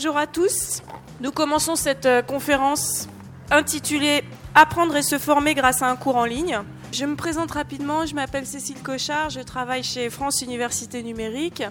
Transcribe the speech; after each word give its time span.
Bonjour 0.00 0.16
à 0.16 0.28
tous. 0.28 0.80
Nous 1.20 1.32
commençons 1.32 1.74
cette 1.74 2.06
euh, 2.06 2.22
conférence 2.22 3.08
intitulée 3.50 4.22
Apprendre 4.54 4.94
et 4.94 5.02
se 5.02 5.18
former 5.18 5.56
grâce 5.56 5.82
à 5.82 5.90
un 5.90 5.96
cours 5.96 6.14
en 6.14 6.24
ligne. 6.24 6.60
Je 6.92 7.04
me 7.04 7.16
présente 7.16 7.50
rapidement, 7.50 8.06
je 8.06 8.14
m'appelle 8.14 8.46
Cécile 8.46 8.80
Cochard, 8.80 9.30
je 9.30 9.40
travaille 9.40 9.82
chez 9.82 10.08
France 10.08 10.40
Université 10.40 11.02
Numérique. 11.02 11.64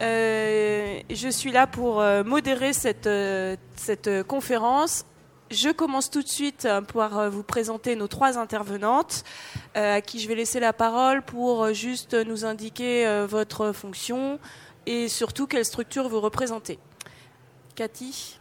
Euh, 0.00 1.00
je 1.10 1.28
suis 1.28 1.52
là 1.52 1.66
pour 1.66 2.00
euh, 2.00 2.24
modérer 2.24 2.72
cette, 2.72 3.10
cette 3.76 4.22
conférence. 4.22 5.04
Je 5.50 5.68
commence 5.68 6.08
tout 6.08 6.22
de 6.22 6.28
suite 6.28 6.66
par 6.94 7.30
vous 7.30 7.42
présenter 7.42 7.94
nos 7.94 8.08
trois 8.08 8.38
intervenantes, 8.38 9.22
à 9.74 10.00
qui 10.00 10.18
je 10.18 10.28
vais 10.28 10.34
laisser 10.34 10.60
la 10.60 10.72
parole 10.72 11.20
pour 11.20 11.74
juste 11.74 12.14
nous 12.14 12.46
indiquer 12.46 13.26
votre 13.28 13.72
fonction 13.72 14.38
et 14.86 15.08
surtout 15.08 15.46
quelle 15.46 15.66
structure 15.66 16.08
vous 16.08 16.22
représentez. 16.22 16.78
Cathy 17.76 18.38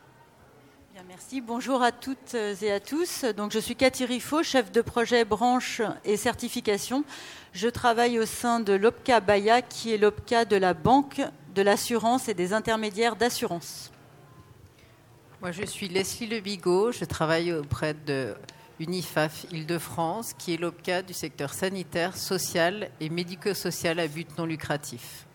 Bien, 0.94 1.04
Merci. 1.10 1.42
Bonjour 1.42 1.84
à 1.84 1.92
toutes 1.92 2.36
et 2.36 2.72
à 2.72 2.80
tous. 2.80 3.26
Donc, 3.36 3.52
je 3.52 3.60
suis 3.60 3.76
Cathy 3.76 4.06
Riffaut, 4.06 4.44
chef 4.44 4.72
de 4.72 4.80
projet 4.82 5.26
branche 5.26 5.82
et 6.06 6.16
certification. 6.16 7.04
Je 7.52 7.68
travaille 7.68 8.18
au 8.18 8.26
sein 8.26 8.62
de 8.62 8.72
l'OPCA 8.72 9.20
Baya, 9.20 9.62
qui 9.62 9.94
est 9.94 9.98
l'OPCA 9.98 10.46
de 10.46 10.56
la 10.56 10.74
banque, 10.74 11.22
de 11.54 11.62
l'assurance 11.62 12.30
et 12.30 12.34
des 12.34 12.54
intermédiaires 12.54 13.18
d'assurance. 13.18 13.92
Moi, 15.42 15.52
je 15.52 15.66
suis 15.66 15.90
Leslie 15.90 16.28
Lebigot. 16.28 16.94
Je 16.94 17.04
travaille 17.04 17.52
auprès 17.52 17.94
de 17.94 18.36
Unifaf 18.80 19.46
Île-de-France, 19.52 20.34
qui 20.38 20.54
est 20.54 20.58
l'OPCA 20.58 21.02
du 21.02 21.14
secteur 21.14 21.54
sanitaire, 21.54 22.16
social 22.16 22.90
et 23.02 23.10
médico-social 23.10 24.00
à 24.00 24.08
but 24.08 24.30
non 24.38 24.46
lucratif. 24.46 25.26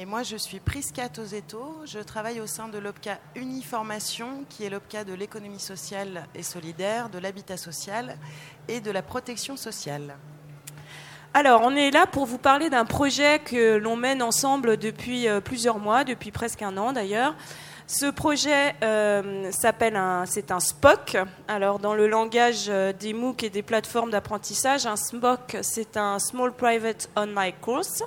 Et 0.00 0.04
moi, 0.04 0.22
je 0.22 0.36
suis 0.36 0.60
Prisca 0.60 1.08
Tozetto. 1.08 1.74
Je 1.84 1.98
travaille 1.98 2.40
au 2.40 2.46
sein 2.46 2.68
de 2.68 2.78
l'OPCA 2.78 3.18
Uniformation, 3.34 4.44
qui 4.48 4.62
est 4.62 4.70
l'OPCA 4.70 5.02
de 5.02 5.12
l'économie 5.12 5.58
sociale 5.58 6.28
et 6.36 6.44
solidaire, 6.44 7.08
de 7.08 7.18
l'habitat 7.18 7.56
social 7.56 8.16
et 8.68 8.78
de 8.80 8.92
la 8.92 9.02
protection 9.02 9.56
sociale. 9.56 10.14
Alors, 11.34 11.62
on 11.64 11.74
est 11.74 11.90
là 11.90 12.06
pour 12.06 12.26
vous 12.26 12.38
parler 12.38 12.70
d'un 12.70 12.84
projet 12.84 13.40
que 13.40 13.76
l'on 13.76 13.96
mène 13.96 14.22
ensemble 14.22 14.76
depuis 14.76 15.26
euh, 15.26 15.40
plusieurs 15.40 15.80
mois, 15.80 16.04
depuis 16.04 16.30
presque 16.30 16.62
un 16.62 16.76
an 16.76 16.92
d'ailleurs. 16.92 17.34
Ce 17.88 18.06
projet 18.06 18.76
euh, 18.84 19.50
s'appelle 19.50 19.96
un, 19.96 20.26
c'est 20.26 20.52
un 20.52 20.60
SPOC. 20.60 21.16
Alors, 21.48 21.80
dans 21.80 21.94
le 21.94 22.06
langage 22.06 22.66
euh, 22.68 22.92
des 22.92 23.12
MOOC 23.12 23.42
et 23.42 23.50
des 23.50 23.64
plateformes 23.64 24.12
d'apprentissage, 24.12 24.86
un 24.86 24.94
SPOC, 24.94 25.56
c'est 25.62 25.96
un 25.96 26.20
Small 26.20 26.52
Private 26.52 27.10
Online 27.16 27.54
Course. 27.60 28.04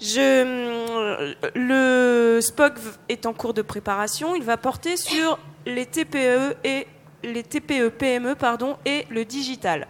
Je, 0.00 1.34
le 1.54 2.40
SPOC 2.40 2.74
est 3.08 3.24
en 3.26 3.32
cours 3.32 3.54
de 3.54 3.62
préparation. 3.62 4.34
Il 4.34 4.42
va 4.42 4.56
porter 4.56 4.96
sur 4.96 5.38
les 5.64 5.86
TPE 5.86 6.56
et 6.64 6.86
les 7.22 7.42
TPE 7.42 7.88
PME 7.88 8.34
pardon 8.34 8.76
et 8.84 9.06
le 9.10 9.24
digital. 9.24 9.88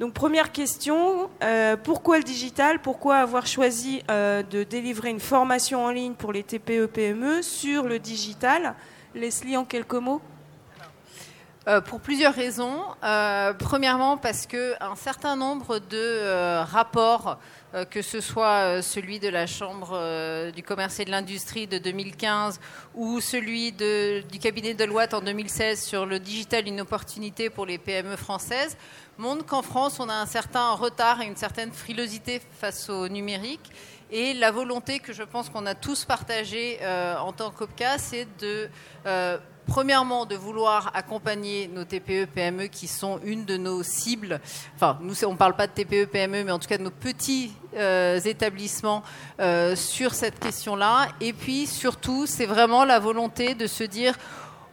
Donc 0.00 0.14
première 0.14 0.52
question, 0.52 1.30
euh, 1.44 1.76
pourquoi 1.76 2.18
le 2.18 2.24
digital? 2.24 2.80
Pourquoi 2.80 3.18
avoir 3.18 3.46
choisi 3.46 4.02
euh, 4.10 4.42
de 4.42 4.64
délivrer 4.64 5.10
une 5.10 5.20
formation 5.20 5.84
en 5.84 5.90
ligne 5.90 6.14
pour 6.14 6.32
les 6.32 6.42
TPE 6.42 6.86
PME 6.86 7.40
sur 7.42 7.84
le 7.84 7.98
digital? 7.98 8.74
Leslie, 9.14 9.56
en 9.56 9.64
quelques 9.64 9.94
mots? 9.94 10.20
Euh, 11.68 11.80
pour 11.80 12.00
plusieurs 12.00 12.34
raisons. 12.34 12.80
premièrement, 13.60 14.16
parce 14.16 14.46
qu'un 14.46 14.96
certain 14.96 15.36
nombre 15.36 15.78
de 15.78 16.64
rapports 16.64 17.38
que 17.90 18.02
ce 18.02 18.20
soit 18.20 18.64
euh, 18.64 18.82
celui 18.82 19.18
de 19.18 19.28
la 19.28 19.46
Chambre 19.46 19.90
euh, 19.92 20.50
du 20.50 20.62
commerce 20.62 21.00
et 21.00 21.04
de 21.04 21.10
l'industrie 21.10 21.66
de 21.66 21.78
2015 21.78 22.60
ou 22.94 23.20
celui 23.20 23.72
du 23.72 24.38
cabinet 24.40 24.74
de 24.74 24.84
loi 24.84 25.06
en 25.12 25.20
2016 25.20 25.82
sur 25.82 26.04
le 26.04 26.18
digital, 26.18 26.68
une 26.68 26.82
opportunité 26.82 27.48
pour 27.48 27.64
les 27.64 27.78
PME 27.78 28.16
françaises, 28.16 28.76
montrent 29.16 29.46
qu'en 29.46 29.62
France, 29.62 30.00
on 30.00 30.08
a 30.08 30.14
un 30.14 30.26
certain 30.26 30.72
retard 30.72 31.22
et 31.22 31.26
une 31.26 31.36
certaine 31.36 31.72
frilosité 31.72 32.42
face 32.60 32.90
au 32.90 33.08
numérique. 33.08 33.70
Et 34.10 34.34
la 34.34 34.50
volonté 34.50 34.98
que 34.98 35.14
je 35.14 35.22
pense 35.22 35.48
qu'on 35.48 35.64
a 35.64 35.74
tous 35.74 36.04
partagée 36.04 36.78
en 37.18 37.32
tant 37.32 37.50
qu'OPCA, 37.50 37.96
c'est 37.96 38.28
de 38.38 38.68
premièrement, 39.66 40.26
de 40.26 40.36
vouloir 40.36 40.90
accompagner 40.94 41.68
nos 41.68 41.84
TPE, 41.84 42.26
PME 42.26 42.66
qui 42.66 42.86
sont 42.86 43.20
une 43.24 43.44
de 43.44 43.56
nos 43.56 43.82
cibles. 43.82 44.40
Enfin, 44.74 44.98
nous, 45.00 45.24
on 45.24 45.32
ne 45.32 45.36
parle 45.36 45.56
pas 45.56 45.66
de 45.66 45.72
TPE, 45.72 46.06
PME, 46.06 46.44
mais 46.44 46.52
en 46.52 46.58
tout 46.58 46.68
cas 46.68 46.78
de 46.78 46.82
nos 46.82 46.90
petits 46.90 47.52
euh, 47.76 48.20
établissements 48.20 49.02
euh, 49.40 49.76
sur 49.76 50.14
cette 50.14 50.38
question-là. 50.38 51.08
Et 51.20 51.32
puis, 51.32 51.66
surtout, 51.66 52.26
c'est 52.26 52.46
vraiment 52.46 52.84
la 52.84 52.98
volonté 52.98 53.54
de 53.54 53.66
se 53.66 53.84
dire 53.84 54.14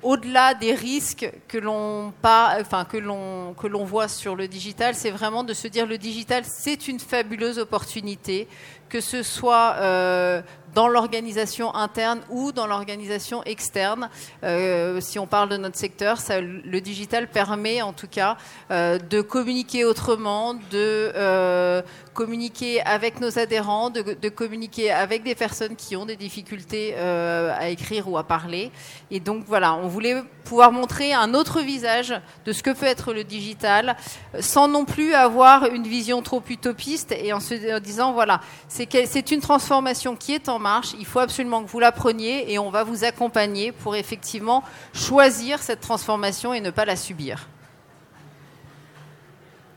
au-delà 0.01 0.53
des 0.53 0.73
risques 0.73 1.29
que 1.47 1.57
l'on 1.57 2.13
enfin, 2.23 2.85
que 2.85 2.97
l'on 2.97 3.83
voit 3.83 4.07
sur 4.07 4.35
le 4.35 4.47
digital, 4.47 4.95
c'est 4.95 5.11
vraiment 5.11 5.43
de 5.43 5.53
se 5.53 5.67
dire 5.67 5.85
le 5.85 5.97
digital 5.97 6.43
c'est 6.45 6.87
une 6.87 6.99
fabuleuse 6.99 7.59
opportunité, 7.59 8.47
que 8.87 9.01
ce 9.01 9.23
soit 9.23 9.75
euh, 9.79 10.41
dans 10.79 10.87
l'organisation 10.87 11.75
interne 11.75 12.21
ou 12.29 12.53
dans 12.53 12.65
l'organisation 12.65 13.43
externe. 13.43 14.09
Euh, 14.45 15.01
si 15.01 15.19
on 15.19 15.27
parle 15.27 15.49
de 15.49 15.57
notre 15.57 15.75
secteur, 15.75 16.21
ça, 16.21 16.39
le 16.39 16.79
digital 16.79 17.27
permet 17.27 17.81
en 17.81 17.91
tout 17.91 18.07
cas 18.07 18.37
euh, 18.71 18.97
de 18.97 19.19
communiquer 19.19 19.83
autrement, 19.83 20.53
de 20.53 20.61
euh, 20.73 21.81
communiquer 22.13 22.81
avec 22.83 23.19
nos 23.19 23.37
adhérents, 23.39 23.89
de, 23.89 24.15
de, 24.21 24.29
communiquer 24.29 24.89
avec 24.89 25.23
des 25.23 25.35
personnes 25.35 25.75
qui 25.75 25.97
ont 25.97 26.05
des 26.05 26.15
difficultés 26.15 26.95
à 26.95 27.69
écrire 27.69 28.09
ou 28.09 28.17
à 28.17 28.23
parler. 28.23 28.71
Et 29.11 29.19
donc 29.19 29.43
voilà, 29.47 29.73
on 29.73 29.87
voulait 29.87 30.23
pouvoir 30.43 30.71
montrer 30.71 31.13
un 31.13 31.33
autre 31.33 31.61
visage 31.61 32.13
de 32.45 32.51
ce 32.51 32.63
que 32.63 32.71
peut 32.71 32.85
être 32.85 33.13
le 33.13 33.23
digital, 33.23 33.95
sans 34.39 34.67
non 34.67 34.83
plus 34.83 35.13
avoir 35.13 35.65
une 35.65 35.87
vision 35.87 36.21
trop 36.21 36.43
utopiste 36.49 37.11
et 37.11 37.31
en 37.31 37.39
se 37.39 37.79
disant 37.79 38.13
voilà, 38.13 38.41
c'est 38.67 39.31
une 39.31 39.41
transformation 39.41 40.15
qui 40.15 40.33
est 40.33 40.49
en 40.49 40.59
marche, 40.59 40.68
il 40.97 41.05
faut 41.05 41.19
absolument 41.19 41.63
que 41.63 41.69
vous 41.69 41.79
la 41.79 41.91
preniez 41.91 42.51
et 42.51 42.59
on 42.59 42.69
va 42.69 42.83
vous 42.83 43.03
accompagner 43.03 43.71
pour 43.71 43.95
effectivement 43.95 44.63
choisir 44.93 45.59
cette 45.59 45.81
transformation 45.81 46.53
et 46.53 46.61
ne 46.61 46.71
pas 46.71 46.85
la 46.85 46.95
subir. 46.95 47.47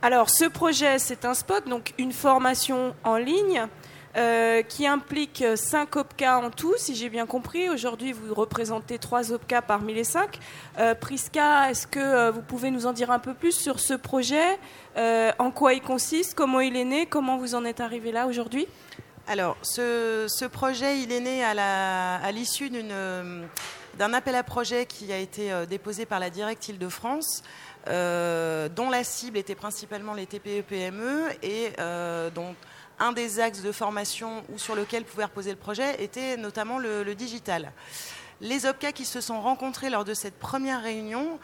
Alors, 0.05 0.31
ce 0.31 0.47
projet, 0.47 0.99
c'est 0.99 1.25
un 1.25 1.35
spot, 1.35 1.69
donc 1.69 1.95
une 1.97 2.13
formation 2.13 2.95
en 3.05 3.17
ligne 3.17 3.69
euh, 4.15 4.61
qui 4.61 4.87
implique 4.87 5.43
5 5.55 5.97
OPCA 5.97 6.39
en 6.39 6.51
tout, 6.51 6.75
si 6.77 6.95
j'ai 6.95 7.09
bien 7.09 7.25
compris. 7.25 7.71
Aujourd'hui, 7.71 8.13
vous 8.13 8.35
représentez 8.35 8.99
3 8.99 9.33
OPCA 9.33 9.63
parmi 9.63 9.95
les 9.95 10.05
5. 10.05 10.39
Euh, 10.79 10.95
Priska, 10.95 11.71
est-ce 11.71 11.87
que 11.87 11.99
euh, 11.99 12.31
vous 12.31 12.43
pouvez 12.43 12.71
nous 12.71 12.85
en 12.85 12.93
dire 12.93 13.11
un 13.11 13.19
peu 13.19 13.33
plus 13.33 13.53
sur 13.53 13.81
ce 13.81 13.95
projet? 13.95 14.59
En 15.39 15.51
quoi 15.51 15.73
il 15.73 15.81
consiste? 15.81 16.35
Comment 16.35 16.61
il 16.61 16.77
est 16.77 16.85
né? 16.85 17.07
Comment 17.07 17.39
vous 17.39 17.55
en 17.55 17.65
êtes 17.65 17.81
arrivé 17.81 18.13
là 18.13 18.27
aujourd'hui? 18.27 18.67
Alors, 19.33 19.57
ce, 19.63 20.45
projet, 20.45 21.01
il 21.01 21.11
est 21.11 21.21
né 21.21 21.43
à 21.43 22.31
l'issue 22.33 22.69
d'un 22.69 24.13
appel 24.13 24.35
à 24.35 24.43
projet 24.43 24.85
qui 24.85 25.11
a 25.11 25.17
été 25.17 25.51
euh, 25.51 25.65
déposé 25.65 26.05
par 26.05 26.21
la 26.21 26.29
Direct 26.29 26.69
Île-de-France, 26.69 27.43
euh, 27.89 28.69
dont 28.69 28.91
la 28.91 29.05
cible 29.05 29.39
était 29.39 29.55
principalement 29.55 30.13
les 30.13 30.27
TPE-PME 30.27 31.29
e 31.31 31.31
et 31.43 31.73
euh, 31.79 32.29
dont 32.29 32.55
un 32.99 33.13
des 33.13 33.41
axes 33.41 33.63
de 33.63 33.73
formation 33.73 34.45
ou 34.53 34.59
sur 34.59 34.75
lequel 34.75 35.05
pouvait 35.05 35.25
reposer 35.25 35.51
le 35.51 35.57
projet 35.57 36.03
était 36.05 36.37
notamment 36.37 36.79
le, 36.79 37.15
digital. 37.15 37.73
Les 38.43 38.67
OPCA 38.67 38.93
qui 38.93 39.07
se 39.07 39.23
sont 39.23 39.41
rencontrés 39.41 39.89
lors 39.89 40.05
de 40.05 40.13
cette 40.13 40.39
première 40.39 40.83
réunion 40.83 41.39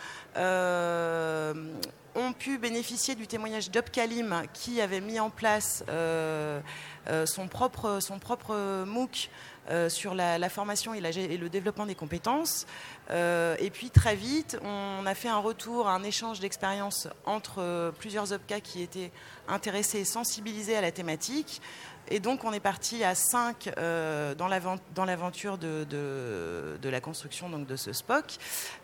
ont 2.18 2.32
pu 2.32 2.58
bénéficier 2.58 3.14
du 3.14 3.26
témoignage 3.26 3.70
d'Opcalim 3.70 4.42
qui 4.52 4.80
avait 4.80 5.00
mis 5.00 5.20
en 5.20 5.30
place 5.30 5.84
euh, 5.88 6.60
euh, 6.60 6.60
son, 7.26 7.48
propre, 7.48 7.98
son 8.00 8.18
propre 8.18 8.84
MOOC 8.84 9.30
euh, 9.70 9.88
sur 9.88 10.14
la, 10.14 10.48
formation 10.48 10.94
et, 10.94 11.00
le 11.00 11.48
développement 11.48 11.86
des 11.86 11.94
compétences. 11.94 12.66
et 13.10 13.70
puis 13.72 13.90
très 13.90 14.16
vite, 14.16 14.58
on 14.62 15.06
a 15.06 15.14
fait 15.14 15.28
un 15.28 15.38
retour, 15.38 15.88
un 15.88 16.02
échange 16.02 16.40
d'expériences 16.40 17.08
entre 17.26 17.92
plusieurs 17.98 18.32
OPCA 18.32 18.60
qui 18.60 18.82
étaient 18.82 19.10
intéressés 19.48 20.00
et 20.00 20.04
sensibilisés 20.04 20.76
à 20.76 20.80
la 20.80 20.92
thématique. 20.92 21.60
Et 22.10 22.20
donc, 22.20 22.44
on 22.44 22.52
est 22.52 22.60
parti 22.60 23.04
à 23.04 23.14
5 23.14 23.70
euh, 23.76 24.34
dans 24.34 24.48
l'aventure 24.48 25.58
de, 25.58 26.78
la 26.82 27.00
construction 27.00 27.50
donc, 27.50 27.66
de 27.66 27.76
ce 27.76 27.92
SPOC. 27.92 28.38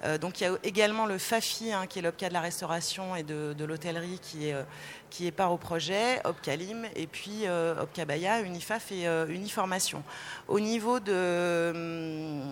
Euh, 0.04 0.18
donc, 0.18 0.40
il 0.40 0.44
y 0.44 0.46
a 0.46 0.52
également 0.62 1.06
le 1.06 1.16
FAFI, 1.16 1.72
hein, 1.72 1.86
qui 1.86 1.98
est 1.98 2.02
l'OPCA 2.02 2.28
de 2.28 2.34
la 2.34 2.40
restauration 2.40 3.16
et 3.16 3.22
de, 3.22 3.64
l'hôtellerie, 3.64 4.18
qui 4.20 4.48
est, 4.48 4.54
euh, 4.54 5.30
part 5.30 5.52
au 5.52 5.56
projet, 5.56 6.20
OPCALIM, 6.24 6.84
et 6.96 7.06
puis 7.06 7.44
OPCABAYA, 7.48 8.40
Unifaf 8.40 8.92
et 8.92 9.06
Uniformation. 9.28 10.02
Au 10.48 10.60
niveau 10.60 11.00
de. 11.00 12.42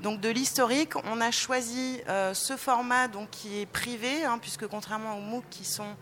Donc 0.00 0.20
de 0.20 0.28
l'historique, 0.28 0.94
on 1.04 1.20
a 1.20 1.30
choisi 1.30 2.00
ce 2.06 2.56
format 2.56 3.08
donc, 3.08 3.28
qui 3.30 3.60
est 3.60 3.66
privé, 3.66 4.24
hein, 4.24 4.38
puisque 4.40 4.66
contrairement 4.68 5.18
aux 5.18 5.20
MOOC 5.20 5.44
qui 5.50 5.64
sont 5.64 5.96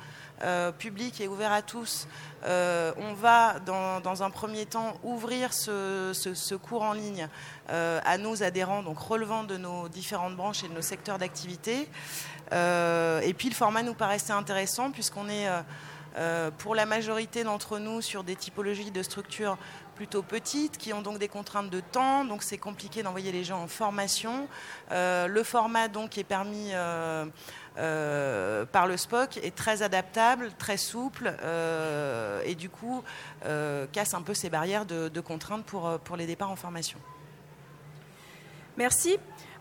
publics 0.79 1.21
et 1.21 1.29
ouverts 1.29 1.53
à 1.53 1.63
tous, 1.63 2.07
on 2.45 3.15
va 3.15 3.59
dans, 3.61 4.23
un 4.23 4.31
premier 4.31 4.67
temps 4.67 4.95
ouvrir 5.03 5.53
ce, 5.53 6.55
cours 6.57 6.83
en 6.83 6.93
ligne 6.93 7.29
à 7.69 8.19
nos 8.19 8.43
adhérents, 8.43 8.83
donc 8.83 8.99
relevant 8.99 9.45
de 9.45 9.57
nos 9.57 9.89
différentes 9.89 10.37
branches 10.37 10.65
et 10.65 10.69
de 10.69 10.75
nos 10.75 10.83
secteurs 10.83 11.19
d'activité. 11.19 11.89
et 12.53 13.35
puis 13.37 13.49
le 13.49 13.55
format 13.55 13.83
nous 13.83 13.95
paraissait 13.95 14.33
intéressant 14.33 14.91
puisqu'on 14.91 15.29
est 15.29 15.49
euh, 16.19 16.51
pour 16.57 16.75
la 16.75 16.87
majorité 16.87 17.45
d'entre 17.45 17.79
nous 17.79 18.01
sur 18.01 18.25
des 18.25 18.37
typologies 18.37 18.91
de 18.91 19.03
structures 19.03 19.59
plutôt 19.97 20.23
petites 20.23 20.79
qui 20.79 20.95
ont 20.95 21.03
donc 21.03 21.19
des 21.19 21.29
contraintes 21.29 21.69
de 21.69 21.81
temps, 21.81 22.25
donc 22.25 22.43
c'est 22.43 22.57
compliqué 22.57 23.03
d'envoyer 23.03 23.33
les 23.33 23.45
gens 23.45 23.63
en 23.63 23.67
formation. 23.67 24.49
Euh, 24.93 25.27
le 25.27 25.43
format 25.43 25.89
donc 25.89 26.17
est 26.17 26.25
permis 26.25 26.71
euh, 27.79 28.65
par 28.65 28.87
le 28.87 28.97
SPOC 28.97 29.39
est 29.43 29.55
très 29.55 29.83
adaptable, 29.83 30.51
très 30.59 30.77
souple 30.77 31.33
et 32.45 32.55
du 32.55 32.69
coup 32.69 33.03
casse 33.93 34.15
un 34.15 34.23
peu 34.23 34.35
ces 34.35 34.51
barrières 34.51 34.87
de, 34.87 35.09
de 35.09 35.21
contraintes 35.21 35.65
pour, 35.65 35.99
pour 36.01 36.17
les 36.17 36.27
départs 36.27 36.51
en 36.51 36.57
formation. 36.57 36.99
Merci. 38.77 39.19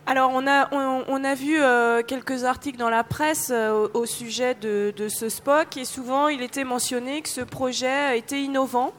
Alors, 0.07 0.31
on 0.35 0.45
a, 0.45 0.69
on, 0.71 1.23
a 1.23 1.33
vu 1.33 1.59
euh, 1.59 2.03
quelques 2.03 2.43
articles 2.43 2.77
dans 2.77 2.91
la 2.91 3.03
presse 3.03 3.49
euh, 3.51 3.87
au, 3.95 4.05
sujet 4.05 4.53
de, 4.53 4.93
ce 5.09 5.29
SPOC 5.29 5.77
et 5.77 5.85
souvent 5.85 6.27
il 6.27 6.43
était 6.43 6.63
mentionné 6.63 7.23
que 7.23 7.29
ce 7.29 7.41
projet 7.41 8.19
était 8.19 8.39
innovant. 8.39 8.93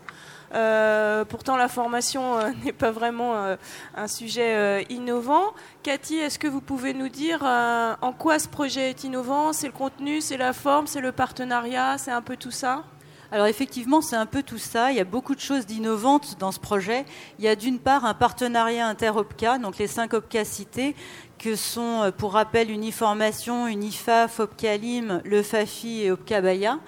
Euh, 0.54 1.24
pourtant, 1.24 1.56
la 1.56 1.68
formation 1.68 2.38
n'est 2.64 2.72
pas 2.72 2.90
vraiment 2.90 3.56
un 3.94 4.08
sujet 4.08 4.84
innovant. 4.90 5.54
Cathy, 5.82 6.16
est-ce 6.16 6.38
que 6.38 6.48
vous 6.48 6.60
pouvez 6.60 6.94
nous 6.94 7.08
dire 7.08 7.42
en 7.42 8.12
quoi 8.12 8.38
ce 8.38 8.48
projet 8.48 8.90
est 8.90 9.04
innovant? 9.04 9.52
C'est 9.52 9.66
le 9.66 9.72
contenu, 9.72 10.20
c'est 10.20 10.36
la 10.36 10.52
forme, 10.52 10.86
c'est 10.86 11.00
le 11.00 11.12
partenariat, 11.12 11.98
c'est 11.98 12.12
un 12.12 12.22
peu 12.22 12.36
tout 12.36 12.50
ça? 12.50 12.84
Alors 13.32 13.46
effectivement, 13.46 14.00
c'est 14.00 14.16
un 14.16 14.26
peu 14.26 14.42
tout 14.42 14.58
ça. 14.58 14.92
Il 14.92 14.96
y 14.96 15.00
a 15.00 15.04
beaucoup 15.04 15.34
de 15.34 15.40
choses 15.40 15.66
d'innovantes 15.66 16.36
dans 16.38 16.52
ce 16.52 16.60
projet. 16.60 17.04
Il 17.38 17.44
y 17.44 17.48
a 17.48 17.56
d'une 17.56 17.78
part 17.78 18.04
un 18.04 18.14
partenariat 18.14 18.86
inter-OPCA, 18.86 19.58
donc 19.58 19.78
les 19.78 19.88
cinq 19.88 20.14
OPCA 20.14 20.44
cités, 20.44 20.94
que 21.38 21.56
sont, 21.56 22.02
euh, 22.02 22.10
pour 22.12 22.34
rappel, 22.34 22.70
Uniformation, 22.70 23.66
Unifaf, 23.66 24.40
OPCALIM, 24.40 25.22
le 25.24 25.42
FAFI 25.42 26.02
et 26.02 26.10
OPCA 26.12 26.40
Baya. 26.40 26.78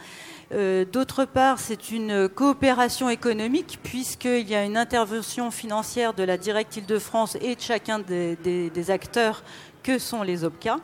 Euh, 0.50 0.84
d'autre 0.86 1.26
part, 1.26 1.58
c'est 1.58 1.90
une 1.90 2.28
coopération 2.28 3.10
économique 3.10 3.78
puisqu'il 3.82 4.48
y 4.48 4.54
a 4.54 4.64
une 4.64 4.78
intervention 4.78 5.50
financière 5.50 6.14
de 6.14 6.22
la 6.22 6.38
Direct 6.38 6.76
Île-de-France 6.76 7.36
et 7.42 7.54
de 7.54 7.60
chacun 7.60 7.98
des, 7.98 8.36
des 8.36 8.90
acteurs 8.90 9.42
que 9.82 9.98
sont 9.98 10.22
les 10.22 10.44
OPCA. 10.44 10.78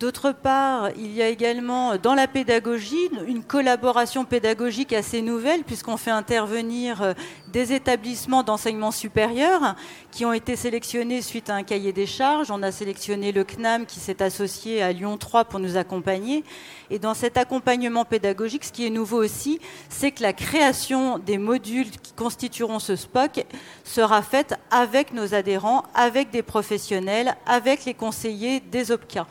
D'autre 0.00 0.32
part, 0.32 0.88
il 0.96 1.12
y 1.12 1.20
a 1.20 1.28
également 1.28 1.98
dans 1.98 2.14
la 2.14 2.26
pédagogie 2.26 3.10
une 3.26 3.44
collaboration 3.44 4.24
pédagogique 4.24 4.94
assez 4.94 5.20
nouvelle 5.20 5.62
puisqu'on 5.62 5.98
fait 5.98 6.10
intervenir 6.10 7.02
euh, 7.02 7.12
des 7.48 7.74
établissements 7.74 8.42
d'enseignement 8.42 8.92
supérieur 8.92 9.76
qui 10.10 10.24
ont 10.24 10.32
été 10.32 10.56
sélectionnés 10.56 11.20
suite 11.20 11.50
à 11.50 11.54
un 11.54 11.64
cahier 11.64 11.92
des 11.92 12.06
charges. 12.06 12.50
On 12.50 12.62
a 12.62 12.72
sélectionné 12.72 13.30
le 13.30 13.44
CNAM 13.44 13.84
qui 13.84 14.00
s'est 14.00 14.22
associé 14.22 14.80
à 14.80 14.92
Lyon 14.92 15.18
3 15.18 15.44
pour 15.44 15.60
nous 15.60 15.76
accompagner. 15.76 16.44
Et 16.88 16.98
dans 16.98 17.12
cet 17.12 17.36
accompagnement 17.36 18.06
pédagogique, 18.06 18.64
ce 18.64 18.72
qui 18.72 18.86
est 18.86 18.90
nouveau 18.90 19.22
aussi, 19.22 19.60
c'est 19.90 20.12
que 20.12 20.22
la 20.22 20.32
création 20.32 21.18
des 21.18 21.36
modules 21.36 21.90
qui 21.90 22.14
constitueront 22.14 22.78
ce 22.78 22.96
SPOC 22.96 23.44
sera 23.84 24.22
faite 24.22 24.54
avec 24.70 25.12
nos 25.12 25.34
adhérents, 25.34 25.84
avec 25.94 26.30
des 26.30 26.42
professionnels, 26.42 27.36
avec 27.44 27.84
les 27.84 27.94
conseillers 27.94 28.60
des 28.60 28.92
OPCA. 28.92 29.26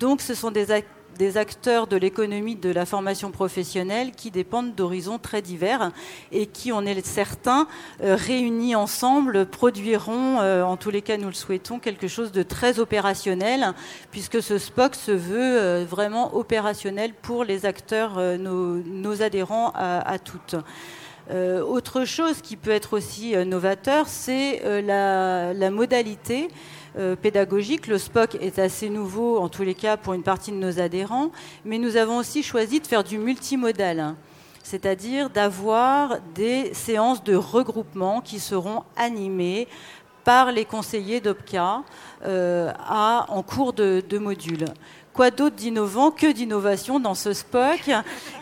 Donc 0.00 0.22
ce 0.22 0.32
sont 0.32 0.50
des, 0.50 1.36
acteurs 1.36 1.86
de 1.86 1.96
l'économie 1.98 2.56
de 2.56 2.70
la 2.70 2.86
formation 2.86 3.30
professionnelle 3.30 4.12
qui 4.12 4.30
dépendent 4.30 4.74
d'horizons 4.74 5.18
très 5.18 5.42
divers 5.42 5.92
et 6.32 6.46
qui, 6.46 6.72
on 6.72 6.86
est 6.86 7.04
certains, 7.04 7.68
euh, 8.02 8.16
réunis 8.16 8.74
ensemble, 8.74 9.44
produiront, 9.44 10.40
euh, 10.40 10.62
en 10.62 10.78
tous 10.78 10.88
les 10.88 11.02
cas 11.02 11.18
nous 11.18 11.26
le 11.26 11.34
souhaitons, 11.34 11.78
quelque 11.78 12.08
chose 12.08 12.32
de 12.32 12.42
très 12.42 12.78
opérationnel, 12.78 13.74
puisque 14.10 14.42
ce 14.42 14.56
SPOC 14.56 14.94
se 14.94 15.12
veut 15.12 15.60
euh, 15.60 15.84
vraiment 15.86 16.34
opérationnel 16.34 17.12
pour 17.12 17.44
les 17.44 17.66
acteurs, 17.66 18.18
nos, 18.38 19.20
adhérents 19.20 19.72
à, 19.74 20.18
toutes. 20.18 20.56
autre 21.30 22.06
chose 22.06 22.40
qui 22.40 22.56
peut 22.56 22.70
être 22.70 22.94
aussi 22.94 23.36
novateur, 23.44 24.08
c'est 24.08 24.62
la, 24.80 25.70
modalité 25.70 26.48
euh, 26.98 27.16
pédagogique. 27.16 27.86
Le 27.86 27.98
SPOC 27.98 28.36
est 28.40 28.58
assez 28.58 28.88
nouveau, 28.88 29.38
en 29.38 29.48
tous 29.48 29.62
les 29.62 29.74
cas, 29.74 29.96
pour 29.96 30.14
une 30.14 30.22
partie 30.22 30.50
de 30.50 30.56
nos 30.56 30.80
adhérents, 30.80 31.30
mais 31.64 31.78
nous 31.78 31.96
avons 31.96 32.16
aussi 32.18 32.42
choisi 32.42 32.80
de 32.80 32.86
faire 32.86 33.04
du 33.04 33.18
multimodal 33.18 34.14
c'est-à-dire 34.62 35.30
d'avoir 35.30 36.18
des 36.34 36.74
séances 36.74 37.24
de 37.24 37.34
regroupement 37.34 38.20
qui 38.20 38.38
seront 38.38 38.84
animées 38.94 39.66
par 40.22 40.52
les 40.52 40.64
conseillers 40.64 41.20
d'OPCA 41.20 41.82
euh, 42.24 42.70
en 42.86 43.42
cours 43.42 43.72
de, 43.72 44.02
de 44.06 44.18
module. 44.18 44.66
Quoi 45.12 45.30
d'autre 45.32 45.56
d'innovant 45.56 46.12
que 46.12 46.30
d'innovation 46.30 47.00
dans 47.00 47.14
ce 47.14 47.32
SPOC 47.32 47.90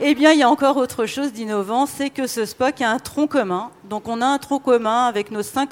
Eh 0.00 0.15
bien, 0.15 0.33
il 0.33 0.39
y 0.39 0.43
a 0.43 0.50
encore 0.50 0.77
autre 0.77 1.06
chose 1.06 1.33
d'innovant, 1.33 1.87
c'est 1.87 2.11
que 2.11 2.27
ce 2.27 2.45
SPOC 2.45 2.83
a 2.83 2.91
un 2.91 2.99
tronc 2.99 3.27
commun. 3.27 3.71
Donc, 3.85 4.06
on 4.06 4.21
a 4.21 4.27
un 4.27 4.39
tronc 4.39 4.59
commun 4.59 5.06
avec 5.06 5.31
nos 5.31 5.43
cinq, 5.43 5.71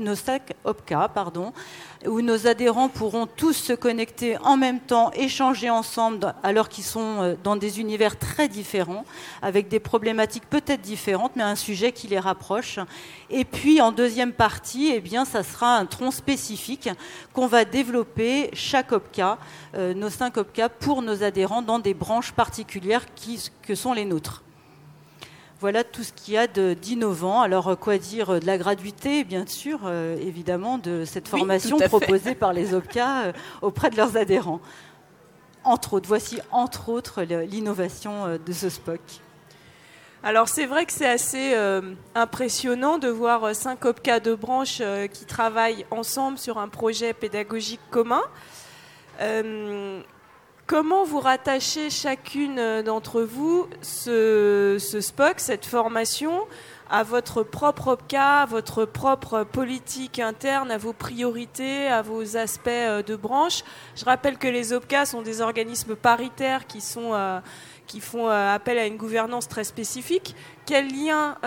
nos 0.00 0.14
cinq 0.14 0.42
OPCA, 0.64 1.08
pardon, 1.08 1.52
où 2.06 2.20
nos 2.20 2.46
adhérents 2.46 2.88
pourront 2.88 3.26
tous 3.26 3.52
se 3.52 3.72
connecter 3.72 4.38
en 4.38 4.56
même 4.56 4.80
temps, 4.80 5.10
échanger 5.12 5.70
ensemble, 5.70 6.34
alors 6.42 6.68
qu'ils 6.68 6.84
sont 6.84 7.22
euh, 7.22 7.34
dans 7.42 7.56
des 7.56 7.80
univers 7.80 8.18
très 8.18 8.48
différents, 8.48 9.04
avec 9.42 9.68
des 9.68 9.80
problématiques 9.80 10.48
peut-être 10.48 10.80
différentes, 10.80 11.32
mais 11.36 11.42
un 11.42 11.56
sujet 11.56 11.92
qui 11.92 12.06
les 12.06 12.18
rapproche. 12.18 12.78
Et 13.30 13.44
puis, 13.44 13.80
en 13.80 13.92
deuxième 13.92 14.32
partie, 14.32 14.92
eh 14.94 15.00
bien, 15.00 15.24
ça 15.24 15.42
sera 15.42 15.76
un 15.76 15.86
tronc 15.86 16.10
spécifique 16.10 16.88
qu'on 17.32 17.46
va 17.46 17.64
développer 17.64 18.50
chaque 18.52 18.92
OPCA, 18.92 19.38
euh, 19.74 19.94
nos 19.94 20.10
cinq 20.10 20.36
OPCA, 20.36 20.68
pour 20.68 21.02
nos 21.02 21.22
adhérents 21.22 21.62
dans 21.62 21.78
des 21.78 21.94
branches 21.94 22.32
particulières 22.32 23.06
que 23.62 23.74
sont 23.74 23.92
les 23.92 24.04
nôtres. 24.04 24.42
Voilà 25.60 25.82
tout 25.82 26.04
ce 26.04 26.12
qu'il 26.12 26.34
y 26.34 26.38
a 26.38 26.46
d'innovant. 26.46 27.40
Alors, 27.40 27.76
quoi 27.78 27.98
dire 27.98 28.38
de 28.38 28.46
la 28.46 28.58
gratuité, 28.58 29.24
bien 29.24 29.44
sûr, 29.44 29.80
euh, 29.84 30.16
évidemment, 30.20 30.78
de 30.78 31.04
cette 31.04 31.26
formation 31.26 31.78
proposée 31.78 32.36
par 32.36 32.52
les 32.52 32.74
OPCA 32.74 33.22
euh, 33.22 33.32
auprès 33.60 33.90
de 33.90 33.96
leurs 33.96 34.16
adhérents. 34.16 34.60
Entre 35.64 35.94
autres, 35.94 36.06
voici 36.06 36.40
entre 36.52 36.88
autres 36.90 37.22
l'innovation 37.22 38.26
euh, 38.26 38.38
de 38.38 38.52
ce 38.52 38.68
SPOC. 38.68 39.00
Alors 40.22 40.48
c'est 40.48 40.66
vrai 40.66 40.84
que 40.84 40.92
c'est 40.92 41.08
assez 41.08 41.54
impressionnant 42.16 42.98
de 42.98 43.06
voir 43.06 43.54
cinq 43.54 43.84
OPCA 43.84 44.18
de 44.18 44.34
branches 44.34 44.82
qui 45.12 45.24
travaillent 45.26 45.86
ensemble 45.92 46.38
sur 46.38 46.58
un 46.58 46.66
projet 46.66 47.12
pédagogique 47.12 47.80
commun. 47.92 48.22
Comment 50.68 51.02
vous 51.02 51.20
rattachez 51.20 51.88
chacune 51.88 52.58
euh, 52.58 52.82
d'entre 52.82 53.22
vous 53.22 53.66
ce, 53.80 54.76
SPOC, 54.78 55.40
cette 55.40 55.64
formation, 55.64 56.46
à 56.90 57.04
votre 57.04 57.42
propre 57.42 57.96
cas, 58.06 58.42
à 58.42 58.44
votre 58.44 58.84
propre 58.84 59.44
politique 59.44 60.18
interne, 60.18 60.70
à 60.70 60.76
vos 60.76 60.92
priorités, 60.92 61.86
à 61.86 62.02
vos 62.02 62.36
aspects 62.36 62.68
euh, 62.68 63.02
de 63.02 63.16
branche? 63.16 63.64
Je 63.96 64.04
rappelle 64.04 64.36
que 64.36 64.46
les 64.46 64.74
OPCA 64.74 65.06
sont 65.06 65.22
des 65.22 65.40
organismes 65.40 65.96
paritaires 65.96 66.66
qui, 66.66 66.82
sont, 66.82 67.14
euh, 67.14 67.40
qui 67.86 68.00
font 68.00 68.28
appel 68.28 68.76
à 68.76 68.84
une 68.84 68.98
gouvernance 68.98 69.48
très 69.48 69.64
spécifique. 69.64 70.36
Quel 70.66 70.88
lien 70.88 71.38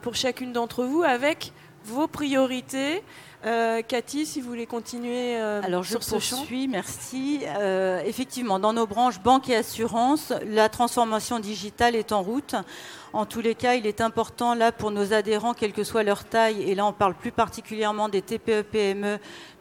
pour 0.00 0.14
chacune 0.14 0.54
d'entre 0.54 0.84
vous 0.84 1.02
avec 1.02 1.52
vos 1.84 2.08
priorités 2.08 3.02
euh, 3.46 3.80
Cathy, 3.80 4.26
si 4.26 4.42
vous 4.42 4.48
voulez 4.48 4.66
continuer 4.66 5.38
euh, 5.38 5.62
Alors, 5.64 5.82
sur 5.84 6.02
je 6.02 6.10
poursuis, 6.10 6.68
merci. 6.68 7.40
Euh, 7.46 8.02
effectivement, 8.04 8.58
dans 8.58 8.74
nos 8.74 8.86
branches 8.86 9.18
banque 9.18 9.48
et 9.48 9.56
assurance, 9.56 10.34
la 10.46 10.68
transformation 10.68 11.40
digitale 11.40 11.96
est 11.96 12.12
en 12.12 12.22
route. 12.22 12.54
En 13.14 13.24
tous 13.24 13.40
les 13.40 13.54
cas, 13.54 13.76
il 13.76 13.86
est 13.86 14.02
important 14.02 14.54
là 14.54 14.72
pour 14.72 14.90
nos 14.90 15.14
adhérents, 15.14 15.54
quelle 15.54 15.72
que 15.72 15.84
soit 15.84 16.02
leur 16.02 16.24
taille, 16.24 16.62
et 16.62 16.74
là 16.74 16.84
on 16.86 16.92
parle 16.92 17.14
plus 17.14 17.32
particulièrement 17.32 18.08
des 18.08 18.22
TPE-PME, 18.22 19.18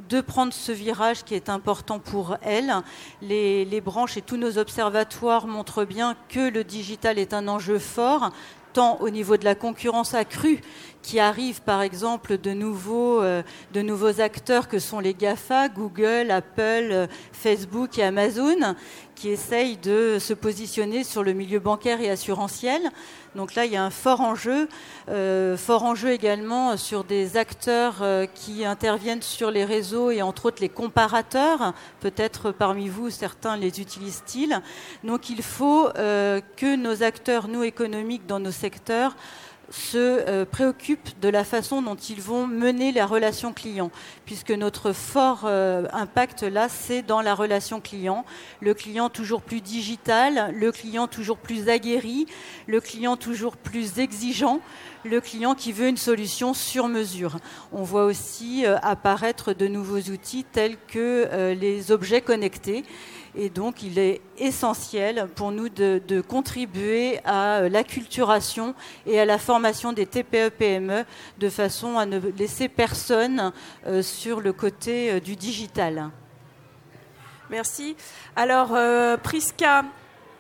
de 0.10 0.22
prendre 0.22 0.54
ce 0.54 0.72
virage 0.72 1.24
qui 1.24 1.34
est 1.34 1.50
important 1.50 2.00
pour 2.00 2.36
elles. 2.42 2.74
Les, 3.22 3.66
les 3.66 3.82
branches 3.82 4.18
et 4.18 4.22
tous 4.22 4.38
nos 4.38 4.58
observatoires 4.58 5.48
montrent 5.48 5.86
bien 5.86 6.16
que 6.28 6.50
le 6.50 6.64
digital 6.64 7.18
est 7.18 7.34
un 7.34 7.48
enjeu 7.48 7.80
fort, 7.80 8.32
tant 8.74 8.98
au 9.02 9.10
niveau 9.10 9.38
de 9.38 9.46
la 9.46 9.56
concurrence 9.56 10.14
accrue 10.14 10.62
qui 11.02 11.20
arrive 11.20 11.62
par 11.62 11.82
exemple 11.82 12.38
de 12.38 12.52
nouveaux, 12.52 13.22
euh, 13.22 13.42
acteurs 14.20 14.68
que 14.68 14.80
sont 14.80 15.00
les 15.00 15.14
GAFA, 15.14 15.70
Google, 15.70 16.30
Apple, 16.30 16.90
euh, 16.92 17.08
Facebook 17.32 17.98
et 17.98 18.04
Amazon, 18.04 18.76
qui 19.20 19.30
essayent 19.30 19.76
de 19.76 20.18
se 20.18 20.34
positionner 20.34 21.04
sur 21.04 21.24
le 21.24 21.34
milieu 21.34 21.60
bancaire 21.60 22.00
et 22.00 22.10
assurantiel. 22.10 22.82
Donc 23.36 23.54
là, 23.54 23.66
il 23.66 23.74
y 23.74 23.76
a 23.76 23.84
un 23.84 23.90
fort 23.90 24.22
enjeu, 24.22 24.70
euh, 25.10 25.58
fort 25.58 25.84
enjeu 25.84 26.12
également 26.12 26.78
sur 26.78 27.04
des 27.04 27.36
acteurs 27.36 28.02
qui 28.34 28.64
interviennent 28.64 29.22
sur 29.22 29.52
les 29.52 29.66
réseaux 29.66 30.10
et 30.10 30.22
entre 30.22 30.46
autres 30.46 30.62
les 30.62 30.70
comparateurs. 30.70 31.74
Peut-être 32.00 32.52
parmi 32.52 32.88
vous, 32.88 33.10
certains 33.10 33.58
les 33.58 33.82
utilisent-ils. 33.82 34.62
Donc 35.04 35.30
il 35.30 35.44
faut 35.44 35.90
que 35.94 36.76
nos 36.78 37.04
acteurs, 37.04 37.50
nous 37.50 37.64
économiques, 37.64 38.26
dans 38.26 38.40
nos 38.40 38.52
secteurs, 38.52 39.16
se 39.72 39.98
euh, 39.98 40.46
préoccupent 40.46 41.20
de 41.22 41.30
la 41.30 41.44
façon 41.44 41.82
dont 41.82 41.96
ils 41.96 42.22
vont 42.22 42.48
mener 42.48 42.92
la 42.92 43.06
relation 43.06 43.54
client, 43.54 43.92
puisque 44.26 44.52
notre 44.52 44.94
fort 44.94 45.42
euh, 45.46 45.86
impact 45.94 46.44
là, 46.44 46.68
c'est 46.70 47.02
dans 47.02 47.22
la 47.22 47.36
relation 47.36 47.80
client. 47.82 48.26
Le 48.62 48.74
client 48.74 49.10
toujours 49.10 49.42
plus 49.42 49.62
digital, 49.62 50.54
le 50.54 50.72
client 50.72 51.08
toujours 51.08 51.38
plus 51.38 51.70
aguerri, 51.70 52.26
le 52.68 52.82
client 52.82 53.18
toujours 53.18 53.58
plus 53.58 54.00
exigeant, 54.00 54.62
le 55.04 55.22
client 55.22 55.56
qui 55.56 55.72
veut 55.72 55.88
une 55.88 55.98
solution 55.98 56.54
sur 56.54 56.88
mesure. 56.88 57.38
On 57.72 57.84
voit 57.84 58.06
aussi 58.06 58.66
euh, 58.66 58.78
apparaître 58.82 59.54
de 59.54 59.68
nouveaux 59.68 60.00
outils 60.12 60.44
tels 60.44 60.78
que 60.88 61.54
les 61.54 61.92
objets 61.92 62.22
connectés 62.22 62.84
et 63.36 63.50
donc, 63.50 63.84
il 63.84 64.00
est 64.00 64.22
essentiel 64.38 65.28
pour 65.36 65.52
nous 65.52 65.70
de, 65.70 66.22
contribuer 66.28 67.20
à 67.26 67.60
euh, 67.60 67.70
l'acculturation 67.70 68.74
et 69.06 69.20
à 69.20 69.26
la 69.26 69.38
formation 69.38 69.94
des 69.94 70.06
TPE-PME 70.06 71.06
de 71.38 71.50
façon 71.50 71.98
à 71.98 72.06
ne 72.06 72.20
laisser 72.20 72.68
personne 72.68 73.52
euh, 73.86 74.02
sur 74.02 74.42
le 74.42 74.52
côté 74.52 75.12
euh, 75.12 75.20
du 75.20 75.36
digital. 75.36 76.10
Merci. 77.50 77.96
Alors, 78.36 78.78
Prisca, 79.24 79.84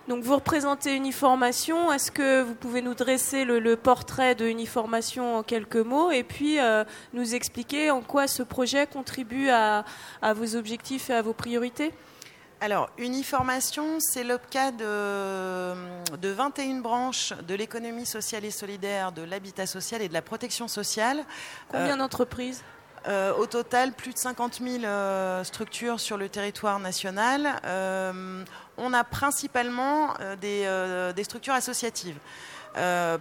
donc 0.10 0.24
vous 0.24 0.36
représentez 0.36 0.96
Uniformation. 0.96 1.94
Est-ce 1.94 2.12
que 2.12 2.42
vous 2.42 2.56
pouvez 2.56 2.82
nous 2.82 2.96
dresser 2.96 3.46
le, 3.46 3.76
portrait 3.78 4.36
de 4.36 4.46
Uniformation 4.46 5.38
en 5.38 5.44
quelques 5.44 5.78
mots 5.78 6.12
et 6.12 6.24
puis 6.24 6.58
nous 7.14 7.36
expliquer 7.36 7.92
en 7.92 8.02
quoi 8.02 8.28
ce 8.28 8.44
projet 8.44 8.88
contribue 8.88 9.50
à 9.50 9.86
vos 10.36 10.56
objectifs 10.58 11.10
et 11.10 11.14
à 11.14 11.22
vos 11.22 11.34
priorités? 11.34 11.94
Alors, 12.62 12.90
Uniformation, 12.98 14.00
c'est 14.00 14.26
l'OPCA 14.26 14.72
de, 14.72 16.18
de 16.18 16.30
21 16.30 16.82
branches 16.82 17.34
de 17.48 17.56
l'économie 17.56 18.06
sociale 18.06 18.44
et 18.44 18.52
solidaire, 18.52 19.14
de 19.14 19.22
l'habitat 19.22 19.66
social 19.66 20.02
et 20.02 20.10
de 20.10 20.14
la 20.14 20.22
protection 20.22 20.68
sociale. 20.68 21.24
Combien 21.70 21.94
euh, 21.94 21.98
d'entreprises? 21.98 22.62
Euh, 23.08 23.34
au 23.36 23.46
total, 23.46 23.94
plus 23.94 24.14
de 24.14 24.18
50 24.18 24.60
000 24.62 24.84
euh, 24.84 25.44
structures 25.44 26.00
sur 26.00 26.18
le 26.18 26.30
territoire 26.30 26.80
national. 26.80 27.62
on 28.78 28.94
a 28.94 29.04
principalement 29.04 30.14
des, 30.42 31.12
des, 31.16 31.24
structures 31.24 31.54
associatives. 31.54 32.18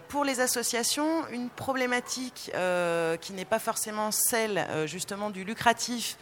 pour 0.09 0.25
les 0.25 0.41
associations, 0.41 1.27
une 1.29 1.49
problématique 1.49 2.53
qui 3.21 3.33
n'est 3.33 3.45
pas 3.45 3.59
forcément 3.59 4.11
celle 4.13 4.65
justement 4.87 5.31
du 5.31 5.45
lucratif, 5.45 6.17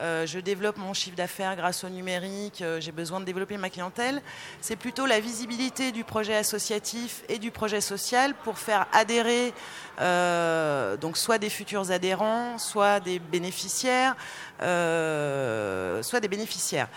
euh, 0.00 0.26
je 0.26 0.38
développe 0.38 0.76
mon 0.76 0.92
chiffre 0.92 1.16
d'affaires 1.16 1.56
grâce 1.56 1.84
au 1.84 1.88
numérique, 1.88 2.60
euh, 2.60 2.80
j'ai 2.80 2.92
besoin 2.92 3.20
de 3.20 3.24
développer 3.24 3.56
ma 3.56 3.70
clientèle. 3.70 4.20
C'est 4.60 4.76
plutôt 4.76 5.06
la 5.06 5.20
visibilité 5.20 5.92
du 5.92 6.04
projet 6.04 6.36
associatif 6.36 7.22
et 7.28 7.38
du 7.38 7.50
projet 7.50 7.80
social 7.80 8.34
pour 8.44 8.58
faire 8.58 8.86
adhérer 8.92 9.54
euh, 10.00 10.96
donc 10.98 11.16
soit 11.16 11.38
des 11.38 11.48
futurs 11.48 11.90
adhérents, 11.90 12.58
soit 12.58 13.00
des 13.00 13.18
bénéficiaires, 13.18 14.14
soit 14.58 16.20
des 16.20 16.28
bénéficiaires. 16.28 16.88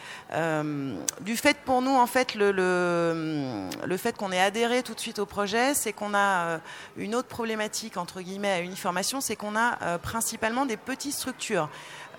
du 1.22 1.38
fait 1.38 1.58
pour 1.66 1.82
nous, 1.82 1.96
en 1.96 2.08
fait, 2.08 2.36
le, 2.36 3.70
fait 3.98 4.18
qu'on 4.18 4.32
ait 4.32 4.42
adhéré 4.42 4.84
tout 4.84 4.94
de 4.94 5.00
suite 5.00 5.20
au 5.20 5.26
projet, 5.26 5.74
c'est 5.74 5.94
qu'on 5.94 6.14
a 6.14 6.60
une 6.98 7.16
autre 7.16 7.28
problématique 7.28 7.98
entre 7.98 8.22
guillemets 8.22 8.52
à 8.52 8.62
uniformation, 8.62 9.22
c'est 9.22 9.36
qu'on 9.36 9.56
a 9.56 9.98
principalement 10.00 10.66
des 10.66 10.78
petites 10.78 11.14
structures. 11.14 11.70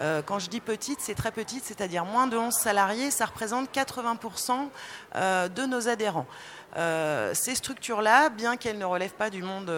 Euh, 0.01 0.23
quand 0.25 0.39
je 0.39 0.49
dis 0.49 0.61
petite, 0.61 1.01
c'est 1.01 1.15
très 1.15 1.31
petite, 1.31 1.65
c'est-à-dire 1.65 2.05
moins 2.05 2.27
de 2.27 2.37
11 2.37 2.55
salariés, 2.55 3.11
ça 3.11 3.27
représente 3.27 3.71
80% 3.75 4.69
euh, 5.17 5.49
de 5.49 5.63
nos 5.65 5.89
adhérents. 5.89 6.27
Euh, 6.77 7.35
ces 7.35 7.55
structures-là, 7.55 8.31
bien 8.31 8.57
qu'elles 8.57 8.79
ne 8.79 8.85
relèvent 8.85 9.15
pas 9.15 9.29
du 9.29 9.43
monde 9.43 9.71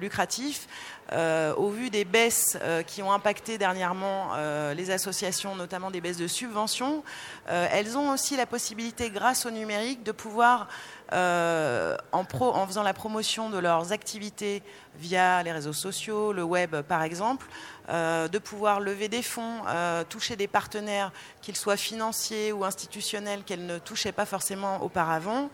lucratif, 0.00 0.66
au 1.12 1.68
vu 1.68 1.88
des 1.88 2.04
baisses 2.04 2.58
qui 2.88 3.00
ont 3.00 3.12
impacté 3.12 3.58
dernièrement 3.58 4.32
les 4.74 4.90
associations, 4.90 5.54
notamment 5.54 5.92
des 5.92 6.00
baisses 6.00 6.16
de 6.16 6.26
subventions, 6.26 7.04
elles 7.46 7.96
ont 7.96 8.10
aussi 8.10 8.36
la 8.36 8.46
possibilité, 8.46 9.10
grâce 9.10 9.46
au 9.46 9.52
numérique, 9.52 10.02
de 10.02 10.10
pouvoir, 10.10 10.66
en, 11.12 11.96
en, 12.12 12.66
faisant 12.66 12.82
la 12.82 12.94
promotion 12.94 13.50
de 13.50 13.58
leurs 13.58 13.92
activités 13.92 14.64
via 14.98 15.42
les 15.42 15.52
réseaux 15.52 15.72
sociaux, 15.72 16.32
le 16.32 16.42
web 16.42 16.76
par 16.82 17.02
exemple, 17.02 17.46
euh, 17.88 18.26
de 18.26 18.38
pouvoir 18.38 18.80
lever 18.80 19.08
des 19.08 19.22
fonds, 19.22 19.60
euh, 19.68 20.02
toucher 20.02 20.34
des 20.34 20.48
partenaires, 20.48 21.12
qu'ils 21.40 21.54
soient 21.54 21.76
financiers 21.76 22.50
ou 22.50 22.64
institutionnels, 22.64 23.44
qu'elles 23.44 23.64
ne 23.64 23.78
touchaient 23.78 24.10
pas 24.10 24.26
forcément 24.26 24.82
auparavant. 24.82 25.50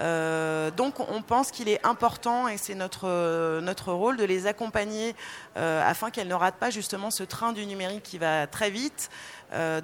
Euh, 0.00 0.70
donc 0.70 0.98
on 0.98 1.20
pense 1.20 1.50
qu'il 1.50 1.68
est 1.68 1.84
important, 1.84 2.48
et 2.48 2.56
c'est 2.56 2.74
notre, 2.74 3.60
notre 3.60 3.92
rôle, 3.92 4.16
de 4.16 4.24
les 4.24 4.46
accompagner 4.46 5.14
afin 5.56 6.10
qu'elles 6.10 6.28
ne 6.28 6.34
ratent 6.34 6.56
pas 6.56 6.70
justement 6.70 7.10
ce 7.10 7.22
train 7.22 7.52
du 7.52 7.66
numérique 7.66 8.02
qui 8.02 8.18
va 8.18 8.46
très 8.46 8.70
vite. 8.70 9.10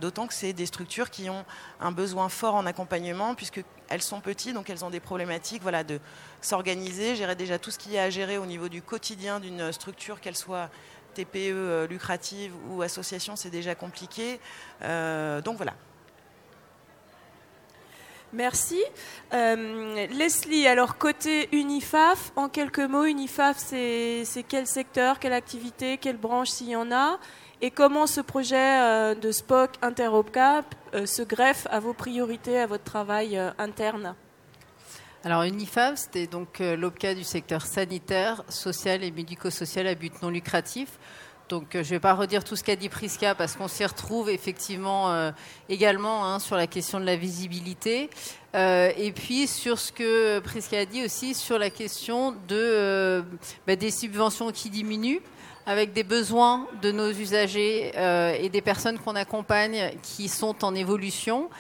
D'autant 0.01 0.27
que 0.27 0.35
c'est 0.35 0.53
des 0.53 0.67
structures 0.67 1.11
qui 1.11 1.31
ont 1.31 1.45
un 1.81 1.93
besoin 1.93 2.29
fort 2.29 2.57
en 2.57 2.67
accompagnement, 2.67 3.37
puisqu'elles 3.37 4.03
sont 4.03 4.21
petites, 4.21 4.55
donc 4.55 4.69
elles 4.69 4.85
ont 4.85 4.91
des 4.91 4.99
problématiques 4.99 5.63
voilà, 5.63 5.85
de 5.85 6.01
s'organiser, 6.41 7.15
gérer 7.15 7.37
déjà 7.37 7.59
tout 7.59 7.71
ce 7.71 7.79
qu'il 7.79 7.93
y 7.93 7.99
a 7.99 8.05
à 8.05 8.11
gérer 8.11 8.37
au 8.39 8.47
niveau 8.47 8.69
du 8.69 8.83
quotidien 8.83 9.00
d'une 9.41 9.73
structure, 9.73 10.21
qu'elle 10.21 10.37
soit 10.37 10.71
TPE 11.15 11.37
euh, 11.37 11.87
lucrative 11.87 12.53
ou 12.71 12.83
association, 12.83 13.37
c'est 13.37 13.51
déjà 13.51 13.75
compliqué. 13.75 14.41
Euh, 14.83 15.41
donc 15.41 15.57
voilà. 15.57 15.75
Merci. 18.33 18.81
Euh, 19.35 20.07
Leslie, 20.07 20.69
alors 20.69 20.99
côté 20.99 21.49
Unifaf, 21.53 22.31
en 22.37 22.49
quelques 22.49 22.79
mots, 22.79 23.05
Unifaf, 23.05 23.57
c'est 23.59 24.25
quel 24.49 24.69
secteur, 24.69 25.19
quelle 25.19 25.33
activité, 25.33 25.99
quelle 25.99 26.17
branche 26.17 26.51
s'il 26.51 26.69
y 26.69 26.77
en 26.77 26.93
a? 26.93 27.19
Et 27.61 27.73
comment 27.73 28.07
ce 28.07 28.21
projet 28.21 29.15
de 29.17 29.33
SPOC 29.33 29.73
Interopcap 29.83 30.75
se 31.05 31.23
greffe 31.23 31.67
à 31.71 31.81
vos 31.81 31.93
priorités, 31.93 32.59
à 32.59 32.67
votre 32.67 32.85
travail 32.85 33.37
interne? 33.59 34.15
Alors 35.23 35.43
UNIFAM, 35.43 35.99
c'était 35.99 36.27
donc 36.27 36.63
euh, 36.63 36.77
l'OPCA 36.77 37.15
du 37.15 37.25
secteur 37.25 37.67
sanitaire, 37.67 38.43
social 38.49 39.05
et 39.05 39.11
médico-social 39.11 39.87
à 39.87 39.95
but 39.95 40.15
non 40.23 40.31
lucratif. 40.31 40.99
Donc 41.51 41.75
euh, 41.75 41.83
je 41.83 41.89
ne 41.89 41.97
vais 41.97 42.01
pas 42.01 42.15
redire 42.15 42.43
tout 42.43 42.57
ce 42.57 42.65
qu'a 42.65 42.75
dit 42.75 42.89
Prisca 42.89 43.35
parce 43.35 43.55
qu'on 43.55 43.69
s'y 43.69 43.85
retrouve 43.85 44.31
effectivement 44.31 45.13
euh, 45.13 45.31
également 45.69 46.25
hein, 46.25 46.39
sur 46.39 46.57
la 46.57 46.67
question 46.67 46.99
de 46.99 47.05
la 47.05 47.17
visibilité. 47.17 48.09
et 48.55 49.13
puis 49.15 49.47
sur 49.47 49.79
ce 49.79 49.93
que 49.93 50.39
Prisca 50.39 50.79
a 50.79 50.87
dit 50.87 51.05
aussi 51.05 51.35
sur 51.35 51.59
la 51.59 51.69
question 51.69 52.35
de, 52.49 53.23
bah, 53.67 53.77
des 53.77 53.91
subventions 53.91 54.51
qui 54.53 54.71
diminuent 54.71 55.21
avec 55.67 55.93
des 55.93 56.03
besoins 56.03 56.67
de 56.81 56.91
nos 56.93 57.11
usagers 57.11 57.93
et 58.43 58.49
des 58.49 58.63
personnes 58.63 58.99
qu'on 58.99 59.15
accompagne 59.15 59.93
qui 60.03 60.29
sont 60.29 60.65
en 60.65 60.75
évolution 60.75 61.51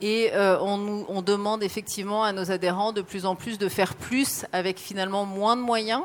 et 0.00 0.30
euh, 0.32 0.58
on, 0.60 1.04
on, 1.08 1.22
demande 1.22 1.62
effectivement 1.62 2.24
à 2.24 2.32
nos 2.32 2.50
adhérents 2.50 2.92
de 2.92 3.02
plus 3.02 3.26
en 3.26 3.34
plus 3.34 3.58
de 3.58 3.68
faire 3.68 3.94
plus 3.94 4.46
avec 4.52 4.78
finalement 4.78 5.26
moins 5.26 5.56
de 5.56 5.62
moyens. 5.62 6.02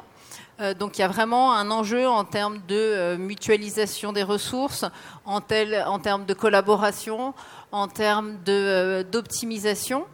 Euh, 0.61 0.73
donc 0.73 0.97
il 0.97 1.01
y 1.01 1.03
a 1.03 1.07
vraiment 1.07 1.53
un 1.53 1.69
enjeu 1.69 2.07
en 2.07 2.23
termes 2.23 2.59
de 2.67 2.75
euh, 2.75 3.17
mutualisation 3.17 4.13
des 4.13 4.23
ressources, 4.23 4.85
en 5.25 5.41
termes 5.41 6.25
de 6.25 6.33
collaboration, 6.33 7.33
en 7.71 7.87
termes 7.87 8.37
d'optimisation. 9.11 10.05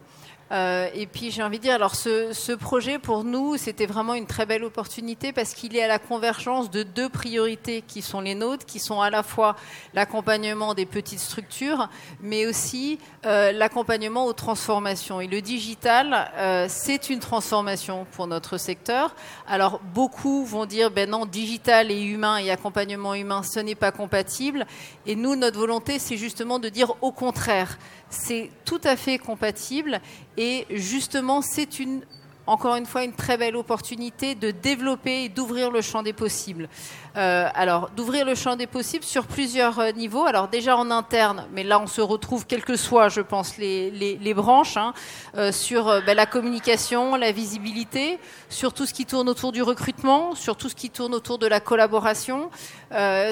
Euh, 0.52 0.88
et 0.94 1.06
puis 1.06 1.30
j'ai 1.30 1.42
envie 1.42 1.58
de 1.58 1.62
dire, 1.62 1.74
alors 1.74 1.94
ce, 1.94 2.54
projet 2.54 2.98
pour 2.98 3.24
nous, 3.24 3.56
c'était 3.56 3.86
vraiment 3.86 4.14
une 4.14 4.26
très 4.26 4.44
belle 4.44 4.64
opportunité 4.64 5.32
parce 5.32 5.54
qu'il 5.54 5.74
est 5.76 5.82
à 5.82 5.88
la 5.88 5.98
convergence 5.98 6.70
de 6.70 6.82
deux 6.82 7.08
priorités 7.08 7.82
qui 7.86 8.02
sont 8.02 8.20
les 8.20 8.34
nôtres, 8.34 8.66
qui 8.66 8.78
sont 8.78 9.00
à 9.00 9.08
la 9.08 9.22
fois 9.22 9.56
l'accompagnement 9.94 10.74
des 10.74 10.84
petites 10.84 11.20
structures, 11.20 11.88
mais 12.20 12.46
aussi 12.46 12.98
euh, 13.24 13.52
l'accompagnement 13.52 14.26
aux 14.26 14.34
transformations. 14.34 15.20
Et 15.20 15.26
le 15.26 15.40
digital, 15.40 16.30
euh, 16.36 16.66
c'est 16.68 17.08
une 17.08 17.20
transformation 17.20 18.06
pour 18.12 18.26
notre 18.26 18.58
secteur. 18.58 19.14
Alors 19.48 19.80
beaucoup 19.94 20.44
vont 20.44 20.66
dire, 20.66 20.90
ben 20.90 21.08
non, 21.08 21.24
digital 21.24 21.90
et 21.90 22.02
humain 22.02 22.36
et 22.36 22.50
accompagnement 22.50 23.14
humain, 23.14 23.42
ce 23.42 23.60
n'est 23.60 23.74
pas 23.74 23.92
compatible. 23.92 24.66
Et 25.06 25.16
nous, 25.16 25.34
notre 25.34 25.58
volonté, 25.58 25.98
c'est 25.98 26.18
justement 26.18 26.58
de 26.58 26.68
dire 26.68 26.92
au 27.00 27.10
contraire 27.10 27.78
c'est 28.12 28.50
tout 28.64 28.80
à 28.84 28.96
fait 28.96 29.18
compatible 29.18 30.00
et 30.36 30.66
justement 30.70 31.42
c'est 31.42 31.80
une 31.80 32.02
encore 32.46 32.76
une 32.76 32.86
fois 32.86 33.04
une 33.04 33.12
très 33.12 33.36
belle 33.36 33.56
opportunité 33.56 34.34
de 34.34 34.50
développer 34.50 35.24
et 35.24 35.28
d'ouvrir 35.28 35.70
le 35.70 35.80
champ 35.80 36.02
des 36.02 36.12
possibles. 36.12 36.68
Euh, 37.16 37.48
alors, 37.54 37.90
d'ouvrir 37.90 38.24
le 38.24 38.34
champ 38.34 38.56
des 38.56 38.66
possibles 38.66 39.04
sur 39.04 39.26
plusieurs 39.26 39.78
euh, 39.78 39.92
niveaux. 39.92 40.24
Alors, 40.24 40.48
déjà 40.48 40.76
en 40.76 40.90
interne, 40.90 41.46
mais 41.52 41.62
là, 41.62 41.78
on 41.78 41.86
se 41.86 42.00
retrouve, 42.00 42.46
quelles 42.46 42.64
que 42.64 42.76
soient, 42.76 43.08
je 43.08 43.20
pense, 43.20 43.58
les, 43.58 44.34
branches, 44.34 44.76
hein, 44.76 44.94
euh, 45.36 45.52
sur 45.52 45.84
ben, 46.06 46.16
la 46.16 46.26
communication, 46.26 47.16
la 47.16 47.30
visibilité, 47.32 48.18
sur 48.48 48.72
tout 48.72 48.86
ce 48.86 48.94
qui 48.94 49.04
tourne 49.04 49.28
autour 49.28 49.52
du 49.52 49.62
recrutement, 49.62 50.34
sur 50.34 50.56
tout 50.56 50.68
ce 50.68 50.74
qui 50.74 50.90
tourne 50.90 51.14
autour 51.14 51.38
de 51.38 51.46
la 51.46 51.60
collaboration, 51.60 52.50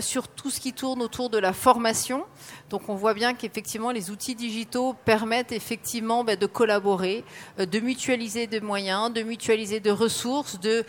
sur 0.01 0.29
tout 0.29 0.51
ce 0.51 0.59
qui 0.61 0.73
tourne 0.73 1.03
autour 1.03 1.29
de 1.29 1.39
la 1.39 1.53
formation. 1.53 2.25
Donc 2.71 2.89
on 2.89 2.95
voit 2.95 3.15
bien 3.15 3.35
qu'effectivement 3.35 3.91
les 3.91 4.11
outils 4.11 4.35
digitaux 4.35 4.95
permettent 5.05 5.53
effectivement 5.53 6.25
ben, 6.25 6.39
de 6.39 6.47
collaborer, 6.47 7.25
de 7.59 7.81
mutualiser 7.81 8.47
des 8.47 8.61
moyens, 8.61 9.12
de 9.12 9.23
mutualiser 9.23 9.81
de 9.81 9.91
ressources, 9.91 10.59
de 10.61 10.85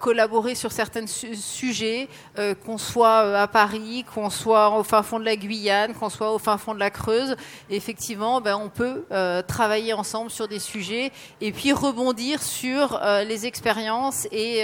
collaborer 0.00 0.54
sur 0.54 0.72
certains 0.72 1.06
sujets, 1.06 2.08
euh, 2.38 2.54
qu'on 2.54 2.78
soit 2.78 3.24
euh, 3.24 3.42
à 3.42 3.46
Paris, 3.46 4.04
qu'on 4.14 4.30
soit 4.30 4.70
au 4.70 4.82
fin 4.82 5.02
fond 5.02 5.18
de 5.18 5.24
la 5.24 5.36
Guyane, 5.36 5.94
qu'on 5.94 6.08
soit 6.08 6.32
au 6.32 6.38
fin 6.38 6.58
fond 6.58 6.74
de 6.74 6.78
la 6.78 6.90
Creuse. 6.90 7.36
effectivement, 7.70 8.40
ben, 8.40 8.56
on 8.56 8.68
peut 8.68 9.04
euh, 9.12 9.42
travailler 9.42 9.92
ensemble 9.92 10.30
sur 10.30 10.48
des 10.48 10.58
sujets 10.58 11.12
et 11.40 11.52
puis 11.52 11.72
rebondir 11.72 12.42
sur 12.42 13.00
les 13.26 13.46
expériences 13.46 14.26
et 14.30 14.62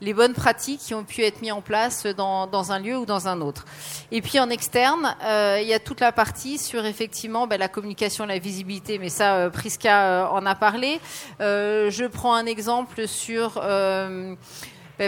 les 0.00 0.14
bonnes 0.14 0.32
pratiques 0.32 0.80
qui 0.80 0.94
ont 0.94 1.04
pu 1.04 1.22
être 1.22 1.40
mises 1.40 1.52
en 1.52 1.60
place 1.60 2.06
dans, 2.06 2.72
un 2.72 2.78
lieu 2.78 2.96
ou 2.98 3.06
dans 3.06 3.28
un 3.28 3.40
autre. 3.40 3.64
Et 4.10 4.22
puis 4.22 4.38
en 4.40 4.50
externe, 4.50 5.14
il 5.60 5.68
y 5.68 5.74
a 5.74 5.78
toute 5.78 6.00
la 6.00 6.12
partie 6.12 6.58
sur 6.58 6.84
effectivement 6.86 7.46
ben, 7.46 7.58
la 7.58 7.68
communication, 7.68 8.26
la 8.26 8.38
visibilité, 8.38 8.98
mais 8.98 9.08
ça, 9.08 9.50
Priska 9.52 10.30
en 10.32 10.46
a 10.46 10.54
parlé. 10.54 11.00
je 11.40 12.06
prends 12.06 12.34
un 12.34 12.46
exemple 12.46 13.06
sur 13.08 13.60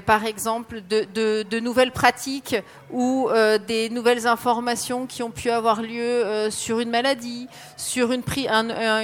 par 0.01 0.25
exemple, 0.25 0.83
de, 0.89 1.61
nouvelles 1.61 1.93
pratiques 1.93 2.57
ou 2.91 3.29
euh, 3.31 3.59
des 3.59 3.91
nouvelles 3.91 4.27
informations 4.27 5.07
qui 5.07 5.23
ont 5.23 5.31
pu 5.31 5.51
avoir 5.51 5.83
lieu 5.83 6.01
euh, 6.01 6.51
sur 6.51 6.81
une 6.81 6.91
maladie, 6.91 7.49
sur 7.77 8.13
une, 8.13 8.23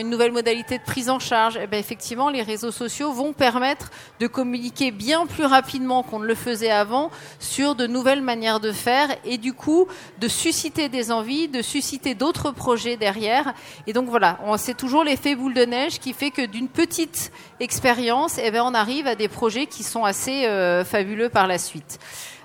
nouvelle 0.08 0.32
modalité 0.32 0.78
de 0.78 0.84
prise 0.84 1.10
en 1.10 1.18
charge, 1.18 1.58
eh 1.62 1.66
ben, 1.66 1.78
effectivement, 1.78 2.30
les 2.30 2.42
réseaux 2.42 2.70
sociaux 2.70 3.12
vont 3.12 3.32
permettre 3.32 3.90
de 4.20 4.26
communiquer 4.26 4.90
bien 4.90 5.26
plus 5.26 5.44
rapidement 5.44 6.02
qu'on 6.02 6.18
ne 6.18 6.26
le 6.26 6.34
faisait 6.34 6.70
avant 6.70 7.10
sur 7.38 7.74
de 7.74 7.86
nouvelles 7.86 8.22
manières 8.22 8.60
de 8.60 8.72
faire 8.72 9.08
et 9.24 9.38
du 9.38 9.52
coup 9.52 9.86
de 10.20 10.28
susciter 10.28 10.88
des 10.88 11.10
envies, 11.10 11.48
de 11.48 11.62
susciter 11.62 12.14
d'autres 12.14 12.50
projets 12.50 12.96
derrière. 12.96 13.54
Et 13.86 13.92
donc 13.92 14.08
voilà, 14.08 14.38
c'est 14.56 14.76
toujours 14.76 15.04
l'effet 15.04 15.34
boule 15.34 15.54
de 15.54 15.64
neige 15.64 15.98
qui 15.98 16.12
fait 16.12 16.30
que 16.30 16.46
d'une 16.46 16.68
petite 16.68 17.32
expérience, 17.60 18.38
eh 18.42 18.50
ben, 18.50 18.62
on 18.62 18.74
arrive 18.74 19.06
à 19.06 19.14
des 19.14 19.28
projets 19.28 19.66
qui 19.66 19.82
sont 19.82 20.04
assez... 20.04 20.46
Euh, 20.46 20.84
fabuleux 20.84 21.28
par 21.28 21.46
la 21.46 21.58
suite. 21.58 21.98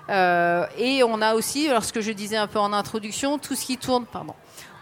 Euh, 0.08 0.66
et 0.78 1.02
on 1.02 1.20
a 1.20 1.34
aussi, 1.34 1.68
alors 1.68 1.84
ce 1.84 1.92
que 1.92 2.00
je 2.00 2.12
disais 2.12 2.36
un 2.36 2.46
peu 2.46 2.58
en 2.58 2.72
introduction, 2.72 3.38
tout 3.38 3.54
ce 3.54 3.64
qui 3.66 3.76
tourne, 3.76 4.06
pardon, 4.06 4.34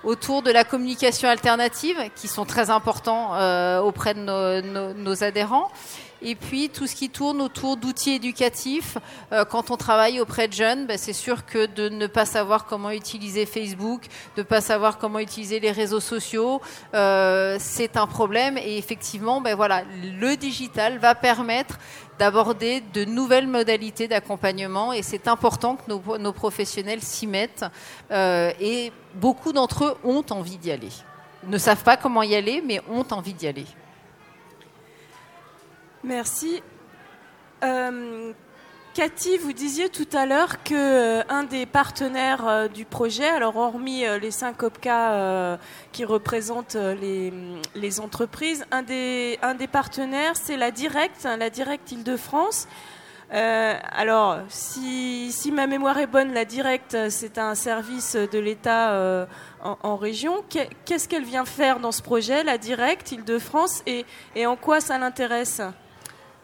autour 0.03 0.43
de 0.43 0.51
la 0.51 0.65
communication 0.65 1.29
alternative, 1.29 1.97
qui 2.15 2.29
sont 2.29 2.45
très 2.45 2.71
importants 2.71 3.35
euh, 3.35 3.81
auprès 3.81 4.15
de 4.15 4.93
nos 4.93 5.25
adhérents 5.25 5.71
et 6.25 6.35
puis 6.35 6.71
tout 6.71 6.87
ce 6.87 6.97
qui 6.97 7.11
tourne 7.11 7.41
autour 7.41 7.77
d'outils 7.77 8.13
éducatifs. 8.13 8.97
Euh, 9.33 9.45
quand 9.45 9.71
on 9.71 9.77
travaille 9.77 10.21
auprès 10.21 10.49
de 10.49 10.55
jeunes, 10.55 10.87
ben, 10.87 10.97
c'est 10.99 11.13
sûr 11.13 11.45
que 11.45 11.67
de 11.67 11.91
ne 11.91 12.07
pas 12.07 12.25
savoir 12.25 12.65
comment 12.65 12.91
utiliser 12.91 13.47
Facebook, 13.47 14.07
de 14.37 14.41
ne 14.41 14.47
pas 14.47 14.63
savoir 14.63 14.99
comment 14.99 15.19
utiliser 15.19 15.61
les 15.61 15.71
réseaux 15.71 16.01
sociaux, 16.01 16.61
euh, 16.95 17.59
c'est 17.61 17.97
un 17.97 18.07
problème. 18.07 18.57
Et 18.59 18.79
effectivement, 18.79 19.41
ben, 19.41 19.55
voilà, 19.55 19.83
le 20.03 20.37
digital 20.37 20.99
va 20.99 21.15
permettre 21.15 21.79
d'aborder 22.19 22.83
de 22.93 23.05
nouvelles 23.05 23.49
modalités 23.49 24.09
d'accompagnement 24.09 24.93
et 24.93 25.03
c'est 25.03 25.29
important 25.29 25.77
que 25.77 26.17
nos, 26.19 26.33
professionnels 26.33 27.03
s'y 27.03 27.27
mettent 27.27 27.65
euh, 28.13 28.53
et 28.61 28.93
beaucoup 29.15 29.53
d'entre 29.53 29.85
eux 29.85 29.97
ont 30.05 30.25
envie 30.31 30.57
d'y 30.57 30.71
aller. 30.71 30.91
Ne 31.47 31.59
savent 31.59 31.83
pas 31.83 31.97
comment 31.97 32.23
y 32.23 32.35
aller, 32.35 32.63
mais 32.65 32.81
ont 32.89 33.05
envie 33.11 33.35
d'y 33.35 33.49
aller. 33.49 33.67
Merci. 36.05 36.63
Euh, 37.65 38.35
Cathy, 38.93 39.39
vous 39.39 39.55
disiez 39.55 39.89
tout 39.89 40.07
à 40.13 40.27
l'heure 40.27 40.63
que 40.63 40.75
euh, 40.75 41.23
un 41.31 41.45
des 41.45 41.65
partenaires 41.65 42.47
euh, 42.47 42.69
du 42.69 42.85
projet, 42.85 43.27
alors 43.27 43.57
hormis 43.57 44.05
les 44.21 44.31
cinq 44.31 44.63
OPCA 44.63 45.59
qui 45.93 46.05
représentent 46.05 46.77
les, 46.77 48.01
entreprises, 48.01 48.67
un 48.71 48.83
des, 48.83 49.39
un 49.41 49.55
des 49.55 49.67
partenaires, 49.67 50.37
c'est 50.37 50.59
la 50.59 50.71
Direct, 50.71 51.25
la 51.25 51.49
Direct 51.49 51.91
Île-de-France. 51.91 52.69
alors, 53.31 54.41
si, 54.51 55.33
si, 55.33 55.53
ma 55.53 55.67
mémoire 55.67 55.97
est 55.97 56.07
bonne, 56.07 56.35
la 56.35 56.45
Direct, 56.45 57.09
c'est 57.09 57.39
un 57.39 57.55
service 57.55 58.15
de 58.15 58.39
l'État 58.39 59.27
en, 59.63 59.97
région. 59.97 60.45
Qu'est-ce 60.85 61.09
qu'elle 61.09 61.25
vient 61.25 61.47
faire 61.47 61.81
dans 61.81 61.93
ce 61.93 62.03
projet, 62.03 62.45
la 62.45 62.59
Direct 62.59 63.11
Île-de-France, 63.11 63.83
et 63.87 64.47
en 64.47 64.57
quoi 64.57 64.81
ça 64.81 64.99
l'intéresse? 64.99 65.63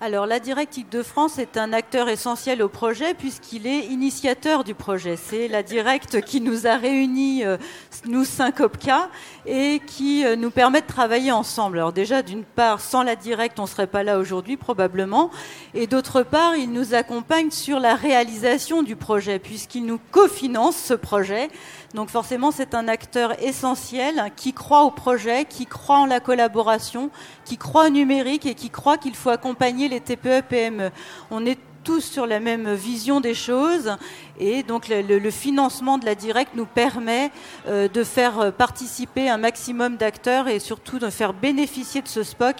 Alors, 0.03 0.25
la 0.25 0.41
Directive 0.41 0.89
de 0.89 1.03
France 1.03 1.39
est 1.39 1.59
un 1.59 1.75
acteur 1.75 2.09
essentiel 2.09 2.63
au 2.63 2.71
projet 2.71 3.13
puisqu'il 3.13 3.67
est 3.67 3.81
initiateur 3.81 4.65
du 4.65 4.75
projet. 4.75 5.19
C'est 5.19 5.47
la 5.47 5.63
Directe 5.63 6.23
qui 6.23 6.41
nous 6.41 6.67
a 6.67 6.77
réunis, 6.77 7.45
euh, 7.45 7.59
nous 8.07 8.25
cinq 8.25 8.61
OPCA, 8.61 9.11
et 9.45 9.79
qui 9.87 10.25
euh, 10.25 10.37
nous 10.37 10.51
permet 10.51 10.81
de 10.81 10.87
travailler 10.87 11.33
ensemble. 11.33 11.77
Alors 11.77 11.93
déjà, 11.93 12.23
d'une 12.23 12.45
part, 12.45 12.81
sans 12.81 13.03
la 13.03 13.15
Directe, 13.15 13.59
on 13.59 13.65
ne 13.65 13.69
serait 13.69 13.87
pas 13.87 14.03
là 14.03 14.19
aujourd'hui 14.19 14.57
probablement, 14.57 15.31
et 15.75 15.87
d'autre 15.87 16.23
part, 16.23 16.57
il 16.57 16.73
nous 16.73 16.95
accompagne 16.95 17.51
sur 17.51 17.79
la 17.79 17.95
réalisation 17.95 18.83
du 18.83 18.97
projet 18.97 19.39
puisqu'il 19.39 19.85
nous 19.85 20.01
cofinance 20.13 20.77
ce 20.77 20.95
projet. 20.95 21.51
Donc 21.93 22.09
forcément, 22.09 22.53
c'est 22.53 22.75
un 22.75 22.89
acteur 22.89 23.43
essentiel 23.43 24.31
qui 24.35 24.55
croit 24.55 24.85
au 24.85 24.91
projet, 24.91 25.45
qui 25.45 25.67
croit 25.67 25.99
en 25.99 26.07
la 26.07 26.21
collaboration, 26.21 27.11
qui 27.45 27.59
croit 27.59 27.87
au 27.87 27.91
numérique 27.91 28.47
et 28.47 28.55
qui 28.55 28.71
croit 28.71 28.97
qu'il 28.97 29.15
faut 29.15 29.29
accompagner 29.29 29.90
les 29.91 30.01
TPE-PME. 30.01 30.91
On 31.31 31.45
est 31.45 31.59
tous 31.85 32.01
sur 32.01 32.27
la 32.27 32.41
même 32.41 32.73
vision 32.75 33.21
des 33.21 33.35
choses 33.35 33.97
et 34.39 34.63
donc 34.63 34.89
le, 34.89 35.31
financement 35.31 35.99
de 35.99 36.05
la 36.05 36.15
directe 36.15 36.53
nous 36.55 36.67
permet 36.67 37.31
euh, 37.69 37.89
de 37.89 38.05
faire 38.05 38.53
participer 38.53 39.31
un 39.31 39.39
maximum 39.39 39.97
d'acteurs 39.97 40.49
et 40.49 40.59
surtout 40.59 40.99
de 40.99 41.09
faire 41.09 41.33
bénéficier 41.33 42.03
de 42.03 42.09
ce 42.09 42.23
SPOC 42.23 42.57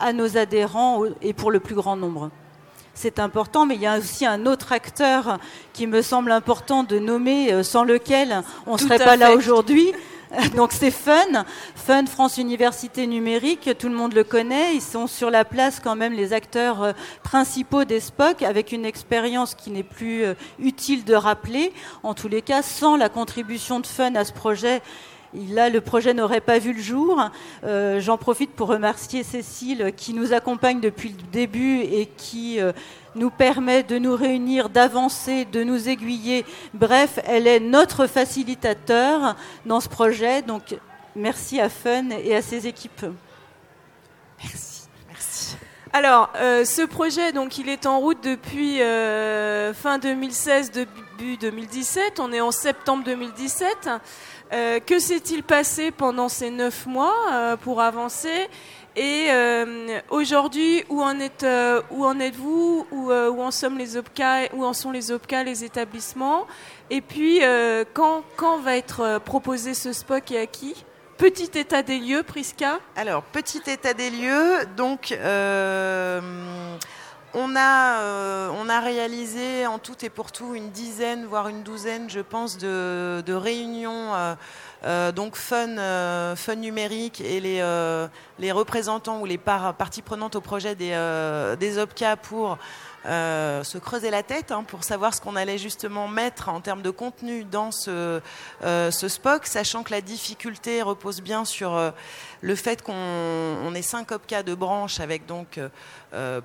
à 0.00 0.12
nos 0.12 0.36
adhérents 0.36 1.04
et 1.22 1.32
pour 1.32 1.50
le 1.50 1.60
plus 1.60 1.74
grand 1.74 1.96
nombre 1.96 2.30
c'est 2.94 3.18
important, 3.18 3.66
mais 3.66 3.74
il 3.74 3.80
y 3.80 3.86
a 3.86 3.98
aussi 3.98 4.24
un 4.24 4.46
autre 4.46 4.72
acteur 4.72 5.38
qui 5.72 5.86
me 5.86 6.00
semble 6.00 6.30
important 6.30 6.84
de 6.84 6.98
nommer, 6.98 7.52
euh, 7.52 7.62
sans 7.62 7.84
lequel 7.84 8.42
on 8.66 8.74
ne 8.74 8.78
serait 8.78 8.98
pas 8.98 9.16
là 9.16 9.34
aujourd'hui. 9.34 9.92
Donc 10.56 10.72
c'est 10.72 10.90
Fun, 10.90 11.44
Fun 11.74 12.06
France 12.06 12.38
Université 12.38 13.06
Numérique, 13.06 13.70
tout 13.78 13.88
le 13.88 13.94
monde 13.94 14.14
le 14.14 14.24
connaît, 14.24 14.74
ils 14.74 14.82
sont 14.82 15.06
sur 15.06 15.30
la 15.30 15.44
place 15.44 15.80
quand 15.80 15.96
même 15.96 16.12
les 16.12 16.32
acteurs 16.32 16.82
euh, 16.82 16.92
principaux 17.22 17.84
des 17.84 18.00
SPOC 18.00 18.42
avec 18.42 18.72
une 18.72 18.84
expérience 18.84 19.54
qui 19.54 19.70
n'est 19.70 19.82
plus 19.82 20.24
euh, 20.24 20.34
utile 20.58 21.04
de 21.04 21.14
rappeler. 21.14 21.72
En 22.02 22.14
tous 22.14 22.28
les 22.28 22.42
cas, 22.42 22.62
sans 22.62 22.96
la 22.96 23.08
contribution 23.08 23.80
de 23.80 23.86
Fun 23.86 24.14
à 24.14 24.24
ce 24.24 24.32
projet, 24.32 24.82
Là, 25.34 25.68
le 25.68 25.80
projet 25.80 26.14
n'aurait 26.14 26.40
pas 26.40 26.58
vu 26.58 26.72
le 26.72 26.80
jour. 26.80 27.28
Euh, 27.64 28.00
j'en 28.00 28.16
profite 28.16 28.52
pour 28.52 28.68
remercier 28.68 29.24
Cécile 29.24 29.92
qui 29.96 30.14
nous 30.14 30.32
accompagne 30.32 30.80
depuis 30.80 31.08
le 31.08 31.22
début 31.32 31.80
et 31.80 32.06
qui 32.06 32.60
euh, 32.60 32.72
nous 33.16 33.30
permet 33.30 33.82
de 33.82 33.98
nous 33.98 34.14
réunir, 34.14 34.68
d'avancer, 34.68 35.44
de 35.44 35.64
nous 35.64 35.88
aiguiller. 35.88 36.44
Bref, 36.72 37.18
elle 37.24 37.48
est 37.48 37.60
notre 37.60 38.06
facilitateur 38.06 39.34
dans 39.66 39.80
ce 39.80 39.88
projet. 39.88 40.42
Donc, 40.42 40.76
merci 41.16 41.60
à 41.60 41.68
Fun 41.68 42.10
et 42.10 42.36
à 42.36 42.42
ses 42.42 42.68
équipes. 42.68 43.06
Merci. 44.42 44.73
Alors, 45.96 46.28
euh, 46.34 46.64
ce 46.64 46.82
projet, 46.82 47.30
donc, 47.30 47.56
il 47.56 47.68
est 47.68 47.86
en 47.86 48.00
route 48.00 48.18
depuis 48.20 48.80
fin 48.80 49.98
2016, 50.00 50.72
début 50.72 51.36
2017. 51.36 52.18
On 52.18 52.32
est 52.32 52.40
en 52.40 52.50
septembre 52.50 53.04
2017. 53.04 53.88
Euh, 54.52 54.80
que 54.80 54.98
s'est-il 54.98 55.44
passé 55.44 55.92
pendant 55.92 56.28
ces 56.28 56.50
neuf 56.50 56.86
mois 56.86 57.14
euh, 57.32 57.56
pour 57.56 57.80
avancer? 57.80 58.48
Et 58.96 59.26
euh, 59.30 60.00
aujourd'hui, 60.10 60.84
où 60.88 61.00
en 61.00 61.20
êtes, 61.20 61.46
où 61.92 62.04
en 62.04 62.18
êtes-vous? 62.18 62.86
Où, 62.90 63.12
où, 63.12 63.40
en 63.40 63.52
sont 63.52 63.76
les 63.76 63.96
OPCA 63.96 64.52
Où 64.52 64.64
en 64.64 64.72
sont 64.72 64.90
les 64.90 65.12
OPCA, 65.12 65.44
les 65.44 65.62
établissements? 65.62 66.46
Et 66.90 67.00
puis, 67.00 67.40
quand, 67.94 68.24
quand 68.36 68.58
va 68.58 68.76
être 68.76 69.20
proposé 69.24 69.74
ce 69.74 69.92
SPOC 69.92 70.32
et 70.32 70.40
à 70.40 70.46
qui? 70.46 70.84
Petit 71.18 71.50
état 71.58 71.82
des 71.82 72.00
lieux, 72.00 72.24
Prisca 72.24 72.80
Alors, 72.96 73.22
petit 73.22 73.62
état 73.68 73.94
des 73.94 74.10
lieux, 74.10 74.66
donc 74.76 75.16
on 77.36 77.56
a, 77.56 78.00
euh, 78.00 78.50
on 78.58 78.68
a 78.68 78.80
réalisé 78.80 79.66
en 79.66 79.78
tout 79.78 80.04
et 80.04 80.10
pour 80.10 80.32
tout 80.32 80.56
une 80.56 80.70
dizaine, 80.70 81.24
voire 81.24 81.48
une 81.48 81.62
douzaine, 81.62 82.10
je 82.10 82.18
pense, 82.18 82.58
de, 82.58 83.32
réunions 83.32 84.12
euh, 84.84 85.12
donc 85.12 85.36
fun, 85.36 86.34
fun 86.34 86.54
numérique 86.56 87.20
et 87.20 87.38
les, 87.40 87.62
les 88.40 88.52
représentants 88.52 89.20
ou 89.20 89.24
les 89.24 89.38
parties 89.38 90.02
prenantes 90.02 90.34
au 90.34 90.40
projet 90.40 90.74
des, 90.74 90.98
des 91.60 91.78
OPCA 91.78 92.16
pour 92.16 92.58
euh, 93.06 93.62
se 93.64 93.76
creuser 93.76 94.10
la 94.10 94.22
tête 94.22 94.50
hein, 94.50 94.64
pour 94.66 94.82
savoir 94.82 95.12
ce 95.12 95.20
qu'on 95.20 95.36
allait 95.36 95.58
justement 95.58 96.08
mettre 96.08 96.48
en 96.48 96.62
termes 96.62 96.80
de 96.80 96.88
contenu 96.88 97.44
dans 97.44 97.70
ce, 97.70 98.22
euh, 98.62 98.90
ce 98.90 99.08
SPOC, 99.08 99.46
sachant 99.46 99.82
que 99.82 99.90
la 99.90 100.00
difficulté 100.00 100.80
repose 100.80 101.20
bien 101.20 101.44
sur 101.44 101.74
euh, 101.74 101.90
le 102.40 102.54
fait 102.54 102.82
qu'on 102.82 103.74
ait 103.74 103.82
cinq 103.82 104.10
OPCA 104.10 104.42
de 104.42 104.54
branches 104.54 105.00
avec 105.00 105.26
donc 105.26 105.60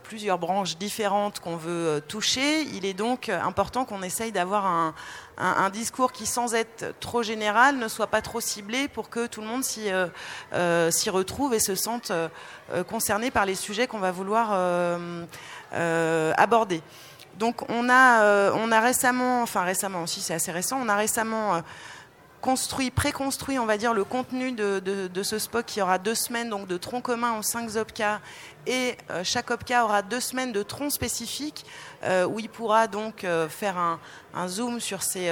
plusieurs 0.04 0.40
branches 0.40 0.78
différentes 0.78 1.40
qu'on 1.40 1.56
veut 1.56 2.02
toucher. 2.08 2.62
Il 2.62 2.86
est 2.86 2.96
donc 2.96 3.30
important 3.30 3.86
qu'on 3.86 4.02
essaye 4.02 4.32
d'avoir 4.32 4.66
un, 4.66 4.96
un, 5.38 5.70
discours 5.70 6.12
qui, 6.12 6.26
sans 6.26 6.56
être 6.56 6.96
trop 7.00 7.22
général, 7.22 7.78
ne 7.78 7.88
soit 7.88 8.08
pas 8.08 8.22
trop 8.22 8.40
ciblé 8.42 8.88
pour 8.88 9.10
que 9.10 9.28
tout 9.28 9.42
le 9.42 9.48
monde 9.48 9.64
s'y 9.64 11.10
retrouve 11.10 11.54
et 11.54 11.60
se 11.60 11.76
sente 11.76 12.12
concerné 12.88 13.30
par 13.30 13.46
les 13.46 13.56
sujets 13.56 13.86
qu'on 13.86 14.00
va 14.00 14.12
vouloir 14.12 14.54
euh, 15.74 16.34
aborder. 16.36 16.82
Donc 17.38 17.70
on 17.70 17.90
a, 17.90 18.24
euh, 18.24 18.52
on 18.56 18.72
a 18.72 18.80
récemment, 18.80 19.44
enfin 19.44 19.62
récemment 19.62 20.02
aussi 20.02 20.20
c'est 20.20 20.34
assez 20.34 20.52
récent, 20.52 20.80
on 20.82 20.90
a 20.90 20.96
récemment 20.96 21.56
euh, 21.56 21.62
construit, 22.42 22.90
préconstruit, 22.90 23.60
on 23.60 23.68
va 23.68 23.78
dire, 23.78 23.94
le 23.94 24.04
contenu 24.04 24.52
de, 24.52 25.24
ce 25.24 25.38
spot 25.38 25.64
qui 25.64 25.80
aura 25.80 26.00
deux 26.00 26.16
semaines 26.16 26.50
donc 26.50 26.68
de 26.68 26.76
troncs 26.78 27.04
communs 27.04 27.38
aux 27.38 27.44
cinq 27.44 27.76
OPCA 27.76 28.20
et 28.66 28.98
chaque 29.24 29.52
OPCA 29.52 29.86
aura 29.86 30.02
deux 30.02 30.20
semaines 30.20 30.52
de 30.52 30.64
troncs 30.64 30.92
spécifiques 30.92 31.66
où 32.30 32.40
il 32.40 32.50
pourra 32.50 32.88
donc 32.88 33.28
faire 33.50 33.78
un, 33.78 34.48
zoom 34.48 34.80
sur 34.80 35.04
ses, 35.04 35.30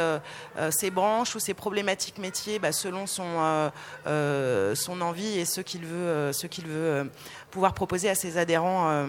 ses, 0.70 0.92
branches 0.92 1.34
ou 1.36 1.40
ses 1.40 1.54
problématiques 1.54 2.18
métiers 2.18 2.60
bah, 2.60 2.74
selon 2.74 3.08
son, 3.08 3.72
son 4.06 5.02
envie 5.02 5.40
et 5.40 5.46
ce 5.46 5.62
qu'il 5.62 5.86
veut, 5.86 6.34
ce 6.34 6.46
qu'il 6.46 6.68
veut 6.68 7.10
pouvoir 7.52 7.74
proposer 7.74 8.10
à 8.10 8.16
ses 8.16 8.38
adhérents 8.38 9.08